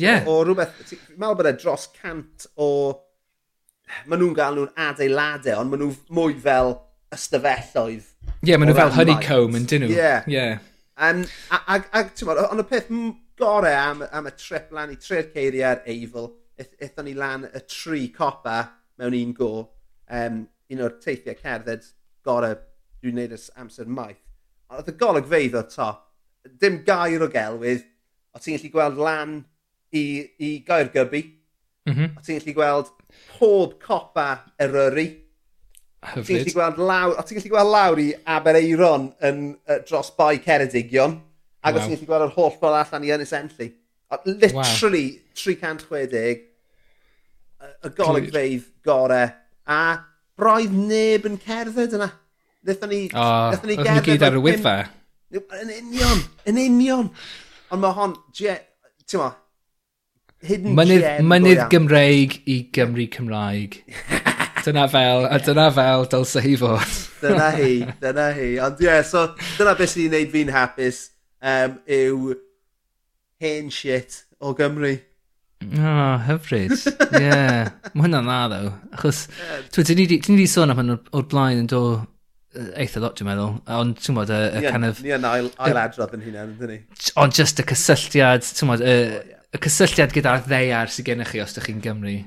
yeah. 0.00 0.26
o, 0.26 0.36
o 0.36 0.44
rhywbeth, 0.44 0.92
meddwl 1.16 1.38
bod 1.40 1.50
e 1.50 1.54
dros 1.60 1.88
cant 1.96 2.48
o, 2.60 2.70
maen 4.06 4.20
nhw'n 4.20 4.36
gael 4.36 4.60
nhw'n 4.60 4.84
adeiladau, 4.88 5.62
ond 5.62 5.72
maen 5.72 5.86
nhw 5.86 5.92
mwy 6.16 6.36
fel 6.44 6.74
ystafelloedd. 7.16 8.10
Ie, 8.40 8.52
yeah, 8.52 8.60
maen 8.60 8.70
nhw 8.70 8.76
fel 8.78 8.92
honeycomb 8.98 9.56
yn 9.56 9.68
dyn 9.70 9.86
nhw. 9.86 9.94
Ie. 9.94 10.00
Yeah. 10.00 10.28
yeah. 10.30 10.66
Um, 11.00 11.24
ag, 11.50 11.86
ag 11.96 12.10
tymod, 12.12 12.38
ond 12.44 12.60
y 12.60 12.64
peth 12.68 12.90
gorau 13.40 13.72
am, 13.72 14.02
am 14.12 14.26
y 14.28 14.32
trip 14.36 14.72
lan 14.76 14.90
i 14.92 14.98
tre'r 15.00 15.30
ceiriau'r 15.32 15.86
eifl, 15.88 16.26
eithon 16.60 17.06
ni 17.08 17.14
lan 17.16 17.46
y 17.48 17.62
tri 17.64 18.02
copa 18.12 18.58
mewn 19.00 19.16
un 19.16 19.32
go, 19.36 19.54
um, 20.12 20.42
un 20.44 20.82
o'r 20.84 20.98
teithiau 21.00 21.38
cerdded 21.40 21.86
gorau 22.26 22.58
dwi'n 23.00 23.16
neud 23.16 23.32
ys 23.32 23.48
amser 23.62 23.88
maith. 23.88 24.20
Oedd 24.70 24.92
y 24.92 24.96
golygfeidd 25.00 25.56
o'r 25.62 25.70
top, 25.72 26.04
dim 26.60 26.82
gair 26.84 27.24
o 27.24 27.30
gelwydd, 27.32 27.86
o 28.36 28.42
ti'n 28.42 28.58
gallu 28.58 28.72
gweld 28.76 29.00
lan 29.00 29.34
i, 29.96 30.04
i 30.36 30.50
gair 30.68 30.92
gybi, 30.92 31.22
mm 31.88 31.94
-hmm. 31.96 32.12
o 32.20 32.26
ti'n 32.26 32.42
gallu 32.42 32.56
gweld 32.60 32.92
pob 33.38 33.78
copa 33.80 34.28
eryri, 34.60 35.08
Hyfryd. 36.00 36.26
Ti'n 36.26 36.46
gallu 36.46 36.56
gweld 36.56 36.78
lawr, 36.88 37.16
o 37.18 37.24
ti'n 37.24 37.38
gallu 37.38 37.52
gweld 37.52 37.72
lawr 37.74 38.00
i 38.00 38.06
Abereiron 38.36 39.10
yn 39.28 39.42
uh, 39.52 39.80
dros 39.88 40.12
bai 40.16 40.38
Ceredigion. 40.44 41.18
Ac 41.60 41.76
wow. 41.76 41.80
o 41.80 41.84
ti'n 41.84 41.96
gallu 41.96 42.08
gweld 42.08 42.26
yr 42.28 42.36
holl 42.38 42.54
ffordd 42.54 42.78
allan 42.80 43.04
i 43.04 43.12
Ynys 43.16 43.34
Enlli. 43.36 43.68
Literally 44.26 45.04
wow. 45.12 45.34
360, 45.36 46.46
y 47.60 47.90
golygfeidd 47.98 48.64
gorau, 48.86 49.28
a 49.70 49.82
braidd 50.40 50.72
neb 50.72 51.28
yn 51.28 51.36
cerdded 51.44 51.98
yna. 51.98 52.08
Nethon 52.66 52.90
ni, 52.92 53.04
oh, 53.16 53.52
ni 53.64 53.76
gerdded... 53.76 54.08
gyd 54.08 54.24
ar 54.26 54.40
y 54.40 54.42
wyfa. 54.44 54.74
Yn 55.30 55.70
union, 55.76 56.24
yn 56.48 56.58
union. 56.64 57.12
Ond 57.70 57.84
mae 57.84 57.94
hon, 57.96 58.16
ti'n 58.34 59.20
ma, 59.20 59.30
hidden 60.48 60.74
mynydd, 60.76 61.04
gem. 61.06 61.30
Mynydd 61.30 61.62
Gymreig 61.72 62.40
i 62.50 62.58
Gymru 62.74 63.06
Cymraeg. 63.14 63.82
Dyna 64.64 64.86
fel, 64.92 65.24
a 65.24 65.38
dyna 65.40 65.70
fel 65.72 66.06
dylse 66.12 66.42
hi 66.44 66.56
fod. 66.60 66.96
dyna 67.22 67.50
hi, 67.56 67.72
dyna 68.02 68.26
hi. 68.36 68.50
Ond 68.64 68.82
ie, 68.82 68.88
yeah, 68.88 69.02
so 69.06 69.26
dyna 69.56 69.74
beth 69.78 69.94
sy'n 69.94 70.10
gwneud 70.10 70.32
fi'n 70.34 70.52
hapus 70.54 71.02
um, 71.40 71.78
yw 71.88 72.34
hen 73.40 73.72
shit 73.72 74.22
o 74.40 74.52
Gymru. 74.58 74.98
O, 75.60 75.80
oh, 75.80 76.14
hyfryd. 76.28 76.76
Ie. 76.76 77.24
Yeah. 77.24 77.72
Mae 77.92 78.06
hwnna'n 78.06 78.28
dda, 78.28 78.38
ddo. 78.52 78.72
Achos, 78.96 79.26
yeah. 79.36 79.66
dwi 79.76 80.06
wedi 80.06 80.48
sôn 80.48 80.72
am 80.72 80.80
hyn 80.80 80.96
o'r 80.96 81.28
blaen 81.28 81.64
yn 81.64 81.68
dod 81.70 82.06
eitha 82.80 83.00
lot, 83.02 83.16
dwi'n 83.18 83.28
meddwl. 83.30 83.58
Ond, 83.80 83.98
ti'n 84.00 84.16
gwybod, 84.16 84.32
y, 84.34 84.60
y 84.60 84.72
kind 84.72 84.88
of... 84.88 85.02
Ni 85.04 85.12
yn 85.14 85.26
ail, 85.28 85.50
ail 85.62 85.78
adrodd 85.78 86.16
yn 86.16 86.24
hynny, 86.24 86.46
dyn 86.58 86.72
ni. 86.72 86.78
Ond 87.20 87.36
just 87.36 87.60
y 87.62 87.66
cysylltiad, 87.70 88.42
ti'n 88.46 88.72
gwybod, 88.72 88.82
y, 88.82 89.39
y 89.50 89.58
cysylltiad 89.64 90.12
gyda'r 90.14 90.44
ddeiar 90.46 90.92
sydd 90.92 91.08
gennych 91.08 91.32
chi 91.32 91.40
os 91.42 91.54
ydych 91.56 91.70
chi'n 91.70 91.80
Gymru. 91.82 92.18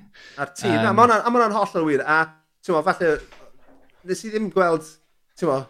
A'r 0.41 0.51
tîm, 0.57 0.73
um, 0.75 0.81
na, 0.83 0.91
mae 1.23 1.29
hwnna'n 1.29 1.55
holl 1.55 1.77
o 1.79 1.85
wir. 1.87 2.03
A, 2.03 2.17
ti'n 2.63 2.75
mo, 2.75 2.81
falle, 2.83 3.13
nes 4.09 4.23
i 4.27 4.31
ddim 4.33 4.49
gweld, 4.51 4.89
ti'n 5.39 5.49
mo, 5.51 5.61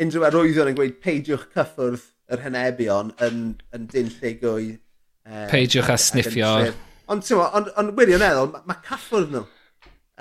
unrhyw 0.00 0.24
arwyddion 0.28 0.72
yn 0.72 0.78
gweud 0.78 0.96
peidiwch 1.04 1.44
cyffwrdd 1.52 2.08
yr 2.32 2.44
hynebion 2.46 3.12
yn, 3.26 3.42
yn 3.76 3.84
dyn 3.92 4.08
lle 4.14 4.32
gwy. 4.40 4.70
Um, 5.28 5.36
e, 5.36 5.44
peidiwch 5.52 5.92
a 5.92 5.98
sniffio. 6.00 6.54
Ond, 7.12 7.26
ti'n 7.26 7.40
mo, 7.42 7.48
ond 7.60 7.68
on, 7.76 7.92
wirioneddol, 7.98 8.48
mae 8.54 8.70
ma 8.72 8.78
cyffwrdd 8.88 9.36
nhw 9.36 9.44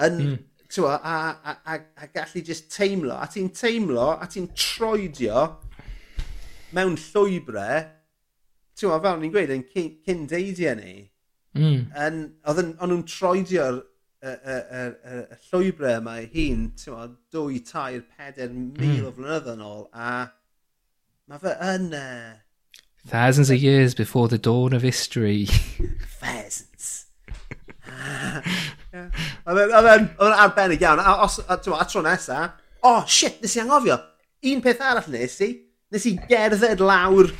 yn, 0.07 0.19
mm. 0.19 0.37
ti'n 0.67 0.89
a, 0.91 0.99
a, 0.99 1.55
a, 1.55 1.79
a 2.03 2.11
gallu 2.11 2.43
just 2.51 2.67
teimlo, 2.75 3.15
a 3.15 3.31
ti'n 3.31 3.47
teimlo, 3.55 4.11
a 4.19 4.27
ti'n 4.27 4.51
troedio 4.57 5.47
mewn 6.75 6.99
llwybrau 6.99 7.87
ti'n 8.81 9.05
fel 9.05 9.21
ni'n 9.21 9.33
gweud, 9.33 9.55
yn 9.55 9.63
cyn 9.71 10.27
deidiau 10.29 10.75
ni, 10.79 10.97
mm. 11.57 11.79
yn, 12.05 12.21
oedd 12.49 12.61
nhw'n 12.65 13.07
troedio'r 13.09 13.81
y, 14.21 14.29
y, 14.31 14.55
y, 14.57 14.83
y, 15.13 15.39
llwybrau 15.49 15.97
yma 16.01 16.17
ei 16.21 16.29
hun, 16.33 16.67
ti'n 16.77 16.95
meddwl, 16.95 17.17
dwy, 17.33 17.59
tair, 17.65 18.03
peder 18.17 18.53
mil 18.53 19.01
mm. 19.01 19.09
o 19.09 19.13
flynyddoedd 19.17 19.51
yn 19.55 19.65
ôl, 19.65 19.83
a 19.93 20.13
mae 21.29 21.43
fe 21.43 21.57
yn... 21.71 21.91
Uh, 21.97 22.39
Thousands 23.07 23.49
of 23.49 23.57
years 23.57 23.95
before 23.95 24.27
the 24.27 24.37
dawn 24.37 24.73
of 24.73 24.83
history. 24.83 25.47
Pheasants. 26.21 27.07
E, 28.91 28.99
oedd 29.47 29.85
e'n 29.87 30.33
arbennig 30.35 30.81
iawn. 30.83 30.99
A, 30.99 31.13
os, 31.23 31.37
a, 31.47 31.55
a 31.55 31.85
tro 31.87 32.01
nesa, 32.03 32.41
oh 32.83 33.05
shit, 33.07 33.37
nes 33.39 33.53
i 33.55 33.61
angofio. 33.63 33.95
Un 34.51 34.59
peth 34.65 34.83
arall 34.83 35.07
nes 35.13 35.37
i, 35.45 35.47
nes 35.95 36.07
i 36.09 36.11
gerdded 36.27 36.83
lawr 36.83 37.31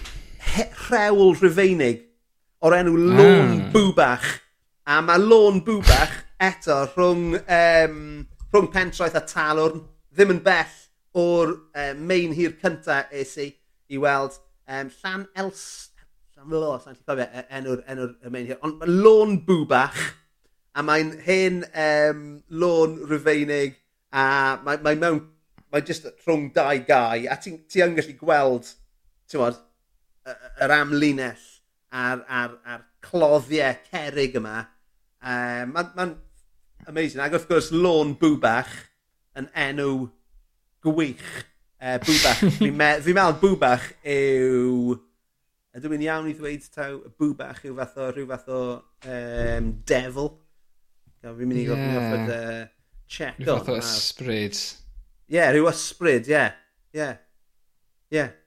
rhewl 0.55 1.35
rhyfeinig 1.39 2.01
o'r 2.61 2.77
enw 2.81 2.97
Lôn 2.97 3.47
mm. 3.47 3.61
Bwbach. 3.73 4.27
A 4.85 4.99
mae 5.05 5.21
Lôn 5.21 5.61
Bwbach 5.65 6.13
eto 6.41 6.81
rhwng, 6.91 7.37
um, 7.39 7.97
rhwng 8.51 8.69
pentraeth 8.73 9.17
a 9.17 9.23
talwrn 9.27 9.85
ddim 10.11 10.35
yn 10.35 10.41
bell 10.45 10.77
o'r 11.17 11.53
uh, 11.53 11.93
main 11.97 12.35
hir 12.35 12.57
cynta 12.61 13.05
es 13.11 13.37
i 13.41 13.51
i 13.91 13.99
weld 14.01 14.37
um, 14.67 14.91
Llan 15.01 15.25
Els... 15.39 15.63
Llan 16.35 16.55
Lo, 16.55 16.75
sa'n 16.79 16.95
lli 16.95 17.05
cofio 17.07 17.27
e, 17.27 17.45
enw'r 17.59 17.83
enw 17.91 18.07
main 18.33 18.47
hir. 18.49 18.59
Ond 18.65 18.79
mae 18.81 18.91
Lôn 18.91 19.37
Bwbach 19.47 19.99
a 20.75 20.83
mae'n 20.87 21.15
hen 21.25 21.65
um, 21.71 22.23
lôn 22.63 22.99
rhyfeinig 23.09 23.77
a 24.11 24.25
mae, 24.65 24.81
mae 24.83 24.99
mewn... 24.99 25.27
Mae 25.71 25.85
jyst 25.87 26.03
rhwng 26.25 26.49
dau 26.51 26.81
gau, 26.83 27.21
a 27.31 27.35
ti'n 27.39 27.61
ti, 27.61 27.77
ti 27.77 27.83
yn 27.85 27.93
gallu 27.95 28.17
gweld, 28.19 28.73
ti'n 29.31 29.39
yr 30.25 30.73
amlinell 30.75 31.47
a'r, 31.91 32.23
ar, 32.29 32.55
ar 32.65 32.83
cloddiau 33.03 33.77
cerig 33.89 34.37
yma. 34.39 34.61
Uh, 35.21 35.67
Mae'n 35.69 35.93
ma, 35.97 36.07
amazing. 36.89 37.21
Ac 37.23 37.37
wrth 37.37 37.47
gwrs, 37.49 37.71
Lôn 37.75 38.15
Bwbach 38.21 38.73
yn 39.37 39.47
enw 39.67 40.09
gwych. 40.85 41.29
Uh, 41.81 41.97
bwbach. 42.03 42.43
Fi'n 42.59 42.77
me, 42.77 42.91
fi 43.05 43.15
meddwl 43.17 43.39
Bwbach 43.41 43.87
yw... 44.05 44.99
Ydw 45.71 45.93
i'n 45.95 46.03
iawn 46.03 46.27
i 46.27 46.35
ddweud 46.35 46.65
taw, 46.73 46.97
Bwbach 47.19 47.61
yw 47.63 47.77
fath 47.77 47.97
o 48.01 48.09
rhyw 48.11 48.27
fath 48.27 48.49
o 48.51 48.61
um, 49.07 49.71
devil. 49.87 50.33
Fi'n 51.23 51.47
mynd 51.47 51.61
i 51.61 51.65
gofyn 51.69 51.87
yeah. 51.87 51.95
gofod 51.95 52.33
uh, 52.35 52.61
check 53.07 53.39
rhyw 53.39 53.53
on. 53.55 53.61
Rhyw 53.61 53.63
fath 53.63 53.73
o 53.73 53.79
ysbryd. 53.79 54.59
Ie, 55.31 55.37
yeah, 55.37 55.53
rhyw 55.55 55.71
ysbryd, 55.71 56.27
ie. 56.27 56.35
Yeah. 56.35 56.53
Ie. 56.91 56.99
Yeah. 56.99 57.17
Ie. 58.11 58.19
Yeah. 58.19 58.37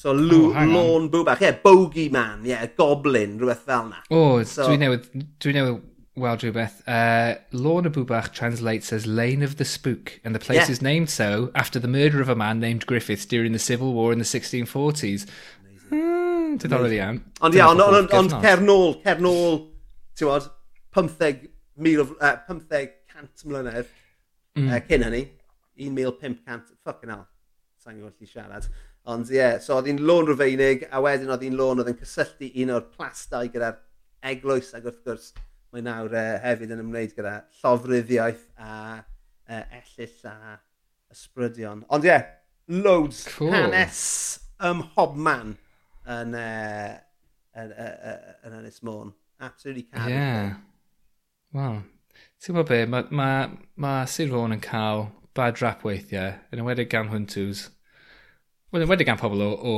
So 0.00 0.14
oh, 0.14 0.16
lw, 0.16 0.54
oh, 0.56 0.64
lôn 0.64 1.10
bwbach. 1.12 1.42
Ie, 1.42 1.50
yeah, 1.50 1.58
bogey 1.60 2.08
man. 2.08 2.40
Ie, 2.46 2.54
yeah, 2.54 2.66
goblin, 2.78 3.36
rhywbeth 3.36 3.66
fel 3.68 3.90
na. 3.90 3.98
O, 4.08 4.20
oh, 4.20 4.42
so, 4.48 4.64
dwi 4.64 4.78
newydd, 4.80 5.08
dwi 5.44 5.52
newydd 5.52 5.82
weld 6.20 6.40
rhywbeth. 6.40 6.80
Uh, 6.88 7.34
Lorna 7.52 7.90
Bubach 7.90 8.32
translates 8.32 8.94
as 8.96 9.06
Lane 9.06 9.42
of 9.42 9.58
the 9.58 9.64
Spook, 9.64 10.18
and 10.24 10.34
the 10.34 10.38
place 10.38 10.64
yeah. 10.68 10.70
is 10.70 10.80
named 10.80 11.10
so 11.10 11.50
after 11.54 11.78
the 11.78 11.88
murder 11.88 12.22
of 12.22 12.30
a 12.30 12.34
man 12.34 12.60
named 12.60 12.86
Griffith 12.86 13.28
during 13.28 13.52
the 13.52 13.58
Civil 13.58 13.92
War 13.92 14.10
in 14.12 14.18
the 14.18 14.24
1640s. 14.24 15.26
Mm, 15.90 16.56
diddorol 16.60 16.96
iawn. 16.96 17.20
Ond 17.44 17.54
ia, 17.54 17.68
ond 17.68 17.84
on, 17.84 17.94
on, 18.00 18.08
on 18.22 18.28
cernôl, 18.40 18.94
cernôl, 19.04 19.58
ti'n 20.16 20.30
bod, 20.30 20.48
15,000 20.96 22.16
uh, 22.20 22.36
15 22.48 23.50
mlynedd 23.50 23.90
mm. 24.56 24.68
uh, 24.70 24.80
cyn 24.88 25.04
hynny, 25.10 25.24
1,500, 25.76 26.78
fucking 26.86 27.12
hell, 27.12 27.26
sa'n 27.84 27.98
gwybod 27.98 28.16
lle 28.16 28.30
siarad. 28.30 28.70
Ond 29.08 29.30
ie, 29.32 29.38
yeah, 29.38 29.60
so 29.62 29.78
oedd 29.78 29.88
hi'n 29.88 30.02
lôn 30.04 30.28
rhyfeinig, 30.28 30.84
a 30.92 31.00
wedyn 31.02 31.32
oedd 31.32 31.44
hi'n 31.46 31.56
lôn 31.56 31.80
oedd 31.80 31.92
yn 31.92 32.00
cysylltu 32.02 32.50
un 32.62 32.74
o'r 32.76 32.88
plastau 32.92 33.48
gyda'r 33.52 33.78
eglwys, 34.32 34.74
ac 34.76 34.84
wrth 34.84 35.00
gwrs 35.06 35.30
mae 35.72 35.84
nawr 35.86 36.12
uh, 36.12 36.24
hefyd 36.42 36.74
yn 36.74 36.82
ymwneud 36.82 37.14
gyda 37.16 37.36
llofruddiaeth 37.60 38.42
a 38.58 38.74
uh, 38.98 39.62
ellill 39.78 40.26
a 40.28 40.56
ysbrydion. 41.14 41.84
Ond 41.88 42.06
ie, 42.06 42.12
yeah, 42.12 42.26
loads 42.68 43.22
cool. 43.36 43.54
hanes 43.54 44.02
ym 44.66 44.82
hobman 44.96 45.54
yn, 46.10 46.36
uh, 46.36 46.90
yn, 47.62 47.72
uh, 47.72 48.34
yn 48.46 48.58
Ynys 48.60 48.82
Môn. 48.86 49.14
Absolutely 49.40 49.86
caru. 49.88 50.12
Yeah. 50.12 50.52
Wel, 51.56 51.80
Ti'n 52.40 52.56
gwybod 52.56 52.68
be, 52.70 52.84
mae 52.88 53.08
ma, 53.12 53.28
ma 53.76 53.90
Sir 54.08 54.30
Fôn 54.32 54.54
yn 54.54 54.62
cael 54.64 55.10
bad 55.36 55.60
rap 55.60 55.82
weithiau, 55.84 56.38
yn 56.52 56.62
ymwedig 56.62 56.88
gan 56.92 57.10
hwntws, 57.12 57.66
Wel, 58.70 58.84
yn 58.84 58.90
wedi 58.90 59.02
gan 59.02 59.18
pobl 59.18 59.40
o, 59.42 59.50
o, 59.66 59.76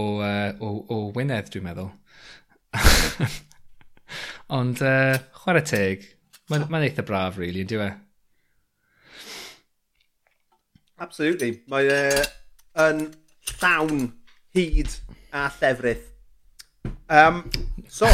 o, 0.61 0.71
o 0.93 0.97
Wynedd, 1.17 1.47
dwi'n 1.49 1.65
meddwl. 1.65 1.87
Ond, 4.59 4.83
uh, 4.85 5.17
chwarae 5.41 5.65
teg, 5.65 6.03
mae'n 6.53 6.67
ma 6.69 6.83
eitha 6.85 7.05
braf, 7.09 7.39
really, 7.41 7.63
yn 7.65 7.71
diwe. 7.71 7.87
Absolutely. 11.01 11.63
Mae 11.73 11.89
uh, 11.89 12.21
yn 12.85 13.07
llawn 13.55 14.11
hyd 14.53 14.93
a 15.33 15.49
llefrith. 15.57 16.05
Um, 17.09 17.47
so, 17.89 18.11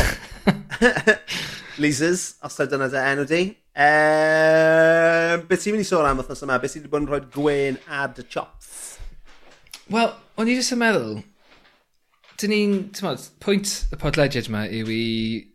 Leasers, 1.82 2.36
os 2.46 2.54
ta 2.54 2.68
dyna 2.70 2.86
dy 2.92 3.02
enw 3.02 3.26
di. 3.26 3.42
Um, 3.78 5.42
beth 5.50 5.66
ti'n 5.66 5.74
mynd 5.74 5.82
i 5.82 5.90
sôn 5.90 6.06
am 6.06 6.22
wythnos 6.22 6.46
yma? 6.46 6.62
Beth 6.62 6.78
ti'n 6.78 6.86
bod 6.86 7.02
yn 7.02 7.10
rhoi 7.10 7.20
gwen 7.34 7.82
ar 7.90 8.14
dy 8.14 8.30
chops? 8.30 8.87
Wel, 9.88 10.10
o'n 10.36 10.48
i 10.52 10.52
jyst 10.52 10.74
yn 10.74 10.82
meddwl, 10.82 11.14
dyn 12.36 12.50
ni'n, 12.52 12.72
ti'n 12.92 13.06
modd, 13.06 13.22
pwynt 13.40 13.70
y 13.88 13.96
podlediad 13.96 14.50
yma 14.50 14.66
yw 14.68 14.90
i 14.92 15.04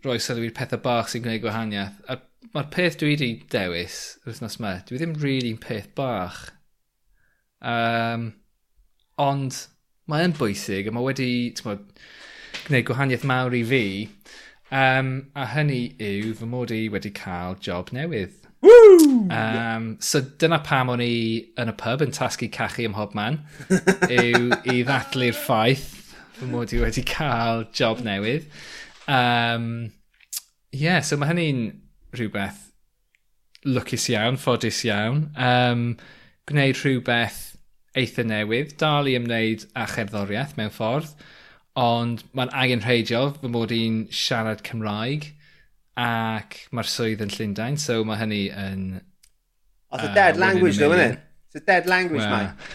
roi 0.02 0.16
sylw 0.26 0.48
i'r 0.48 0.56
pethau 0.58 0.82
bach 0.82 1.12
sy'n 1.12 1.22
gwneud 1.22 1.44
gwahaniaeth. 1.44 2.00
A 2.10 2.18
mae'r 2.56 2.72
peth 2.74 2.98
dwi 2.98 3.12
wedi 3.12 3.28
dewis 3.54 4.00
yr 4.24 4.32
wythnos 4.32 4.58
yma, 4.58 4.72
dwi 4.88 4.98
e 4.98 5.02
ddim 5.04 5.14
rili'n 5.20 5.22
really 5.22 5.54
peth 5.62 5.92
bach. 6.00 6.40
Um, 7.62 8.26
ond 9.22 9.60
mae 10.10 10.26
yn 10.26 10.34
bwysig 10.40 10.90
a 10.90 10.96
mae 10.98 11.06
wedi, 11.12 11.30
ti'n 11.54 11.70
modd, 11.70 11.86
gwneud 12.64 12.90
gwahaniaeth 12.90 13.30
mawr 13.30 13.54
i 13.54 13.62
fi. 13.70 13.84
Um, 14.74 15.14
a 15.38 15.46
hynny 15.54 15.84
yw 16.02 16.34
fy 16.42 16.50
mod 16.50 16.74
i 16.74 16.88
wedi 16.90 17.14
cael 17.22 17.62
job 17.62 17.94
newydd. 17.94 18.43
Woo! 18.64 19.28
Um, 19.34 19.98
so 20.00 20.22
dyna 20.22 20.62
pam 20.64 20.92
o'n 20.94 21.04
i 21.04 21.16
yn 21.60 21.72
y 21.72 21.76
pub 21.80 22.04
yn 22.06 22.14
tasgu 22.16 22.48
cachu 22.54 22.88
ym 22.88 22.96
mhobman 22.96 23.42
yw 24.08 24.54
i 24.72 24.84
ddatlu'r 24.88 25.36
ffaith 25.36 25.90
fy 26.38 26.48
mod 26.52 26.74
i 26.74 26.80
wedi 26.82 27.04
cael 27.08 27.66
job 27.76 28.02
newydd. 28.06 28.48
Um, 29.12 29.92
yeah, 30.72 31.02
so 31.04 31.20
mae 31.20 31.34
hynny'n 31.34 31.66
rhywbeth 32.16 32.70
lwcus 33.68 34.10
iawn, 34.12 34.40
ffodus 34.40 34.82
iawn. 34.88 35.28
Um, 35.36 35.86
gwneud 36.50 36.80
rhywbeth 36.80 37.42
eitha 38.00 38.26
newydd, 38.28 38.76
dal 38.82 39.08
i 39.08 39.16
ymwneud 39.20 39.68
â 39.78 39.86
cherddoriaeth 39.92 40.56
mewn 40.58 40.74
ffordd, 40.74 41.14
ond 41.80 42.24
mae'n 42.38 42.52
angen 42.64 42.84
rheidiol 42.86 43.34
fy 43.38 43.52
mod 43.54 43.74
i'n 43.76 44.04
siarad 44.14 44.64
Cymraeg 44.66 45.32
ac 46.00 46.58
mae'r 46.74 46.90
swydd 46.90 47.22
yn 47.26 47.34
Llundain, 47.34 47.78
so 47.82 48.00
mae 48.08 48.20
hynny 48.22 48.42
yn... 48.50 48.86
Oedd 49.94 50.08
y 50.08 50.14
dead 50.16 50.40
language 50.42 50.80
though, 50.80 50.94
ddo, 50.94 51.02
innit? 51.02 51.22
It's 51.48 51.62
a 51.62 51.66
dead 51.66 51.90
language, 51.90 52.24
well, 52.24 52.32
mate. 52.32 52.72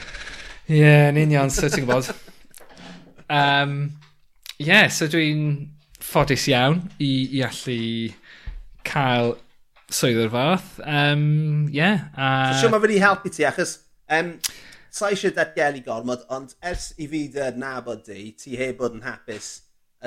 Ie, 0.68 0.78
yeah, 0.82 1.08
yn 1.10 1.18
union, 1.24 1.50
so 1.50 1.70
ti'n 1.72 1.86
gwybod. 1.88 2.12
Um, 3.28 3.74
yeah, 4.62 4.86
so 4.92 5.08
dwi'n 5.10 5.42
ffodus 5.98 6.46
iawn 6.52 6.84
i, 7.02 7.10
i 7.40 7.42
allu 7.48 7.82
cael 8.86 9.34
swydd 9.90 10.22
o'r 10.28 10.32
fath. 10.36 10.72
Um, 10.84 11.68
yeah, 11.74 12.08
a... 12.14 12.32
So 12.52 12.64
siwr 12.64 12.76
mae 12.76 12.86
wedi 12.86 13.02
helpu 13.02 13.34
ti, 13.34 13.48
achos... 13.48 13.80
Um, 14.08 14.36
Sa 14.98 15.10
eisiau 15.12 15.34
datgelu 15.36 15.82
gormod, 15.84 16.22
ond 16.32 16.54
ers 16.64 16.94
i 16.96 17.04
fi 17.12 17.26
dy 17.30 17.50
nabod 17.60 18.00
di, 18.06 18.30
ti 18.40 18.54
heb 18.56 18.78
bod 18.80 18.94
yn 18.96 19.02
hapus 19.04 19.50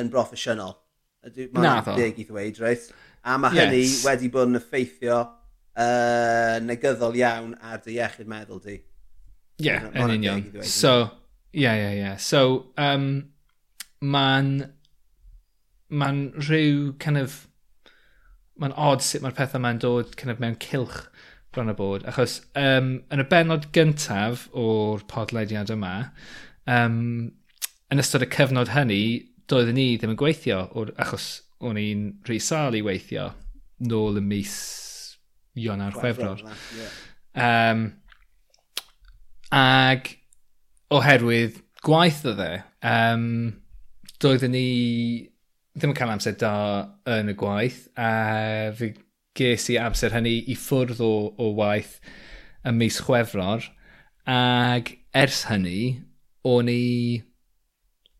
yn 0.01 0.09
broffesiynol. 0.12 0.74
Mae'n 1.22 1.84
ddo. 1.86 1.93
Deg 1.99 2.18
i 2.18 2.26
ddweud, 2.26 2.57
reit? 2.64 2.88
A 3.24 3.38
mae 3.38 3.53
yes. 3.53 3.69
hynny 3.69 4.05
wedi 4.07 4.32
bod 4.34 4.49
yn 4.49 4.59
effeithio 4.59 5.17
uh, 5.22 6.55
negyddol 6.65 7.17
iawn 7.19 7.53
ar 7.61 7.82
dy 7.84 7.99
iechyd 7.99 8.30
meddwl 8.30 8.61
di. 8.63 8.78
Ie, 9.61 9.67
yeah, 9.67 9.89
yn 9.93 10.15
union. 10.17 10.45
So, 10.65 10.95
ie, 11.53 11.69
ie, 11.69 11.91
ie. 12.01 12.15
So, 12.22 12.74
um, 12.82 13.11
mae'n 14.01 14.51
mae'n 15.91 16.22
rhyw 16.39 16.93
kind 17.03 17.19
of 17.19 17.41
mae'n 18.61 18.74
odd 18.80 19.03
sut 19.05 19.24
mae'r 19.24 19.36
pethau 19.38 19.61
mae'n 19.61 19.82
dod 19.84 20.15
kind 20.19 20.34
of 20.34 20.41
mewn 20.41 20.57
cilch 20.63 21.03
bron 21.51 21.72
y 21.72 21.76
bod. 21.78 22.05
Achos 22.09 22.39
um, 22.57 22.93
yn 23.11 23.24
y 23.24 23.28
benod 23.30 23.69
gyntaf 23.76 24.47
o'r 24.57 25.03
podlediad 25.11 25.74
yma, 25.74 25.95
um, 26.69 26.97
yn 27.91 28.01
ystod 28.01 28.26
y 28.26 28.30
cyfnod 28.32 28.72
hynny, 28.76 29.03
doedden 29.51 29.76
ni 29.78 29.88
ddim 29.97 30.13
yn 30.15 30.19
gweithio 30.19 30.63
o'r, 30.80 30.93
achos 31.01 31.28
o'n 31.62 31.80
i'n 31.80 32.05
rheisal 32.28 32.78
i 32.78 32.84
weithio 32.86 33.30
nôl 33.88 34.20
y 34.20 34.24
mis 34.26 34.53
Ionawr 35.57 35.95
Chwefror. 35.97 36.43
Yeah. 36.78 37.72
Um, 37.72 37.82
ag 39.51 40.07
oherwydd 40.91 41.59
gwaith 41.84 42.24
o 42.28 42.36
dde, 42.38 42.62
um, 42.88 43.28
doeddwn 44.22 44.55
ni 44.55 44.68
ddim 45.76 45.93
yn 45.93 45.97
cael 45.97 46.14
amser 46.14 46.36
da 46.39 46.53
yn 47.09 47.32
y 47.32 47.36
gwaith 47.39 47.86
a 47.99 48.72
fe 48.76 48.93
ges 49.38 49.70
i 49.72 49.78
amser 49.80 50.12
hynny 50.16 50.41
i 50.51 50.55
ffwrdd 50.59 50.99
o, 51.03 51.14
o 51.39 51.51
waith 51.55 51.99
ym 52.68 52.78
mis 52.82 52.99
Chwefror 53.05 53.70
ag 54.28 54.91
ers 55.18 55.45
hynny 55.49 56.01
o'n 56.47 56.70
i 56.72 56.84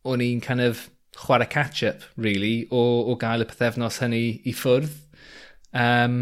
o'n 0.08 0.24
i'n 0.24 0.40
kind 0.44 0.64
of 0.64 0.88
chwarae 1.22 1.50
catch-up, 1.50 2.04
really, 2.18 2.68
o, 2.72 2.82
o 3.12 3.16
gael 3.22 3.46
y 3.46 3.48
pethefnos 3.50 4.02
hynny 4.02 4.42
i 4.48 4.56
ffwrdd. 4.58 4.90
Um, 5.72 6.18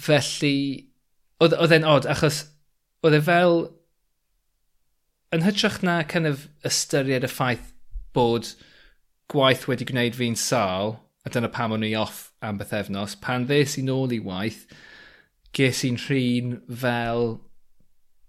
felly, 0.00 0.88
oedd 1.42 1.76
e'n 1.76 1.86
od, 1.88 2.08
achos 2.10 2.44
oedd 3.04 3.18
e 3.18 3.22
fel, 3.26 3.56
yn 5.32 5.44
hytrach 5.46 5.80
na 5.82 6.02
kind 6.08 6.28
of 6.28 6.48
ystyried 6.66 7.26
y 7.26 7.30
ffaith 7.30 7.72
bod 8.16 8.52
gwaith 9.32 9.66
wedi 9.68 9.86
gwneud 9.88 10.18
fi'n 10.18 10.36
sal, 10.38 10.98
a 11.24 11.30
dyna 11.32 11.50
pam 11.52 11.72
o'n 11.76 11.86
i 11.86 11.94
off 11.98 12.30
am 12.44 12.58
bythefnos, 12.60 13.16
pan 13.22 13.46
ddes 13.48 13.78
i 13.80 13.84
nôl 13.86 14.12
i 14.12 14.20
waith, 14.22 14.66
ges 15.56 15.82
i'n 15.88 16.00
rhin 16.06 16.56
fel 16.84 17.38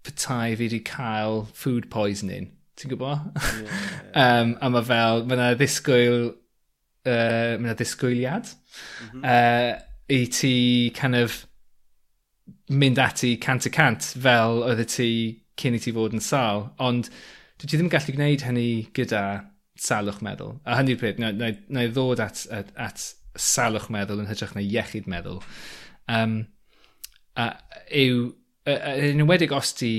petai 0.03 0.55
fi 0.55 0.68
wedi 0.68 0.80
cael 0.88 1.45
food 1.53 1.89
poisoning 1.91 2.51
ti'n 2.80 2.94
gwybod? 2.94 3.28
Yeah, 3.44 3.70
yeah. 4.14 4.42
um, 4.42 4.58
a 4.62 4.70
mae 4.74 4.86
fel, 4.88 5.24
mae 5.28 5.38
yna 5.38 5.54
ddisgwyl, 5.58 6.20
uh, 7.06 7.54
mae 7.58 7.68
yna 7.68 7.78
ddisgwyliad 7.80 8.52
mm 8.54 9.08
-hmm. 9.10 9.24
uh, 9.26 9.82
i 10.14 10.26
ti 10.30 10.56
kind 10.98 11.18
of 11.18 11.44
mynd 12.74 13.00
ati 13.02 13.36
cant 13.42 13.68
y 13.68 13.72
cant 13.74 14.12
fel 14.26 14.62
oedd 14.66 14.84
y 14.84 14.88
ti 14.90 15.10
cyn 15.60 15.78
i 15.78 15.82
ti 15.82 15.94
fod 15.96 16.16
yn 16.18 16.24
sal. 16.24 16.68
Ond 16.82 17.10
dwi 17.10 17.68
ti 17.68 17.76
ddim 17.76 17.88
yn 17.88 17.94
gallu 17.94 18.16
gwneud 18.16 18.46
hynny 18.48 18.70
gyda 18.98 19.24
salwch 19.80 20.22
meddwl. 20.26 20.58
A 20.66 20.78
hynny'r 20.80 21.00
pryd, 21.02 21.20
na, 21.22 21.32
na, 21.36 21.52
na 21.74 21.86
i 21.86 21.92
ddod 21.92 22.22
at, 22.24 22.46
at, 22.54 22.72
at 22.78 23.04
salwch 23.40 23.90
meddwl 23.94 24.22
yn 24.24 24.30
hytrach 24.30 24.56
na 24.56 24.64
iechyd 24.64 25.10
meddwl. 25.10 25.42
Um, 26.12 26.40
a, 27.40 27.52
yw, 27.90 28.32
yn 28.70 29.24
enwedig 29.24 29.54
os 29.56 29.74
ti 29.78 29.94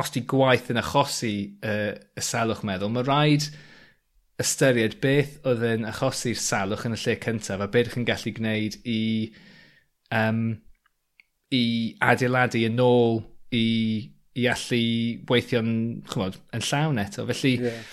os 0.00 0.12
di 0.14 0.24
gwaith 0.28 0.70
yn 0.72 0.80
achosi 0.80 1.34
uh, 1.66 1.92
y 2.16 2.24
salwch 2.24 2.64
meddwl, 2.66 2.92
mae 2.94 3.06
rhaid 3.06 3.50
ystyried 4.40 4.96
beth 5.02 5.36
oedd 5.48 5.64
yn 5.68 5.86
achosi'r 5.88 6.38
salwch 6.40 6.86
yn 6.88 6.96
y 6.96 7.00
lle 7.02 7.16
cyntaf 7.20 7.60
a 7.60 7.68
beth 7.68 7.90
ydych 7.90 7.96
chi'n 7.98 8.08
gallu 8.08 8.32
gwneud 8.38 8.78
i, 8.88 9.02
um, 10.16 10.40
i 11.52 11.64
adeiladu 12.12 12.62
yn 12.68 12.80
ôl 12.80 13.20
i, 13.52 13.66
i 14.38 14.46
allu 14.48 14.82
weithio'n 15.28 15.72
chymod, 16.08 16.40
yn 16.56 16.64
llawn 16.70 17.02
eto. 17.02 17.26
Felly, 17.28 17.56
yeah. 17.66 17.92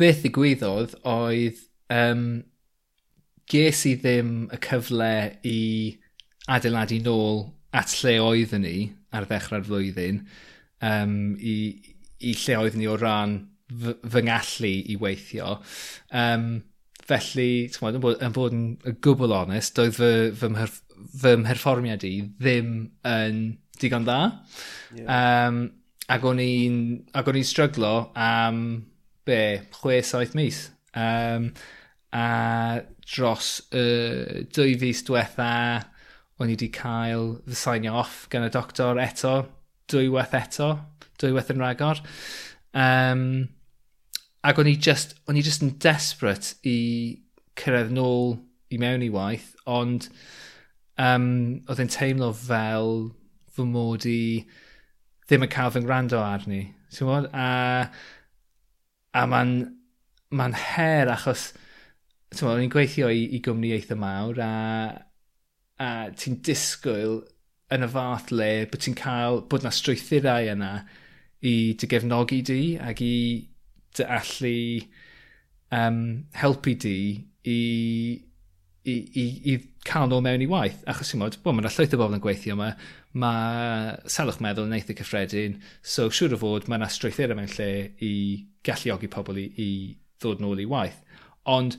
beth 0.00 0.20
ddigwyddodd 0.24 0.98
oedd 1.08 1.64
um, 1.94 2.26
ges 3.50 3.86
i 3.88 3.96
ddim 3.98 4.34
y 4.52 4.60
cyfle 4.62 5.14
i 5.46 5.58
adeiladu 6.50 7.00
nôl 7.06 7.44
at 7.76 7.92
lle 8.00 8.18
oeddwn 8.22 8.64
ni 8.66 8.76
ar 9.14 9.26
ddechrau'r 9.30 9.66
flwyddyn 9.66 10.24
um, 10.86 11.16
i, 11.36 11.54
i 12.20 12.34
lle 12.42 12.58
oedd 12.60 12.76
ni 12.78 12.88
o 12.90 12.96
ran 13.00 13.38
fy, 13.70 13.94
fy 14.14 14.24
ngallu 14.26 14.72
i 14.92 14.98
weithio. 15.00 15.56
Um, 16.10 16.50
felly, 17.10 17.50
mod, 17.82 17.98
yn, 17.98 18.04
bod, 18.04 18.22
yn 18.22 18.36
bod 18.36 18.54
yn 18.56 18.96
gwbl 19.02 19.34
onest, 19.40 19.74
doedd 19.78 19.96
fy, 19.98 20.12
fy, 20.38 20.52
mherf, 20.54 20.80
fy 21.22 21.34
mherfformiad 21.40 22.06
i 22.06 22.14
ddim 22.38 22.72
yn 23.08 23.42
digon 23.80 24.06
dda. 24.06 24.20
Yeah. 24.96 25.48
Um, 25.48 25.62
ac 26.10 26.26
o'n 26.26 26.42
i'n 26.42 27.46
stryglo 27.46 27.94
am 28.18 28.64
be, 29.26 29.60
6-7 29.76 30.34
mis. 30.38 30.64
Um, 30.98 31.52
a 32.10 32.80
dros 33.06 33.60
y 33.70 33.78
uh, 33.78 34.42
dwy 34.50 34.74
fus 34.80 35.04
diwetha, 35.06 35.52
o'n 36.40 36.50
i 36.50 36.56
wedi 36.56 36.70
cael 36.74 37.36
fy 37.46 37.58
sign 37.58 37.86
off 37.92 38.24
gan 38.32 38.46
y 38.46 38.50
doctor 38.54 38.98
eto 39.02 39.34
dwywaith 39.90 40.36
eto, 40.38 40.70
dwywaith 41.20 41.50
yn 41.54 41.62
rhagor. 41.62 42.02
Um, 42.76 43.24
ac 44.46 44.60
o'n 44.60 44.70
i 44.70 44.76
just, 44.76 45.16
o'n 45.28 45.38
i 45.38 45.44
just 45.44 45.64
yn 45.64 45.74
desperate 45.82 46.54
i 46.66 46.78
cyrraedd 47.60 47.92
nôl 47.92 48.38
i 48.70 48.78
mewn 48.80 49.04
i 49.04 49.10
waith, 49.12 49.52
ond 49.68 50.08
um, 51.00 51.26
oedd 51.68 51.82
e'n 51.82 51.92
teimlo 51.92 52.30
fel 52.36 53.10
fy 53.50 53.66
mod 53.66 54.06
i 54.08 54.20
ddim 55.26 55.46
yn 55.46 55.52
cael 55.52 55.74
fy 55.74 55.82
ngrando 55.84 56.22
arni. 56.22 56.62
A, 57.00 57.50
a 59.14 59.26
mae'n 59.30 59.52
ma 60.34 60.46
her 60.54 61.10
achos 61.10 61.50
o'n 62.46 62.62
i'n 62.62 62.70
gweithio 62.70 63.10
i, 63.10 63.24
i 63.34 63.40
gwmni 63.42 63.72
eitha 63.74 63.96
mawr 63.98 64.38
a, 64.42 64.54
a 65.82 65.88
ti'n 66.14 66.38
disgwyl 66.46 67.20
yn 67.74 67.86
y 67.86 67.90
fath 67.90 68.32
le 68.34 68.50
bod 68.70 68.82
ti'n 68.84 68.96
cael 68.98 69.42
bod 69.50 69.64
na 69.64 69.72
strwythurau 69.74 70.48
yna 70.54 70.72
i 71.46 71.54
dy 71.78 71.88
gefnogi 71.90 72.40
di 72.46 72.62
ac 72.82 73.02
i 73.04 73.14
dy 73.96 74.06
allu 74.18 74.56
um, 75.76 76.00
helpu 76.40 76.74
di 76.84 76.96
i, 77.46 77.60
i, 78.84 78.94
i, 78.94 79.24
i 79.52 79.56
cael 79.86 80.10
nhw 80.10 80.20
mewn 80.24 80.44
i 80.44 80.50
waith. 80.50 80.82
Achos 80.90 81.12
ti'n 81.12 81.22
modd, 81.22 81.38
bon, 81.44 81.56
mae 81.56 81.64
yna 81.64 81.72
llwyth 81.72 81.96
o 81.96 82.00
bobl 82.02 82.18
yn 82.18 82.24
gweithio 82.24 82.56
yma, 82.56 82.72
mae 83.22 83.96
salwch 84.10 84.42
meddwl 84.44 84.68
yn 84.68 84.76
eitha 84.76 84.96
cyffredin, 84.98 85.58
so 85.82 86.10
siŵr 86.12 86.36
o 86.36 86.42
fod 86.42 86.68
mae 86.68 86.80
yna 86.80 86.90
strwythurau 86.92 87.38
mewn 87.38 87.54
lle 87.56 87.70
i 88.04 88.12
galluogi 88.66 89.10
pobl 89.12 89.40
i, 89.40 89.48
i 89.56 89.70
ddod 90.20 90.42
nôl 90.42 90.60
i 90.60 90.68
waith. 90.68 91.00
Ond 91.48 91.78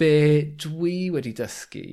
be 0.00 0.12
dwi 0.60 1.10
wedi 1.14 1.32
dysgu 1.36 1.86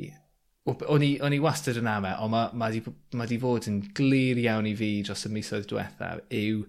o'n 0.68 1.04
i, 1.04 1.14
o'n 1.24 1.36
i 1.36 1.40
wastad 1.40 1.78
yn 1.80 1.88
ama, 1.88 2.16
ond 2.24 2.34
mae 2.34 2.50
ma 2.60 2.70
di, 2.74 2.82
ma 3.16 3.28
di 3.30 3.38
fod 3.40 3.70
yn 3.70 3.80
glir 3.96 4.40
iawn 4.42 4.68
i 4.68 4.74
fi 4.76 4.90
dros 5.06 5.24
y 5.28 5.32
misoedd 5.32 5.68
diwethaf 5.70 6.24
yw 6.34 6.66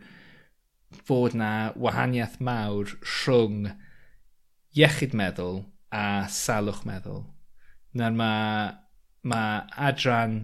fod 1.09 1.35
na 1.37 1.73
wahaniaeth 1.77 2.39
mawr 2.45 2.95
rhwng 3.03 3.73
iechyd 4.79 5.17
meddwl 5.19 5.65
a 5.95 6.29
salwch 6.31 6.85
meddwl. 6.89 7.25
Na'r 7.99 8.15
mae 8.17 8.69
ma 9.29 9.43
adran 9.89 10.39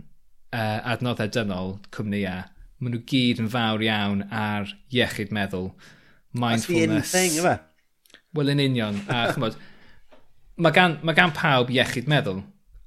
uh, 0.51 0.81
adnoddau 0.95 1.31
dynol 1.31 1.77
cwmnïau, 1.95 2.49
e, 2.49 2.73
maen 2.83 2.97
nhw 2.97 3.05
gyd 3.11 3.43
yn 3.45 3.53
fawr 3.53 3.85
iawn 3.87 4.25
ar 4.35 4.75
iechyd 4.91 5.31
meddwl, 5.37 5.71
mindfulness. 6.33 7.13
That's 7.13 7.13
the 7.13 7.21
thing, 7.21 7.39
yma. 7.45 7.55
Wel, 8.35 8.51
yn 8.51 8.65
union. 8.65 8.99
a 9.07 9.29
chymod, 9.31 9.61
mae 10.59 10.75
gan, 10.75 10.99
ma 11.07 11.15
gan 11.15 11.33
pawb 11.37 11.71
iechyd 11.71 12.11
meddwl 12.11 12.43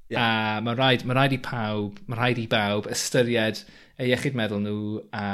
Yeah. 0.09 0.23
A 0.57 0.61
mae 0.63 0.77
rhaid, 0.77 1.03
mae 1.03 1.17
rhaid 1.17 1.35
i 1.35 1.41
pawb, 1.43 1.97
mae 2.07 2.19
rhaid 2.19 2.39
i 2.39 2.47
bawb 2.51 2.87
ystyried 2.93 3.63
eu 3.97 4.07
iechyd 4.07 4.37
meddwl 4.37 4.61
nhw 4.63 5.01
a, 5.11 5.25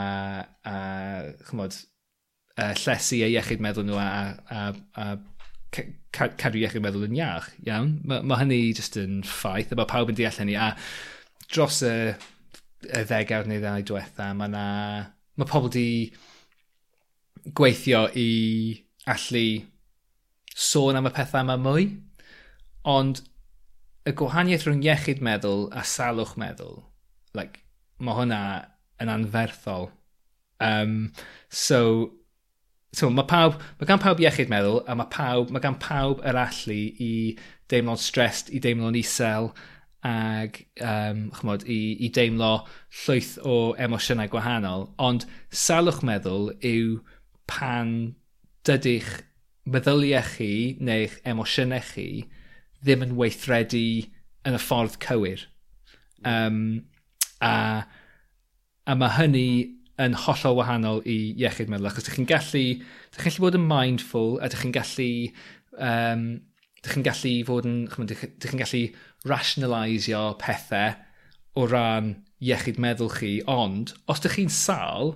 a 0.65 0.78
chymod, 1.49 1.78
a 2.57 2.71
llesu 2.80 3.19
eu 3.21 3.30
iechyd 3.36 3.61
meddwl 3.61 3.86
nhw 3.86 3.99
a, 4.01 4.09
a, 4.49 4.63
a 4.97 5.07
cadw 6.13 6.61
iechyd 6.61 6.84
meddwl 6.86 7.07
yn 7.07 7.17
iach, 7.19 7.49
iawn. 7.67 7.97
Mae 8.09 8.26
ma 8.30 8.39
hynny 8.41 8.61
jyst 8.71 8.97
yn 9.01 9.21
ffaith, 9.28 9.74
a 9.74 9.80
mae 9.80 9.89
pawb 9.89 10.13
yn 10.13 10.17
deall 10.17 10.39
hynny. 10.41 10.55
A 10.57 10.71
dros 11.49 11.82
y, 11.86 12.13
y 12.89 13.03
ddegawd 13.09 13.49
neu 13.49 13.61
ddau 13.63 13.86
diwetha, 13.89 14.32
mae 14.38 14.53
na... 14.53 14.65
Mae 15.34 15.49
pobl 15.49 15.71
di 15.74 15.88
gweithio 17.57 18.05
i 18.13 18.30
allu 19.09 19.45
sôn 20.53 20.99
am 20.99 21.09
y 21.09 21.11
pethau 21.13 21.41
yma 21.41 21.57
mwy, 21.57 21.88
ond 22.88 23.24
y 24.03 24.13
gwahaniaeth 24.19 24.65
rhwng 24.67 24.83
iechyd 24.83 25.21
meddwl 25.23 25.67
a 25.71 25.83
salwch 25.87 26.35
meddwl, 26.39 26.81
like, 27.37 27.63
mae 28.03 28.17
hwnna 28.17 28.41
yn 29.03 29.11
anferthol. 29.11 29.89
Um, 30.63 31.13
so, 31.49 31.79
so 32.95 33.09
mae 33.11 33.27
pawb, 33.29 33.59
mae 33.79 33.89
gan 33.89 34.01
pawb 34.03 34.21
iechyd 34.23 34.51
meddwl 34.51 34.81
a 34.87 34.97
mae 34.99 35.11
pawb, 35.13 35.53
mae 35.53 35.63
gan 35.63 35.79
pawb 35.81 36.23
yr 36.27 36.39
allu 36.43 36.79
i 37.03 37.13
deimlo'n 37.71 38.01
stressed, 38.01 38.51
i 38.51 38.61
deimlo'n 38.63 38.99
isel 38.99 39.53
ag 40.03 40.59
um, 40.83 41.29
chmod, 41.39 41.63
i, 41.71 41.95
i 42.03 42.11
deimlo 42.11 42.53
llwyth 43.05 43.37
o 43.47 43.57
emosiynau 43.79 44.27
gwahanol. 44.31 44.89
Ond 44.99 45.27
salwch 45.63 46.03
meddwl 46.03 46.51
yw 46.59 46.99
pan 47.47 47.93
dydych 48.67 49.21
meddyliau 49.63 50.27
chi 50.35 50.51
neu'ch 50.83 51.21
emosiynau 51.27 51.83
chi 51.93 52.07
ddim 52.84 53.05
yn 53.05 53.15
weithredu 53.19 53.86
yn 54.43 54.57
y 54.57 54.61
ffordd 54.61 54.99
cywir. 55.03 55.47
Um, 56.27 56.84
a, 57.43 57.53
a 58.88 58.95
mae 58.99 59.15
hynny 59.17 59.47
yn 60.03 60.15
hollol 60.25 60.57
wahanol 60.57 61.03
i 61.05 61.17
iechyd 61.38 61.69
meddwl, 61.71 61.89
achos 61.89 62.07
ydych 62.07 62.17
chi'n 62.17 62.29
gallu, 62.29 62.63
ydych 63.11 63.21
chi'n 63.21 63.29
gallu 63.29 63.45
bod 63.45 63.57
yn 63.59 63.67
mindful, 63.69 64.38
a 64.39 64.49
ydych 64.49 64.63
chi'n 64.63 64.75
gallu, 64.75 65.09
um, 65.89 66.27
ydych 66.81 66.95
chi'n 66.95 67.07
gallu 67.07 67.34
fod 67.49 67.69
yn, 67.69 67.79
ydych 68.05 68.23
chi'n 68.47 68.63
gallu 68.63 68.84
rationalisio 69.29 70.23
pethau 70.41 70.95
o 71.59 71.67
ran 71.69 72.15
iechyd 72.43 72.81
meddwl 72.81 73.13
chi, 73.13 73.36
ond 73.49 73.93
os 74.09 74.23
ydych 74.23 74.39
chi'n 74.39 74.55
sal, 74.55 75.13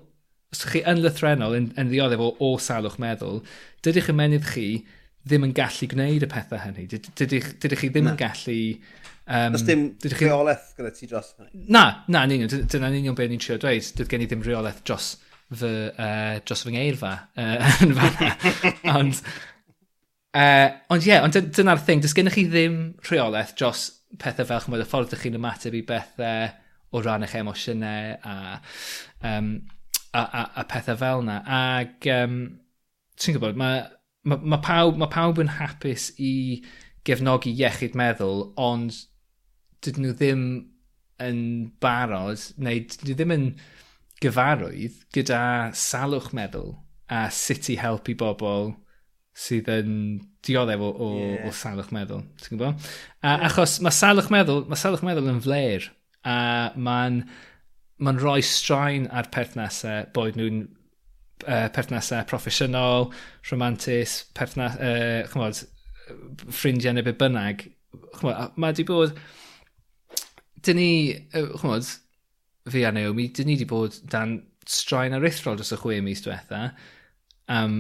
os 0.54 0.62
ydych 0.62 0.78
chi 0.78 0.84
yn 0.94 1.02
lythrenol 1.04 1.58
yn, 1.58 1.72
yn 1.80 1.92
ddioddef 1.92 2.24
o, 2.24 2.30
o 2.40 2.54
salwch 2.62 3.00
meddwl, 3.02 3.42
dydych 3.84 4.12
ymenydd 4.14 4.48
chi 4.54 4.70
ddim 5.28 5.46
yn 5.48 5.54
gallu 5.58 5.90
gwneud 5.92 6.26
y 6.26 6.30
pethau 6.32 6.62
hynny. 6.64 6.88
Dydych, 6.90 7.54
dydych 7.62 7.84
chi 7.84 7.92
ddim 7.92 8.10
na. 8.10 8.16
yn 8.16 8.22
gallu... 8.22 8.58
Um, 9.28 9.56
Does 9.58 9.66
dim 9.68 9.86
dydych 10.00 10.22
chi... 10.22 10.30
reolaeth 10.30 10.70
gyda 10.78 10.94
ti 10.96 11.10
dros 11.12 11.34
hynny? 11.36 11.66
Na, 11.76 11.84
na, 12.08 12.24
yn 12.28 12.38
union. 12.38 12.68
Dyna'n 12.72 12.98
union 13.02 13.18
beth 13.18 13.32
ni'n 13.34 13.44
trio 13.44 13.60
dweud. 13.62 13.92
Dydd 13.98 14.12
gen 14.14 14.24
i 14.24 14.30
ddim 14.30 14.46
rheolaeth 14.46 14.82
dros 14.88 15.12
fy, 15.52 15.74
uh, 15.92 16.40
dros 16.48 16.64
fy 16.66 16.74
ngeirfa 16.76 17.14
uh, 17.40 17.68
yn 17.86 17.96
fanna. 17.98 18.32
ond, 18.96 19.22
uh, 20.38 20.70
ond 20.94 21.04
ie, 21.04 21.12
yeah, 21.12 21.26
ond 21.28 21.40
dyna'r 21.60 21.84
thing. 21.84 22.04
Does 22.04 22.16
gennych 22.18 22.38
chi 22.40 22.48
ddim 22.48 22.80
rheolaeth 23.10 23.56
dros 23.60 23.90
pethau 24.22 24.48
fel 24.48 24.64
chymryd 24.64 24.86
y 24.86 24.88
ffordd 24.88 25.12
ydych 25.12 25.26
chi'n 25.26 25.40
ymateb 25.40 25.76
i 25.76 25.84
bethau 25.88 26.48
o 26.96 27.02
ran 27.04 27.26
eich 27.26 27.36
emosiynau 27.36 28.16
a, 28.24 28.38
um, 29.28 29.52
a, 30.14 30.22
a, 30.24 30.44
a 30.62 30.66
pethau 30.72 31.00
fel 31.00 31.24
yna. 31.26 31.42
Ac 31.60 32.08
um, 32.16 32.40
ti'n 33.20 33.36
gwybod, 33.36 33.60
mae 33.60 33.84
ma, 34.28 34.40
ma 34.42 34.60
pawb, 34.64 35.00
ma 35.00 35.10
pawb 35.12 35.42
yn 35.44 35.54
hapus 35.58 36.12
i 36.20 36.64
gefnogi 37.08 37.54
iechyd 37.56 37.96
meddwl, 37.98 38.50
ond 38.60 38.96
dydyn 39.86 40.08
nhw 40.08 40.16
ddim 40.18 40.48
yn 41.24 41.40
barod, 41.84 42.44
neu 42.58 42.84
dydyn 42.84 43.08
nhw 43.08 43.18
ddim 43.18 43.36
yn 43.38 43.48
gyfarwydd 44.24 45.00
gyda 45.16 45.42
salwch 45.78 46.34
meddwl 46.36 46.76
a 47.14 47.28
sut 47.34 47.70
i 47.72 47.78
helpu 47.80 48.18
bobl 48.20 48.74
sydd 49.38 49.70
yn 49.70 49.92
dioddef 50.46 50.82
o, 50.82 50.90
o, 50.90 51.10
yeah. 51.20 51.46
o 51.46 51.54
salwch 51.54 51.92
meddwl. 51.94 52.24
Ti'n 52.42 52.58
gwybod? 52.58 52.88
A, 53.22 53.36
achos 53.50 53.78
mae 53.86 53.94
salwch 53.94 54.32
meddwl, 54.34 54.64
mae 54.70 54.80
salwch 54.80 55.06
meddwl 55.06 55.30
yn 55.36 55.44
fler 55.46 55.86
a 56.28 56.38
mae'n 56.76 57.22
ma 58.04 58.14
rhoi 58.18 58.42
straen 58.46 59.08
ar 59.14 59.30
perthnasau, 59.34 60.10
boed 60.14 60.38
nhw'n 60.38 60.66
uh, 61.46 61.68
perthnasau 61.76 62.26
proffesiynol, 62.30 63.12
romantis, 63.52 64.20
perthnas, 64.38 64.78
uh, 64.82 65.28
chymod, 65.32 65.64
ffrindiau 66.50 66.96
neu 66.96 67.06
be 67.06 67.16
bynnag. 67.18 67.68
Chymod, 68.18 68.58
mae 68.58 68.76
di 68.78 68.88
bod... 68.88 69.18
Dyn 70.66 70.80
ni, 70.80 70.92
chymod, 71.32 71.88
fi 72.72 72.84
a 72.88 72.92
Naomi, 72.92 73.30
dyn 73.36 73.48
ni 73.52 73.56
di 73.60 73.68
bod 73.70 73.96
dan 74.12 74.40
straen 74.68 75.16
aruthrol 75.16 75.56
dros 75.60 75.72
y 75.76 75.80
chwe 75.80 76.02
mis 76.04 76.24
diwetha. 76.26 76.72
Um, 77.54 77.78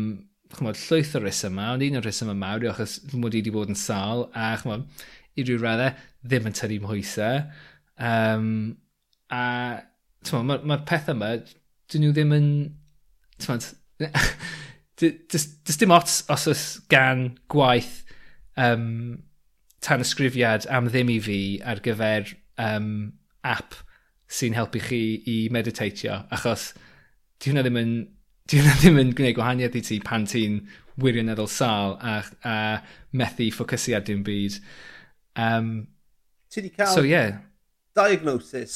chymod, 0.53 0.79
llwyth 0.79 1.15
o 1.17 1.23
rhesymau, 1.23 1.75
ond 1.75 1.83
un 1.87 1.99
o'r 1.99 2.07
rhesymau 2.07 2.37
mawr, 2.37 2.67
achos 2.71 2.99
mod 3.13 3.35
i 3.35 3.41
wedi 3.41 3.53
bod 3.55 3.73
yn 3.73 3.79
sal, 3.79 4.27
a 4.37 4.53
chymod, 4.61 4.85
i 5.37 5.45
ryw 5.45 5.59
raddau, 5.61 5.97
ddim 6.23 6.47
yn 6.49 6.55
tynnu 6.57 6.79
mhwysau. 6.85 7.43
Um, 7.97 8.49
a, 9.33 9.43
ti'n 10.23 10.47
mae'r 10.47 10.67
ma 10.69 10.79
peth 10.87 11.11
yma, 11.13 11.33
dyn 11.91 12.05
nhw 12.05 12.13
ddim 12.15 12.35
yn 12.37 12.49
Tymod, 13.41 13.67
does 14.97 15.77
dim 15.77 15.93
ots 15.93 16.23
os 16.33 16.47
oes 16.49 16.65
gan 16.89 17.37
gwaith 17.53 18.03
um, 18.57 19.23
tan 19.85 20.01
ysgrifiad 20.01 20.65
am 20.73 20.89
ddim 20.89 21.11
i 21.13 21.19
fi 21.23 21.39
ar 21.61 21.81
gyfer 21.85 22.33
um, 22.57 23.13
app 23.45 23.77
sy'n 24.27 24.57
helpu 24.57 24.81
chi 24.83 25.01
i 25.29 25.37
meditatio, 25.53 26.23
achos 26.33 26.71
di 27.39 27.51
hwnna 27.51 27.63
ddim 27.63 27.79
yn, 27.79 27.93
di 28.49 28.59
hwnna 28.59 28.73
ddim 28.81 29.01
yn 29.03 29.13
gwneud 29.15 29.37
gwahaniaeth 29.37 29.77
i 29.79 29.83
ti 29.85 29.99
pan 30.03 30.25
ti'n 30.27 30.59
wirioneddol 31.01 31.49
sal 31.51 31.95
a, 32.01 32.17
a 32.43 32.55
methu 33.15 33.51
ffocysu 33.53 33.95
ar 33.95 34.03
dim 34.07 34.25
byd. 34.27 34.57
Um, 35.37 35.71
ti 36.49 36.63
wedi 36.63 36.73
cael 36.75 36.95
so, 36.95 37.05
yeah. 37.05 37.37
diagnosis 37.95 38.75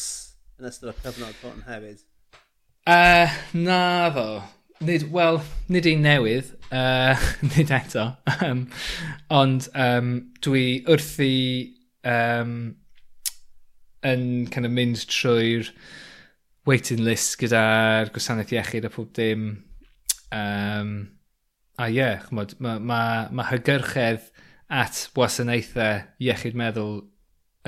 yn 0.59 0.69
ystod 0.69 0.93
y 0.93 0.97
cyfnod 1.01 1.41
hwn 1.41 1.65
hefyd? 1.67 2.05
Uh, 2.87 3.29
na 3.53 4.09
ddo. 4.09 4.41
Nid, 4.81 5.03
wel, 5.13 5.37
nid 5.69 5.85
un 5.85 6.01
newydd, 6.01 6.47
uh, 6.73 7.13
nid 7.51 7.69
eto. 7.69 8.07
um, 8.41 8.63
ond 9.29 9.67
um, 9.77 10.13
dwi 10.41 10.81
wrthi 10.89 11.35
um, 12.01 12.55
yn 14.01 14.23
kind 14.49 14.65
of 14.65 14.73
mynd 14.73 15.03
trwy'r 15.13 15.69
waiting 16.65 17.03
list 17.05 17.37
gyda'r 17.41 18.09
gwasanaeth 18.15 18.55
iechyd 18.57 18.87
a 18.89 18.91
pob 18.93 19.11
dim. 19.13 19.45
Um, 20.33 20.95
a 21.77 21.85
ie, 21.85 21.99
yeah, 21.99 22.23
chmod, 22.25 22.55
mae 22.57 22.81
ma, 22.81 23.03
ma 23.29 23.45
hygyrchedd 23.51 24.31
at 24.73 25.03
wasanaethau 25.13 26.01
iechyd 26.17 26.57
meddwl 26.57 27.03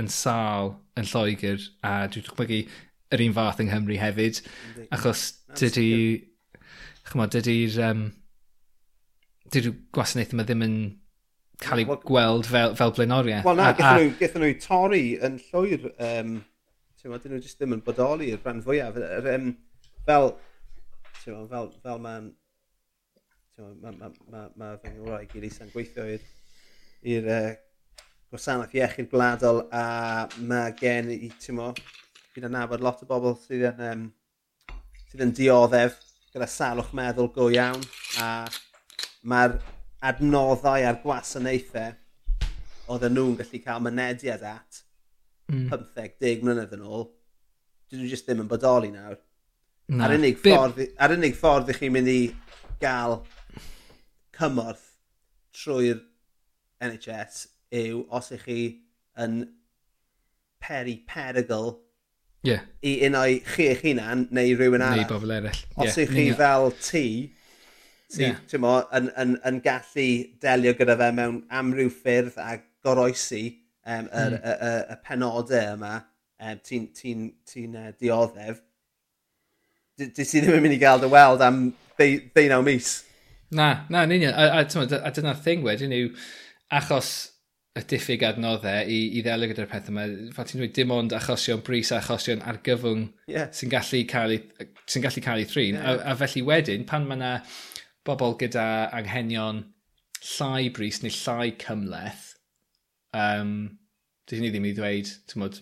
yn 0.01 0.09
sal 0.09 0.73
yn 0.97 1.05
Lloegr 1.05 1.61
a 1.85 1.93
dwi'n 2.07 2.25
dychmygu 2.25 2.63
yr 3.13 3.23
un 3.25 3.37
fath 3.37 3.61
yng 3.63 3.71
Nghymru 3.71 3.99
hefyd. 4.01 4.41
Achos 4.95 5.29
dydy... 5.59 5.87
Chymod, 7.09 7.33
dydy'r... 7.35 7.79
Um, 7.89 8.03
dydy'r 9.53 9.75
gwasanaeth 9.93 10.33
yma 10.33 10.45
ddim 10.47 10.65
yn 10.65 10.77
cael 11.63 11.83
ei 11.83 11.87
gweld 12.07 12.47
fel, 12.49 12.73
fel 12.79 12.93
blaenoriaeth. 12.97 13.45
Wel 13.45 13.59
na, 13.59 13.69
gethon 13.77 14.43
nhw, 14.43 14.55
torri 14.63 15.03
yn 15.23 15.37
llwyr. 15.49 15.91
Um, 16.01 16.39
Tewa, 17.03 17.19
dyn 17.19 17.35
nhw 17.35 17.43
jyst 17.43 17.59
ddim 17.59 17.75
yn 17.75 17.83
bodoli 17.83 18.29
i'r 18.31 18.39
rhan 18.45 18.63
fwyaf. 18.63 18.95
Er, 18.95 19.27
um, 19.35 19.49
fel, 20.07 20.31
tewa, 21.19 21.43
fel, 21.51 21.69
fel 21.83 21.99
mae'n 22.03 22.31
mae 23.83 23.91
ma, 23.99 24.09
ma, 24.31 24.43
ma 24.57 24.69
fy 24.81 24.93
ngwraeg 24.95 25.35
i 25.37 25.41
Lisa'n 25.43 25.69
gweithio 25.73 26.05
i'r 26.09 27.27
uh, 27.29 27.49
gwasanaeth 28.33 28.73
iechyd 28.79 29.09
gwladol 29.11 29.61
a 29.75 29.83
mae 30.49 30.71
gen 30.79 31.11
i, 31.13 31.29
ti'n 31.43 31.59
gyda 32.33 32.49
nabod 32.49 32.81
lot 32.81 33.03
o 33.03 33.07
bobl 33.09 33.35
sydd 33.43 33.67
yn, 33.69 33.81
um, 33.89 34.05
sydd 35.11 35.25
yn 35.27 35.33
dioddef 35.37 35.99
gyda 36.33 36.47
salwch 36.49 36.93
meddwl 36.97 37.29
go 37.35 37.49
iawn 37.53 37.83
a 38.21 38.29
mae'r 39.29 39.59
adnoddau 40.09 40.87
a'r 40.87 40.97
gwasanaethau 41.03 41.93
oedden 42.93 43.13
nhw'n 43.15 43.37
gallu 43.39 43.61
cael 43.63 43.83
mynediad 43.85 44.43
at 44.49 44.81
mm. 45.51 45.67
15-10 45.71 46.41
mlynedd 46.43 46.73
yn 46.75 46.87
ôl, 46.87 47.05
dyn 47.89 48.01
nhw 48.01 48.09
jyst 48.11 48.27
ddim 48.27 48.43
yn 48.43 48.49
bodoli 48.51 48.91
nawr. 48.91 49.19
Na. 49.93 50.07
Ar, 50.07 50.15
unig 50.17 50.39
ffordd, 50.39 50.81
ar 50.97 51.13
unig 51.15 51.37
ffordd 51.37 51.71
i 51.71 51.77
chi'n 51.77 51.93
mynd 51.93 52.11
i 52.11 52.19
gael 52.81 53.19
cymorth 54.35 54.89
trwy'r 55.55 56.01
NHS 56.83 57.45
yw 57.83 58.03
os 58.13 58.31
ych 58.35 58.45
chi 58.47 58.59
yn 59.23 59.43
peri 60.63 60.97
perygl 61.07 61.75
yeah. 62.43 62.65
i 62.83 62.97
unau 63.07 63.39
chi 63.47 63.69
eich 63.71 63.83
hunan 63.87 64.27
neu 64.35 64.53
rhywun 64.59 64.83
arall. 64.83 65.01
Neu 65.01 65.09
bobl 65.09 65.33
eraill. 65.37 65.63
Os 65.77 65.97
yeah. 65.97 66.11
chi 66.11 66.25
fel 66.37 66.71
ti, 66.77 67.05
ti 68.13 68.25
yeah. 68.27 68.59
mo, 68.61 68.75
yn, 68.95 69.09
yn, 69.19 69.37
yn 69.49 69.61
gallu 69.65 70.07
delio 70.43 70.75
gyda 70.79 70.97
fe 70.99 71.09
mewn 71.15 71.41
amryw 71.61 71.91
ffyrdd 71.93 72.39
a 72.43 72.57
goroesi 72.85 73.45
um, 73.85 74.09
y, 74.09 74.25
mm. 74.27 74.37
y, 74.37 74.53
y, 74.53 74.75
y 74.93 74.99
penodau 75.07 75.73
yma, 75.77 75.95
um, 76.43 76.61
ti'n 76.67 76.87
ti, 76.95 77.15
ti, 77.47 77.65
uh, 77.71 77.89
dioddef, 77.99 78.61
dy 79.99 80.09
ti 80.11 80.25
ddim 80.27 80.57
yn 80.57 80.63
mynd 80.65 80.75
i 80.75 80.81
gael 80.81 81.01
dy 81.01 81.09
weld 81.11 81.43
am 81.45 81.65
ddeunaw 81.99 82.63
mis. 82.65 82.95
Na, 83.53 83.85
na, 83.93 84.03
yn 84.07 84.15
union. 84.15 84.33
A, 84.33 84.63
a, 84.63 84.63
a, 84.65 85.03
a 85.05 85.11
dyna'r 85.13 85.39
thing 85.45 85.63
wedyn 85.65 85.93
yw, 85.93 86.09
achos 86.73 87.13
y 87.73 87.81
diffyg 87.89 88.21
adnoddau 88.27 88.85
i, 88.85 88.99
i 89.17 89.21
ddelio 89.25 89.49
gyda'r 89.49 89.69
peth 89.71 89.89
yma. 89.89 90.05
Fel 90.35 90.47
ti'n 90.49 90.61
dweud, 90.61 90.73
dim 90.77 90.93
ond 90.93 91.15
achosion 91.17 91.63
bris 91.65 91.89
a 91.91 91.97
achosion 91.97 92.43
argyfwng 92.45 93.07
yeah. 93.31 93.49
sy'n 93.55 93.71
gallu 93.73 94.03
cael 94.09 94.35
ei, 94.35 94.67
sy'n 94.85 95.05
gallu 95.05 95.23
cael 95.25 95.41
ei 95.41 95.49
thrin. 95.49 95.79
Yeah. 95.79 96.03
A, 96.03 96.11
a, 96.11 96.17
felly 96.19 96.43
wedyn, 96.45 96.85
pan 96.89 97.07
mae 97.09 97.17
yna 97.17 97.31
bobl 98.05 98.37
gyda 98.41 98.67
anghenion 98.93 99.63
llai 100.35 100.69
bris 100.75 101.01
neu 101.01 101.17
llai 101.17 101.49
cymleth, 101.63 102.27
um, 103.17 103.55
dydyn 104.29 104.45
ni 104.45 104.53
ddim 104.53 104.69
i 104.69 104.77
ddweud, 104.77 105.09
ti'n 105.31 105.47
bod, 105.47 105.61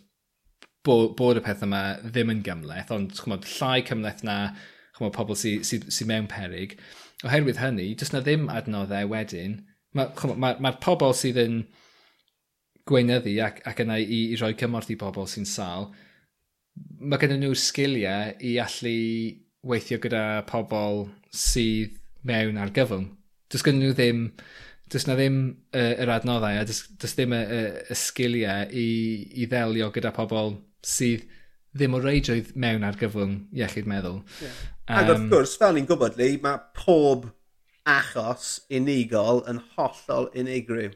bod 0.84 1.40
y 1.40 1.46
peth 1.46 1.64
yma 1.64 1.84
ddim 2.04 2.34
yn 2.36 2.44
gymleth, 2.46 2.92
ond 2.92 3.16
chymod, 3.24 3.48
llai 3.56 3.86
cymleth 3.88 4.26
na 4.28 4.40
chymod, 4.98 5.16
pobl 5.16 5.40
sy'n 5.40 5.64
sy, 5.64 5.80
sy 5.88 6.12
mewn 6.12 6.28
peryg. 6.32 6.76
Oherwydd 7.24 7.62
hynny, 7.62 7.94
does 7.96 8.12
na 8.12 8.20
ddim 8.20 8.50
adnoddau 8.52 9.08
wedyn. 9.14 9.62
Mae'r 9.96 10.12
ma, 10.34 10.36
ma, 10.44 10.58
ma 10.68 10.80
pobl 10.84 11.16
sydd 11.16 11.40
yn 11.40 11.62
gweinyddu 12.90 13.36
ac, 13.46 13.62
ac 13.68 13.84
yna 13.84 14.00
i, 14.02 14.22
i 14.34 14.40
roi 14.40 14.54
cymorth 14.60 14.92
i 14.94 14.98
bobl 15.00 15.28
sy'n 15.30 15.48
sal, 15.50 15.90
mae 17.02 17.20
gennym 17.22 17.44
nhw 17.44 17.58
sgiliau 17.58 18.36
i 18.48 18.58
allu 18.64 18.96
weithio 19.68 20.00
gyda 20.02 20.42
pobl 20.50 21.06
sydd 21.36 21.98
mewn 22.28 22.60
ar 22.62 22.74
gyfwng. 22.76 23.10
Does 23.52 23.66
gennyn 23.66 23.90
nhw 23.90 23.98
ddim, 23.98 24.24
does 24.92 25.08
na 25.08 25.18
ddim 25.18 25.38
uh, 25.76 25.94
yr 26.02 26.14
adnoddau 26.16 26.62
a 26.62 26.66
does, 26.68 26.86
does 27.02 27.14
ddim 27.18 27.36
y, 27.36 27.42
y, 27.42 27.62
y 27.92 27.98
sgiliau 27.98 28.72
i, 28.72 28.88
i 29.44 29.48
ddelio 29.52 29.92
gyda 29.94 30.14
pobl 30.16 30.56
sydd 30.86 31.28
ddim 31.76 31.96
o 31.96 32.02
reidrwydd 32.04 32.56
mewn 32.60 32.84
ar 32.84 32.98
gyfwng 33.00 33.38
iechyd 33.56 33.88
meddwl. 33.88 34.22
Yeah. 34.44 34.64
Um, 34.88 34.98
Ac 34.98 35.12
wrth 35.14 35.30
gwrs, 35.32 35.54
fel 35.60 35.78
ni'n 35.78 35.88
gwybod, 35.88 36.18
Lee, 36.20 36.40
mae 36.44 36.60
pob 36.76 37.30
achos 37.88 38.58
unigol 38.74 39.42
yn 39.50 39.62
hollol 39.76 40.28
unigryw. 40.38 40.92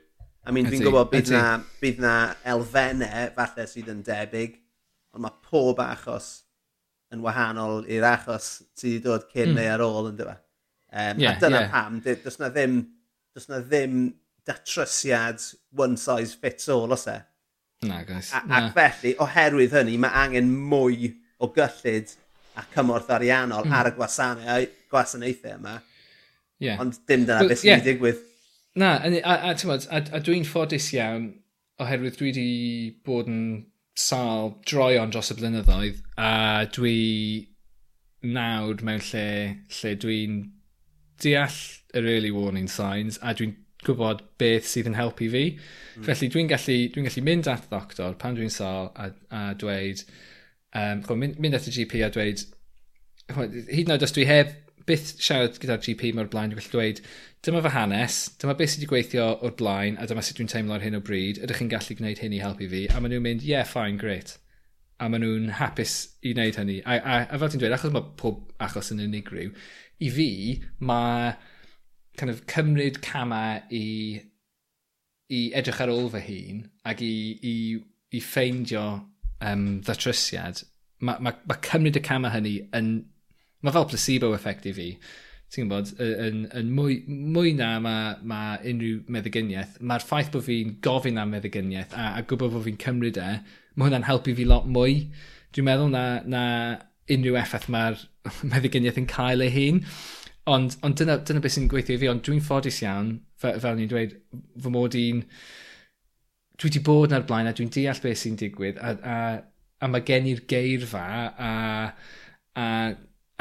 I 0.46 0.54
mean, 0.54 0.68
fi'n 0.70 0.84
gwybod 0.86 1.10
bydd 1.10 1.32
na, 1.34 1.44
bydd 1.82 2.02
na 2.04 2.16
elfennau 2.54 3.30
falle 3.38 3.66
sydd 3.70 3.92
yn 3.94 4.04
debyg, 4.06 4.60
ond 5.16 5.26
mae 5.26 5.40
pob 5.46 5.80
achos 5.82 6.30
yn 7.14 7.24
wahanol 7.26 7.86
i'r 7.90 8.06
achos 8.12 8.50
sydd 8.78 8.92
wedi 8.92 9.06
dod 9.06 9.26
cyn 9.32 9.54
mm. 9.54 9.58
neu 9.58 9.72
ar 9.74 9.86
ôl 9.86 10.12
yn 10.12 10.20
dyfa. 10.20 10.36
Um, 10.96 11.18
e? 11.18 11.26
yeah, 11.26 11.34
a 11.34 11.42
dyna 11.42 11.64
yeah. 11.64 11.72
pam, 11.74 11.98
does 12.06 12.38
na 12.42 12.52
ddim, 12.54 12.78
does 13.36 13.50
na 13.50 13.62
ddim 13.64 14.04
datrysiad 14.46 15.42
one 15.76 15.98
size 15.98 16.38
fits 16.38 16.70
all 16.70 16.94
os 16.94 17.08
e. 17.10 17.18
Na, 17.86 18.04
guys. 18.08 18.32
A, 18.34 18.44
na. 18.46 18.60
Ac 18.60 18.78
felly, 18.78 19.16
oherwydd 19.26 19.74
hynny, 19.80 19.98
mae 20.02 20.14
angen 20.26 20.54
mwy 20.70 21.10
o 21.42 21.50
gyllid 21.56 22.14
a 22.56 22.64
cymorth 22.76 23.10
ariannol 23.12 23.66
mm. 23.66 23.76
ar 23.76 23.92
y 23.92 23.96
gwasanaethau 23.98 25.58
yma. 25.58 25.76
Yeah. 26.64 26.80
Ond 26.80 27.02
dim 27.10 27.26
dyna 27.28 27.44
beth 27.50 27.64
sy'n 27.64 27.74
yeah. 27.74 27.84
digwydd. 27.84 28.22
Na, 28.76 28.98
a, 29.00 29.10
a, 29.24 29.36
a, 29.54 29.56
a, 29.56 30.02
a 30.18 30.20
dwi'n 30.20 30.48
ffodus 30.48 30.90
iawn 30.96 31.30
oherwydd 31.84 32.18
dwi 32.20 32.32
wedi 32.32 32.50
bod 33.08 33.30
yn 33.32 33.44
sal 33.96 34.58
droion 34.68 35.12
dros 35.12 35.32
y 35.32 35.38
blynyddoedd 35.40 36.02
a 36.20 36.66
dwi 36.76 36.98
nawr 38.26 38.84
mewn 38.84 39.04
lle 39.12 39.28
lle 39.78 39.94
dwi'n 40.02 40.42
deall 41.24 41.62
yr 41.96 42.10
early 42.16 42.32
warning 42.36 42.68
signs 42.72 43.20
a 43.22 43.32
dwi'n 43.38 43.56
gwybod 43.86 44.24
beth 44.42 44.68
sydd 44.68 44.90
yn 44.90 44.98
helpu 44.98 45.30
fi. 45.32 45.46
Mm. 45.56 46.06
Felly 46.08 46.30
dwi'n 46.34 46.52
gallu, 46.52 46.78
dwi 46.92 47.06
gallu 47.06 47.24
mynd 47.26 47.50
at 47.52 47.68
ddoctor 47.70 48.18
pan 48.22 48.38
dwi'n 48.38 48.52
sal 48.54 48.92
a, 49.00 49.12
a 49.30 49.46
dweud, 49.62 50.04
um, 50.74 51.04
chwa, 51.06 51.20
mynd, 51.22 51.40
mynd 51.40 51.60
at 51.60 51.70
y 51.70 51.76
GP 51.76 52.02
a 52.06 52.12
dweud, 52.14 52.44
chwa, 53.32 53.48
hyd 53.48 53.86
yn 53.86 53.96
oed 53.96 54.08
os 54.08 54.16
dwi 54.16 54.28
heb 54.30 54.56
byth 54.90 55.16
siarad 55.18 55.60
gyda'r 55.62 55.84
GP 55.86 56.12
mor 56.18 56.30
blaen, 56.32 56.52
dwi'n 56.52 56.62
gallu 56.62 56.74
dweud, 56.76 57.04
dyma 57.46 57.62
fy 57.62 57.72
hanes, 57.76 58.18
dyma 58.42 58.56
beth 58.58 58.72
sydd 58.74 58.82
wedi 58.82 58.90
gweithio 58.90 59.26
o'r 59.46 59.54
blaen, 59.60 60.00
a 60.02 60.08
dyma 60.10 60.24
sut 60.26 60.40
dwi'n 60.40 60.50
teimlo 60.50 60.74
ar 60.76 60.84
hyn 60.86 60.98
o 60.98 61.02
bryd, 61.06 61.40
ydych 61.46 61.62
chi'n 61.62 61.70
gallu 61.70 61.98
gwneud 62.00 62.22
hyn 62.24 62.34
i 62.34 62.42
helpu 62.42 62.70
fi? 62.72 62.86
A 62.90 62.98
maen 62.98 63.14
nhw'n 63.14 63.26
mynd, 63.26 63.46
yeah, 63.46 63.68
fine, 63.70 64.00
great. 64.02 64.38
A 64.98 65.10
maen 65.12 65.22
nhw'n 65.22 65.52
hapus 65.60 65.96
i 66.26 66.34
wneud 66.34 66.58
hynny. 66.58 66.80
A, 66.82 66.98
a, 66.98 67.18
a 67.30 67.42
fel 67.42 67.52
ti'n 67.54 67.62
dweud, 67.62 67.76
achos 67.78 67.94
mae 67.94 68.08
pob 68.18 68.40
achos 68.66 68.90
yn 68.96 69.04
unigryw, 69.06 69.52
i 70.02 70.10
fi, 70.16 70.30
mae 70.90 71.36
kind 72.18 72.34
of, 72.34 72.42
cymryd 72.50 73.02
cama 73.06 73.44
i, 73.70 73.84
i 75.30 75.42
edrych 75.60 75.84
ar 75.84 75.94
ôl 75.94 76.10
fy 76.16 76.24
hun 76.26 76.64
ac 76.88 77.04
i, 77.06 77.14
i, 77.46 77.56
i 78.16 78.24
ffeindio 78.24 78.86
um, 79.44 79.68
ddatrysiad, 79.86 80.64
mae 81.06 81.22
ma, 81.22 81.36
ma 81.46 81.60
cymryd 81.70 82.02
y 82.02 82.04
cama 82.06 82.34
hynny 82.34 82.58
yn... 82.78 82.96
Mae 83.66 83.74
fel 83.74 83.88
placebo 83.90 84.28
effect 84.36 84.68
i 84.70 84.72
fi 84.78 84.90
ti'n 85.56 85.70
gwybod, 85.70 85.92
yn, 86.04 86.42
yn 86.60 86.72
mwy, 86.76 86.98
mwy 87.08 87.54
na 87.56 87.70
mae 87.84 88.16
ma 88.28 88.40
unrhyw 88.60 89.06
meddyginiaeth, 89.16 89.78
mae'r 89.80 90.04
ffaith 90.04 90.32
bod 90.34 90.44
fi'n 90.48 90.76
gofyn 90.84 91.22
am 91.22 91.32
meddyginiaeth 91.36 91.96
a, 91.96 92.10
a 92.20 92.26
gwybod 92.28 92.52
bod 92.56 92.66
fi'n 92.66 92.82
cymryd 92.82 93.20
e, 93.22 93.30
mae 93.76 93.88
hwnna'n 93.88 94.08
helpu 94.10 94.36
fi 94.36 94.48
lot 94.50 94.68
mwy. 94.72 95.00
Dwi'n 95.56 95.68
meddwl 95.70 95.94
na, 95.94 96.04
na 96.28 96.44
unrhyw 97.16 97.40
effaith 97.40 97.70
mae'r 97.72 98.02
meddyginiaeth 98.52 99.00
yn 99.02 99.10
cael 99.12 99.46
ei 99.46 99.54
hun. 99.56 99.82
Ond, 100.52 100.76
ond 100.86 101.00
dyna, 101.00 101.18
dyna 101.26 101.42
beth 101.42 101.56
sy'n 101.56 101.70
gweithio 101.72 101.98
i 101.98 102.02
fi, 102.04 102.12
ond 102.12 102.22
dwi'n 102.26 102.44
ffodus 102.44 102.84
iawn, 102.84 103.16
fel, 103.42 103.58
fel 103.64 103.80
ni'n 103.80 103.90
dweud, 103.92 104.20
fy 104.62 104.74
mod 104.74 104.98
i'n... 105.00 105.24
Dwi 106.56 106.70
wedi 106.70 106.80
bod 106.88 107.12
na'r 107.12 107.26
blaen 107.28 107.50
a 107.50 107.56
dwi'n 107.56 107.72
deall 107.74 108.00
beth 108.04 108.22
sy'n 108.22 108.38
digwydd 108.40 108.78
a, 108.80 108.92
a, 108.96 109.16
a 109.84 109.90
mae 109.92 110.06
gen 110.08 110.30
i'r 110.32 110.46
geirfa 110.48 111.02
a, 111.36 111.50
a 112.56 112.68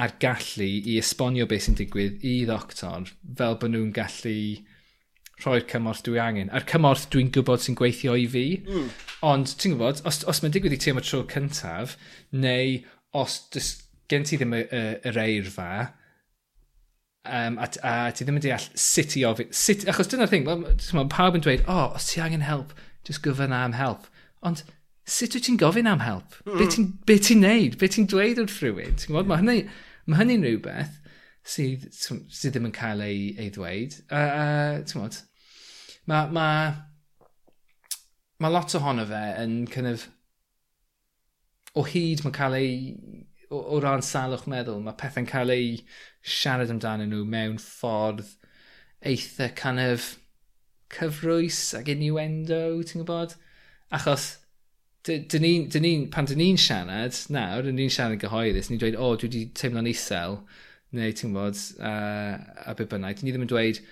a'r 0.01 0.15
gallu 0.23 0.67
i 0.67 0.99
esbonio 0.99 1.47
beth 1.51 1.69
sy'n 1.69 1.77
digwydd 1.79 2.25
i 2.27 2.37
ddoctor 2.49 3.13
fel 3.39 3.59
bod 3.61 3.75
nhw'n 3.75 3.93
gallu 3.95 4.39
rhoi'r 5.43 5.67
cymorth 5.71 6.03
dwi 6.07 6.21
angen. 6.23 6.51
A'r 6.55 6.67
cymorth 6.71 7.09
dwi'n 7.13 7.31
gwybod 7.35 7.63
sy'n 7.63 7.79
gweithio 7.79 8.15
i 8.19 8.27
fi. 8.31 8.45
Mm. 8.67 8.89
Ond 9.27 9.55
ti'n 9.59 9.75
gwybod, 9.75 10.03
os, 10.09 10.23
os 10.31 10.43
mae'n 10.43 10.55
digwydd 10.55 10.77
i 10.77 10.81
ti 10.83 10.95
am 10.95 11.01
y 11.01 11.05
tro 11.07 11.23
cyntaf, 11.31 11.97
neu 12.35 12.79
os 13.19 13.41
dys, 13.55 13.71
gen 14.11 14.27
ti 14.27 14.39
ddim 14.39 14.55
y, 14.57 14.65
y, 14.67 14.83
yr 15.11 15.21
eirfa, 15.25 15.71
um, 17.25 17.59
a, 17.63 17.69
a 17.87 17.95
ti 18.15 18.27
ddim 18.27 18.39
yn 18.41 18.47
deall 18.47 18.69
sut 18.79 19.17
i 19.19 19.25
ofyn, 19.27 19.51
sut, 19.55 19.87
achos 19.91 20.11
dyna'r 20.13 20.31
thing, 20.31 20.49
pawb 21.15 21.39
yn 21.39 21.45
dweud, 21.47 21.67
o, 21.67 21.79
oh, 21.79 21.99
os 21.99 22.11
ti 22.11 22.23
angen 22.25 22.47
help, 22.47 22.75
just 23.07 23.23
gofyn 23.25 23.55
am 23.55 23.79
help. 23.79 24.11
Ond 24.45 24.65
sut 25.05 25.37
wyt 25.37 25.45
ti'n 25.49 25.61
gofyn 25.61 25.89
am 25.91 26.01
help? 26.01 26.37
Mm. 26.47 26.59
Be 26.59 26.69
ti'n 26.73 26.87
be 27.07 27.19
ti 27.21 27.37
neud? 27.37 27.79
Be 27.81 27.89
ti'n 27.93 28.09
dweud 28.11 28.41
wrth 28.41 28.61
rhywun? 28.63 28.97
Ti'n 29.01 29.13
gwybod, 29.13 29.29
mae 29.29 29.43
hynny, 29.43 29.59
ma 30.09 30.21
hynny'n 30.21 30.47
rhywbeth 30.47 30.97
sydd, 31.45 31.87
sydd 31.93 32.55
ddim 32.55 32.71
yn 32.71 32.75
cael 32.75 33.05
ei, 33.05 33.29
ei 33.41 33.51
ddweud. 33.53 33.99
A, 34.09 34.25
uh, 34.25 34.81
ti'n 34.81 35.01
gwybod, 35.01 35.21
mae 36.09 36.33
ma, 36.37 36.49
ma 38.41 38.53
lot 38.53 38.77
ohono 38.79 39.05
fe 39.09 39.23
yn 39.43 39.59
kind 39.73 39.93
of, 39.93 40.09
o 41.77 41.85
hyd 41.89 42.25
mae'n 42.25 42.37
cael 42.37 42.57
ei, 42.59 42.75
o, 43.51 43.61
o 43.61 43.81
ran 43.85 44.05
salwch 44.05 44.49
meddwl, 44.51 44.81
mae 44.85 44.97
pethau'n 45.01 45.29
cael 45.29 45.53
ei 45.53 45.69
siarad 46.25 46.73
amdano 46.73 47.07
nhw 47.11 47.25
mewn 47.29 47.61
ffordd 47.61 48.25
eitha 49.05 49.51
kind 49.59 49.83
of 49.85 50.15
cyfrwys 50.95 51.61
ac 51.77 51.91
innuendo, 51.93 52.81
ti'n 52.87 53.03
gwybod? 53.03 53.37
Achos 53.95 54.31
dyn 55.05 55.43
ni'n, 55.45 55.67
ni, 55.85 55.93
pan 56.13 56.29
dyn 56.29 56.41
ni'n 56.41 56.61
siarad 56.61 57.17
nawr, 57.35 57.67
dyn 57.67 57.77
ni'n 57.77 57.93
siarad 57.93 58.23
gyhoeddus, 58.23 58.71
ni'n 58.71 58.81
dweud, 58.81 58.97
o, 58.97 59.11
oh, 59.11 59.19
dwi 59.21 59.29
wedi 59.29 59.43
teimlo'n 59.59 59.91
isel, 59.91 60.39
neu 60.97 61.13
ti'n 61.17 61.35
bod, 61.35 61.61
uh, 61.81 62.39
a 62.65 62.75
be 62.79 62.87
bynnag. 62.89 63.19
Dyn 63.19 63.29
ni 63.29 63.35
ddim 63.35 63.45
yn 63.45 63.51
dweud, 63.51 63.83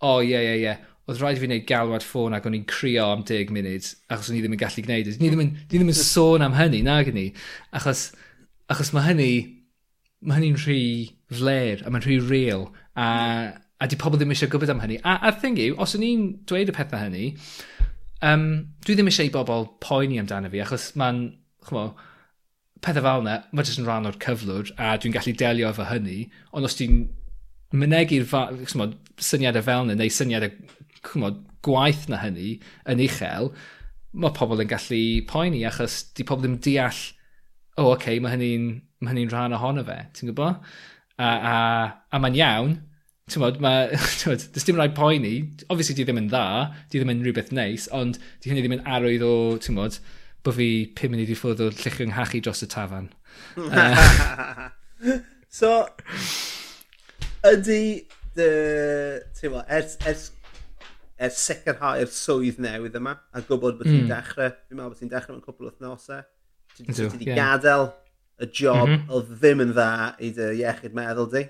o, 0.00 0.14
oh, 0.14 0.18
ie, 0.24 0.38
ie, 0.38 0.54
ie, 0.62 0.76
oedd 1.10 1.18
rhaid 1.20 1.38
i 1.38 1.42
fi 1.42 1.48
wneud 1.48 1.66
galwad 1.68 2.06
ffôn 2.06 2.36
ac 2.36 2.46
o'n 2.48 2.56
i'n 2.56 2.68
crio 2.70 3.08
am 3.12 3.24
10 3.28 3.50
munud, 3.54 3.88
achos 4.14 4.30
o'n 4.30 4.38
i 4.38 4.42
ddim 4.44 4.54
yn 4.56 4.60
gallu 4.62 4.84
gwneud 4.86 5.10
it. 5.10 5.18
Ni 5.20 5.32
ddim 5.32 5.42
yn, 5.44 5.50
ni 5.58 5.74
ddim 5.74 5.90
yn 5.90 5.98
sôn 6.14 6.46
am 6.46 6.56
hynny, 6.56 6.80
nag 6.86 7.10
ni. 7.12 7.26
Achos, 7.74 8.06
achos 8.72 8.92
mae 8.94 9.10
hynny, 9.10 9.32
mae 10.22 10.38
hynny'n 10.38 10.60
rhy 10.62 10.84
fler, 11.32 11.82
a 11.82 11.92
mae'n 11.92 12.06
rhy 12.06 12.20
real, 12.22 12.68
a, 12.94 13.08
a 13.82 13.90
di 13.90 13.98
pobl 13.98 14.20
ddim 14.20 14.32
eisiau 14.32 14.52
gwybod 14.52 14.72
am 14.72 14.80
hynny. 14.84 15.00
A, 15.02 15.18
a 15.28 15.34
thing 15.42 15.58
yw, 15.60 15.76
os 15.82 15.96
o'n 15.98 16.06
i'n 16.06 16.28
dweud 16.48 16.70
y 16.70 16.76
pethau 16.76 17.02
hynny, 17.02 17.32
Um, 18.22 18.46
dwi 18.86 18.94
ddim 18.94 19.10
eisiau 19.10 19.26
i 19.26 19.32
bobl 19.34 19.66
poeni 19.82 20.20
amdano 20.22 20.50
fi, 20.52 20.60
achos 20.62 20.92
mae'n, 20.98 21.24
chmo, 21.66 21.88
pethau 22.82 23.02
fel 23.02 23.24
yna, 23.24 23.38
mae 23.50 23.66
jyst 23.66 23.80
yn 23.82 23.88
rhan 23.88 24.06
o'r 24.10 24.18
cyflwr, 24.22 24.70
a 24.78 24.92
dwi'n 25.02 25.14
gallu 25.16 25.34
delio 25.38 25.70
efo 25.72 25.86
hynny, 25.88 26.20
ond 26.54 26.68
os 26.68 26.78
dwi'n 26.78 27.00
mynegu'r 27.82 28.28
syniadau 29.22 29.66
fel 29.66 29.86
yna, 29.86 29.96
neu 29.98 30.12
syniadau 30.14 30.54
chmo, 31.08 31.32
gwaith 31.66 32.08
na 32.10 32.20
hynny 32.22 32.56
yn 32.90 33.02
uchel, 33.02 33.50
mae 34.12 34.34
pobl 34.36 34.62
yn 34.62 34.70
gallu 34.70 35.02
poeni, 35.30 35.64
achos 35.66 35.98
di 36.14 36.26
pobl 36.26 36.46
ddim 36.46 36.56
deall, 36.62 37.02
o, 37.74 37.82
oh, 37.82 37.90
oce, 37.92 38.02
okay, 38.02 38.22
mae 38.22 38.36
hynny'n 38.36 38.70
ma 39.02 39.10
hynny 39.10 39.26
rhan 39.30 39.56
ohono 39.56 39.82
fe, 39.86 39.98
ti'n 40.14 40.30
gwybod? 40.30 40.62
A, 41.18 41.28
a, 41.28 41.54
a 42.12 42.22
mae'n 42.22 42.38
iawn, 42.38 42.74
Tymod, 43.32 43.60
mae, 43.64 43.92
tymod, 44.20 44.44
does 44.52 44.66
dim 44.68 44.76
rhaid 44.76 44.96
poeni. 44.96 45.36
Obviously, 45.72 45.96
di 45.96 46.04
ddim 46.06 46.20
yn 46.20 46.28
dda, 46.32 46.46
di 46.92 47.00
ddim 47.00 47.12
yn 47.14 47.22
rhywbeth 47.24 47.52
neis, 47.56 47.88
ond 47.96 48.18
di 48.42 48.50
hynny 48.50 48.64
ddim 48.64 48.76
yn 48.76 48.84
arwydd 48.96 49.24
o, 49.24 49.34
tymod, 49.62 49.98
bod 50.44 50.58
fi 50.58 50.68
pum 50.98 51.14
munud 51.14 51.30
i 51.32 51.38
ffwrdd 51.38 51.62
o 51.64 51.70
llychio 51.72 52.08
nghachu 52.10 52.42
dros 52.44 52.64
y 52.66 52.68
tafan. 52.72 53.08
uh. 53.56 54.68
so, 55.60 55.72
ydy, 57.48 57.80
dy, 58.36 58.50
ti'n 59.38 59.56
ers, 59.62 59.96
ers, 60.10 60.28
ers 61.22 61.40
sicrhau'r 61.46 62.10
swydd 62.12 62.60
newydd 62.62 63.00
yma, 63.00 63.16
a 63.32 63.44
gwybod 63.46 63.80
bod 63.80 63.88
ti'n 63.88 64.04
mm. 64.04 64.12
dechrau, 64.12 64.52
fi'n 64.68 64.78
meddwl 64.78 64.92
bod 64.92 65.00
ti'n 65.00 65.14
dechrau 65.14 65.38
mewn 65.38 65.46
cwpl 65.46 65.70
o 65.70 65.72
wythnosau, 65.72 66.22
ti 66.76 66.88
wedi 67.06 67.30
yeah. 67.30 67.38
gadael 67.38 67.90
y 68.42 68.48
job 68.50 68.88
mm 68.88 68.94
-hmm. 68.94 69.10
o 69.12 69.22
ddim 69.28 69.62
yn 69.62 69.74
dda 69.76 69.90
i 70.18 70.32
dy 70.34 70.52
iechyd 70.60 70.96
meddwl 70.96 71.30
di. 71.32 71.46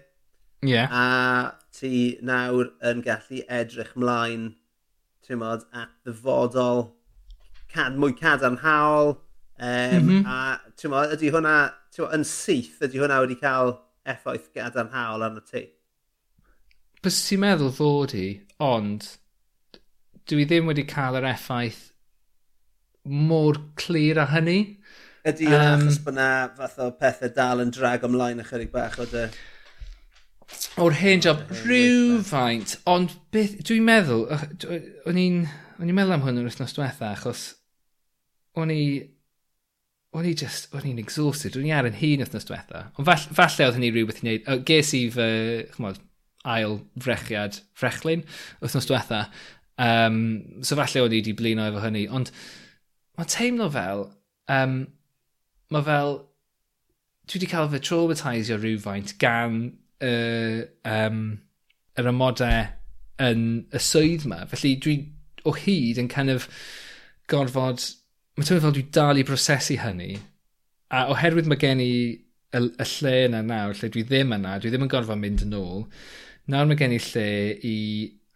Yeah. 0.63 0.89
A 0.91 1.55
ti 1.75 2.19
nawr 2.23 2.71
yn 2.87 3.03
gallu 3.03 3.43
edrych 3.51 3.95
mlaen 3.99 4.53
tymod, 5.27 5.67
at 5.75 5.91
ddyfodol 6.07 6.93
cad, 7.73 7.99
mwy 7.99 8.15
cadarnhaol. 8.19 9.17
Um, 9.59 9.69
mm 9.99 10.09
-hmm. 10.09 10.27
A 10.27 10.61
tymod, 10.79 11.15
ydy 11.17 11.33
hwnna, 11.35 11.57
tymod, 11.95 12.15
yn 12.19 12.27
syth, 12.27 12.79
ydy 12.87 13.03
hwnna 13.03 13.21
wedi 13.25 13.39
cael 13.41 13.77
effaith 14.07 14.51
gadarnhaol 14.55 15.27
arno 15.27 15.43
ti? 15.47 15.67
Bys 17.03 17.19
ti'n 17.27 17.43
meddwl 17.43 17.75
fod 17.75 18.15
hi, 18.15 18.27
ond 18.63 19.09
dwi 20.31 20.47
ddim 20.47 20.71
wedi 20.71 20.87
cael 20.87 21.19
yr 21.19 21.27
effaith 21.33 21.89
mor 23.03 23.59
clir 23.75 24.21
a 24.23 24.29
hynny. 24.31 24.79
Ydy 25.27 25.49
um, 25.51 25.83
achos 25.83 25.99
bod 26.03 26.15
yna 26.15 26.29
fath 26.59 26.79
o 26.83 26.93
pethau 26.99 27.35
dal 27.35 27.63
yn 27.63 27.75
drag 27.75 28.07
ymlaen 28.07 28.43
ychydig 28.45 28.71
bach 28.75 29.01
o 29.03 29.09
dy... 29.11 29.27
De 29.27 29.51
o'r 30.81 30.95
hen 30.97 31.23
job 31.25 31.43
rhywfaint, 31.63 32.77
ond 32.89 33.13
beth, 33.35 33.59
dwi'n 33.69 33.85
meddwl, 33.87 34.25
o'n 35.09 35.19
i'n, 35.21 35.43
o'n 35.79 35.91
i'n 35.91 35.97
meddwl 35.97 36.17
am 36.17 36.25
hwn 36.25 36.41
yr 36.41 36.49
wythnos 36.49 36.77
diwetha, 36.77 37.13
achos 37.13 37.43
o'n 38.59 38.73
i, 38.73 38.85
o'n 40.17 40.29
i 40.29 40.33
just, 40.39 40.71
o'n 40.77 40.89
i'n 40.89 41.01
exhausted, 41.03 41.59
o'n 41.59 41.69
i 41.69 41.75
ar 41.77 41.89
yn 41.89 41.99
hun 42.01 42.25
wythnos 42.25 42.49
diwetha. 42.49 42.87
Ond 42.97 43.09
fall, 43.09 43.29
falle 43.37 43.69
oedd 43.69 43.79
hynny 43.79 43.93
rhywbeth 43.93 44.23
i 44.23 44.27
wneud, 44.27 44.49
ges 44.69 44.95
i 44.97 45.05
fy, 45.13 45.29
chymod, 45.77 46.01
ail 46.49 46.81
frechiad 47.01 47.61
frechlin 47.79 48.25
wythnos 48.63 48.89
diwetha, 48.89 49.27
um, 49.83 50.19
so 50.65 50.77
falle 50.79 51.05
o'n 51.05 51.15
i 51.15 51.21
wedi 51.21 51.37
blino 51.39 51.69
efo 51.69 51.85
hynny, 51.85 52.09
ond 52.11 52.33
mae'n 53.19 53.31
teimlo 53.31 53.69
fel, 53.73 54.09
um, 54.53 54.81
mae 55.73 55.87
fel, 55.87 56.19
dwi 57.29 57.39
wedi 57.39 57.53
cael 57.53 57.71
fy 57.73 57.81
traumatisio 57.85 58.59
rhywfaint 58.59 59.15
gan 59.23 59.63
y, 60.03 60.13
um, 60.89 61.25
yr 61.99 62.11
amodau 62.11 62.67
yn 63.23 63.47
y 63.73 63.83
swydd 63.83 64.27
yma. 64.27 64.43
Felly 64.51 64.75
dwi 64.83 64.97
o 65.49 65.55
hyd 65.57 66.01
yn 66.03 66.11
kind 66.13 66.33
of 66.35 66.49
gorfod... 67.31 67.85
Mae'n 68.33 68.49
tyfu 68.49 68.63
fel 68.65 68.77
dwi 68.77 68.87
dal 68.97 69.21
i 69.21 69.27
brosesu 69.29 69.77
hynny. 69.83 70.15
A 70.93 71.05
oherwydd 71.13 71.49
mae 71.51 71.61
gen 71.61 71.83
i 71.85 71.93
y, 72.53 72.61
y 72.61 72.87
lle 72.97 73.15
yna 73.29 73.43
nawr, 73.47 73.77
lle 73.77 73.91
dwi 73.93 74.05
ddim 74.09 74.35
yna, 74.37 74.57
dwi 74.61 74.73
ddim 74.73 74.87
yn 74.87 74.93
gorfod 74.93 75.21
mynd 75.21 75.45
yn 75.47 75.57
ôl, 75.57 75.85
nawr 76.53 76.69
mae 76.69 76.81
gen 76.81 76.97
i 76.97 77.01
lle 77.01 77.29
i 77.69 77.77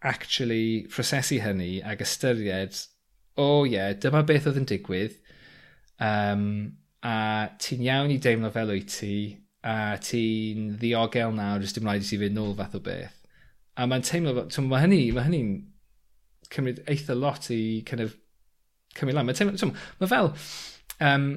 actually 0.07 0.85
prosesu 0.93 1.39
hynny 1.43 1.77
ag 1.85 2.01
ystyried, 2.05 2.77
o 3.37 3.47
oh, 3.47 3.65
ie, 3.65 3.75
yeah, 3.75 3.93
dyma 4.01 4.23
beth 4.25 4.47
oedd 4.49 4.61
yn 4.61 4.69
digwydd, 4.69 5.17
um, 6.01 6.47
a 7.05 7.17
ti'n 7.61 7.85
iawn 7.85 8.13
i 8.13 8.19
deimlo 8.21 8.49
fel 8.53 8.73
wyt 8.73 8.93
ti, 8.93 9.17
a 9.65 9.97
ti'n 10.03 10.75
ddiogel 10.81 11.33
nawr, 11.35 11.63
jyst 11.63 11.77
dim 11.77 11.87
rhaid 11.87 12.05
i 12.05 12.09
ti 12.09 12.19
fynd 12.21 12.37
nôl 12.37 12.55
fath 12.57 12.77
o 12.77 12.81
beth. 12.83 13.15
A 13.77 13.87
mae'n 13.89 14.05
teimlo, 14.05 14.33
twm, 14.49 14.69
mae 14.71 14.83
hynny, 14.85 15.01
mae 15.15 15.27
hynny'n 15.27 15.51
cymryd 16.53 16.81
eitha 16.89 17.15
lot 17.17 17.49
i 17.53 17.83
kind 17.87 18.03
of 18.05 18.15
cymryd 18.97 19.17
lan. 19.17 19.27
Mae'n 19.27 19.39
teimlo, 19.39 19.57
twm, 19.59 19.73
mae 19.99 20.11
fel, 20.11 20.31
um, 21.09 21.27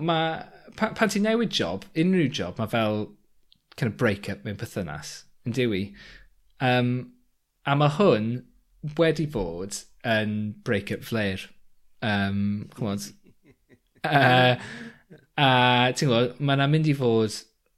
mae, 0.00 0.42
pan, 0.76 0.96
pan 0.98 1.12
ti'n 1.12 1.26
newid 1.28 1.52
job, 1.56 1.86
unrhyw 1.98 2.32
job, 2.40 2.58
mae 2.60 2.72
fel 2.72 3.02
kind 3.76 3.92
of 3.92 3.96
break-up 4.00 4.44
mewn 4.44 4.58
perthynas, 4.60 5.14
yn 5.48 5.56
diwy. 5.56 5.84
Um, 6.64 7.12
a 7.64 7.76
mae 7.76 7.96
hwn 7.96 8.32
wedi 8.98 9.28
bod 9.30 9.82
yn 10.08 10.36
break-up 10.64 11.04
flair. 11.04 11.46
Um, 12.02 12.68
chmod. 12.76 13.12
uh, 14.04 14.56
a 15.40 15.48
ti'n 15.96 16.10
gwybod, 16.10 16.36
mae 16.40 16.58
yna 16.58 16.68
mynd 16.72 16.90
i 16.90 16.96
fod 16.96 17.36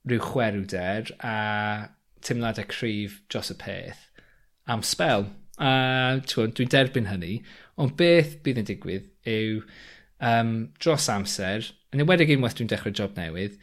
rhyw 0.08 0.22
chwerwder 0.22 1.12
a 1.22 1.36
teimladau 2.22 2.66
cryf 2.70 3.20
dros 3.30 3.52
y 3.54 3.58
peth 3.60 4.08
am 4.70 4.82
spel. 4.86 5.28
A 5.62 6.18
dwi'n 6.26 6.70
derbyn 6.72 7.10
hynny, 7.10 7.36
ond 7.78 7.94
beth 7.98 8.38
bydd 8.42 8.62
yn 8.62 8.68
digwydd 8.68 9.08
yw 9.28 9.60
um, 10.22 10.52
dros 10.80 11.08
amser, 11.12 11.68
yn 11.92 12.02
ymwedig 12.02 12.32
unwaith 12.34 12.56
dwi'n 12.58 12.70
dechrau 12.72 12.94
job 12.96 13.18
newydd, 13.18 13.58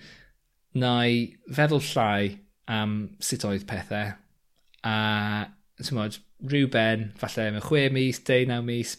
na 0.80 0.94
i 1.10 1.22
feddwl 1.56 1.84
llai 1.92 2.38
am 2.70 2.96
sut 3.26 3.46
oedd 3.50 3.66
pethau 3.68 4.14
a 4.86 4.96
tymod, 5.82 6.20
rhyw 6.46 6.70
ben, 6.72 7.10
falle 7.20 7.50
mewn 7.56 7.66
6 7.66 7.96
mis, 7.96 8.22
19 8.22 8.64
mis, 8.68 8.96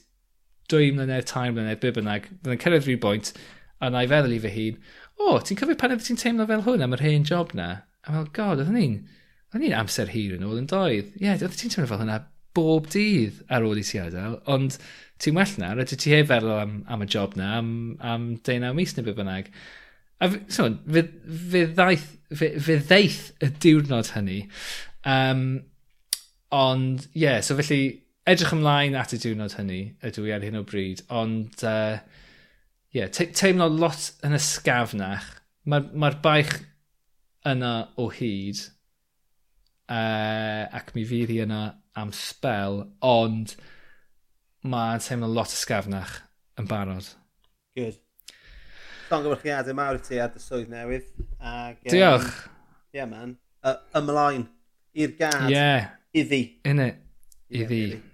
2 0.73 0.91
mlynedd, 0.97 1.29
3 1.31 1.55
mlynedd, 1.55 1.81
be 1.81 1.95
bynnag, 1.95 2.29
bydd 2.41 2.57
yn 2.57 2.63
cyrraedd 2.65 2.89
rhyw 2.89 3.01
bwynt 3.01 3.33
a 3.81 3.89
na 3.89 4.03
i 4.05 4.11
feddwl 4.11 4.37
i 4.37 4.41
fy 4.43 4.53
hun, 4.57 4.81
o, 5.21 5.39
ti'n 5.45 5.59
cofio 5.61 5.79
pan 5.79 5.95
oedd 5.95 6.05
ti'n 6.07 6.21
teimlo 6.21 6.47
fel 6.49 6.65
hwn 6.67 6.85
am 6.87 6.97
yr 6.97 7.05
hen 7.05 7.27
job 7.29 7.55
na? 7.57 7.71
A 8.07 8.15
fel, 8.15 8.29
god, 8.37 8.63
oedd 8.65 8.73
ni'n 8.75 9.01
oedd 9.51 9.65
ni'n 9.65 9.77
amser 9.77 10.11
hir 10.13 10.37
yn 10.37 10.47
ôl 10.47 10.61
yn 10.61 10.69
doedd. 10.71 11.11
Ie, 11.19 11.27
yeah, 11.27 11.41
oedd 11.41 11.57
ti'n 11.59 11.73
teimlo 11.75 11.89
fel 11.91 12.03
hwnna 12.03 12.21
bob 12.57 12.89
dydd 12.91 13.43
ar 13.53 13.67
ôl 13.67 13.79
i 13.79 13.85
ti 13.87 14.01
adael, 14.03 14.39
ond 14.51 14.77
ti'n 15.23 15.37
well 15.37 15.57
na, 15.61 15.73
rydw 15.77 15.99
ti 16.01 16.15
heb 16.15 16.31
feddwl 16.31 16.57
am, 16.57 16.77
am 16.91 17.05
y 17.05 17.09
job 17.11 17.37
na, 17.39 17.53
am, 17.59 17.73
am 18.01 18.29
19 18.39 18.75
mis 18.79 18.97
neu 18.97 19.07
be 19.07 19.15
bynnag. 19.19 19.51
A 20.21 20.31
so, 20.53 20.69
fe, 20.91 21.05
fe, 21.53 21.65
ddaeth, 21.77 22.07
fe, 22.37 22.53
fe 22.61 22.79
ddeith 22.81 23.21
y 23.45 23.51
diwrnod 23.65 24.13
hynny. 24.17 24.41
Um, 25.09 25.45
ond, 26.55 27.07
ie, 27.13 27.27
yeah, 27.27 27.43
so 27.45 27.57
felly, 27.59 27.83
edrych 28.31 28.55
ymlaen 28.57 28.99
at 28.99 29.15
y 29.17 29.21
diwrnod 29.23 29.57
hynny, 29.59 29.83
ydw 30.07 30.27
i 30.29 30.35
ar 30.37 30.47
hyn 30.47 30.63
o 30.63 30.67
bryd, 30.67 31.05
ond... 31.23 31.63
Uh, 31.67 32.01
yeah, 32.95 33.11
te 33.11 33.27
teimlo 33.37 33.69
lot 33.71 34.11
yn 34.27 34.37
ysgafnach. 34.37 35.29
Mae'r 35.71 35.89
ma, 35.95 36.11
baich 36.23 36.53
yna 37.47 37.73
o 38.01 38.09
hyd. 38.15 38.61
Uh, 39.91 40.67
ac 40.77 40.93
mi 40.95 41.05
fydd 41.07 41.33
hi 41.33 41.41
yna 41.45 41.63
am 41.99 42.13
spel, 42.15 42.85
ond 43.03 43.57
mae'n 44.63 45.03
teimlo 45.03 45.31
lot 45.31 45.53
ysgafnach 45.55 46.21
yn 46.61 46.71
barod. 46.71 47.09
Good. 47.79 47.99
Llongyfarchiadau 49.11 49.75
mawr 49.75 49.99
i 49.99 50.05
ti 50.07 50.21
ar 50.23 50.31
dy 50.35 50.43
swydd 50.43 50.71
newydd. 50.71 51.09
Ag, 51.39 51.81
um, 51.83 51.91
Diolch. 51.91 52.45
Yeah, 52.95 53.11
man. 53.11 53.37
Uh, 53.63 53.79
ymlaen 53.99 54.47
i'r 54.95 55.17
gad. 55.19 55.49
Ie. 55.49 55.57
Yeah. 55.57 55.91
Iddi. 56.15 56.43
Innit. 56.67 57.03
Iddi. 57.51 57.59
Yeah, 57.61 57.69
really. 57.71 58.10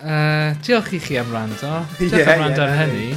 Uh, 0.00 0.56
diolch 0.64 0.96
i 0.96 0.98
chi 0.98 1.18
am 1.20 1.28
rando. 1.32 1.84
Diolch 1.98 2.16
yeah, 2.16 2.32
am 2.32 2.40
rando 2.40 2.62
yeah, 2.64 2.72
ar 2.72 2.88
hynny. 2.88 3.16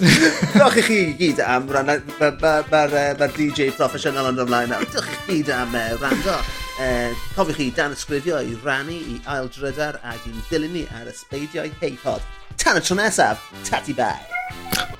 Diolch 0.54 0.78
i 0.80 0.84
chi 0.86 1.00
gyd 1.18 1.42
am 1.44 1.68
rhan, 1.68 1.90
mae'r 2.16 2.64
ma, 2.70 3.28
DJ 3.36 3.68
proffesiynol 3.76 4.30
yn 4.30 4.40
ymlaen 4.46 4.72
nawr. 4.72 4.86
Diolch 4.88 5.10
i 5.10 5.18
chi 5.18 5.40
gyd 5.42 5.50
am 5.56 5.76
uh, 5.76 5.92
rando. 6.00 6.36
Uh, 6.80 7.12
Cofiwch 7.36 7.60
chi 7.60 7.68
dan 7.76 7.92
ysgrifio 7.96 8.40
i 8.40 8.56
rannu 8.64 8.96
i 8.96 9.18
ail 9.32 9.48
drydar 9.52 10.00
ac 10.04 10.22
i'n 10.30 10.40
dilyn 10.48 10.72
ni 10.78 10.84
ar 10.96 11.06
ysbeidiau 11.12 11.68
heipod. 11.82 12.24
Tan 12.56 12.80
y 12.80 12.82
tro 12.84 12.96
nesaf, 12.96 13.44
tati 13.68 13.92
bai. 13.96 14.16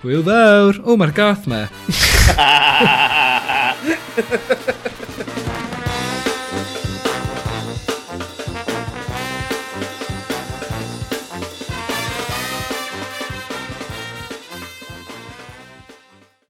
Hwyl 0.03 0.23
fawr. 0.27 0.75
O, 0.85 1.01
mae'r 1.01 1.15
gath 1.17 1.49
me. 1.49 1.65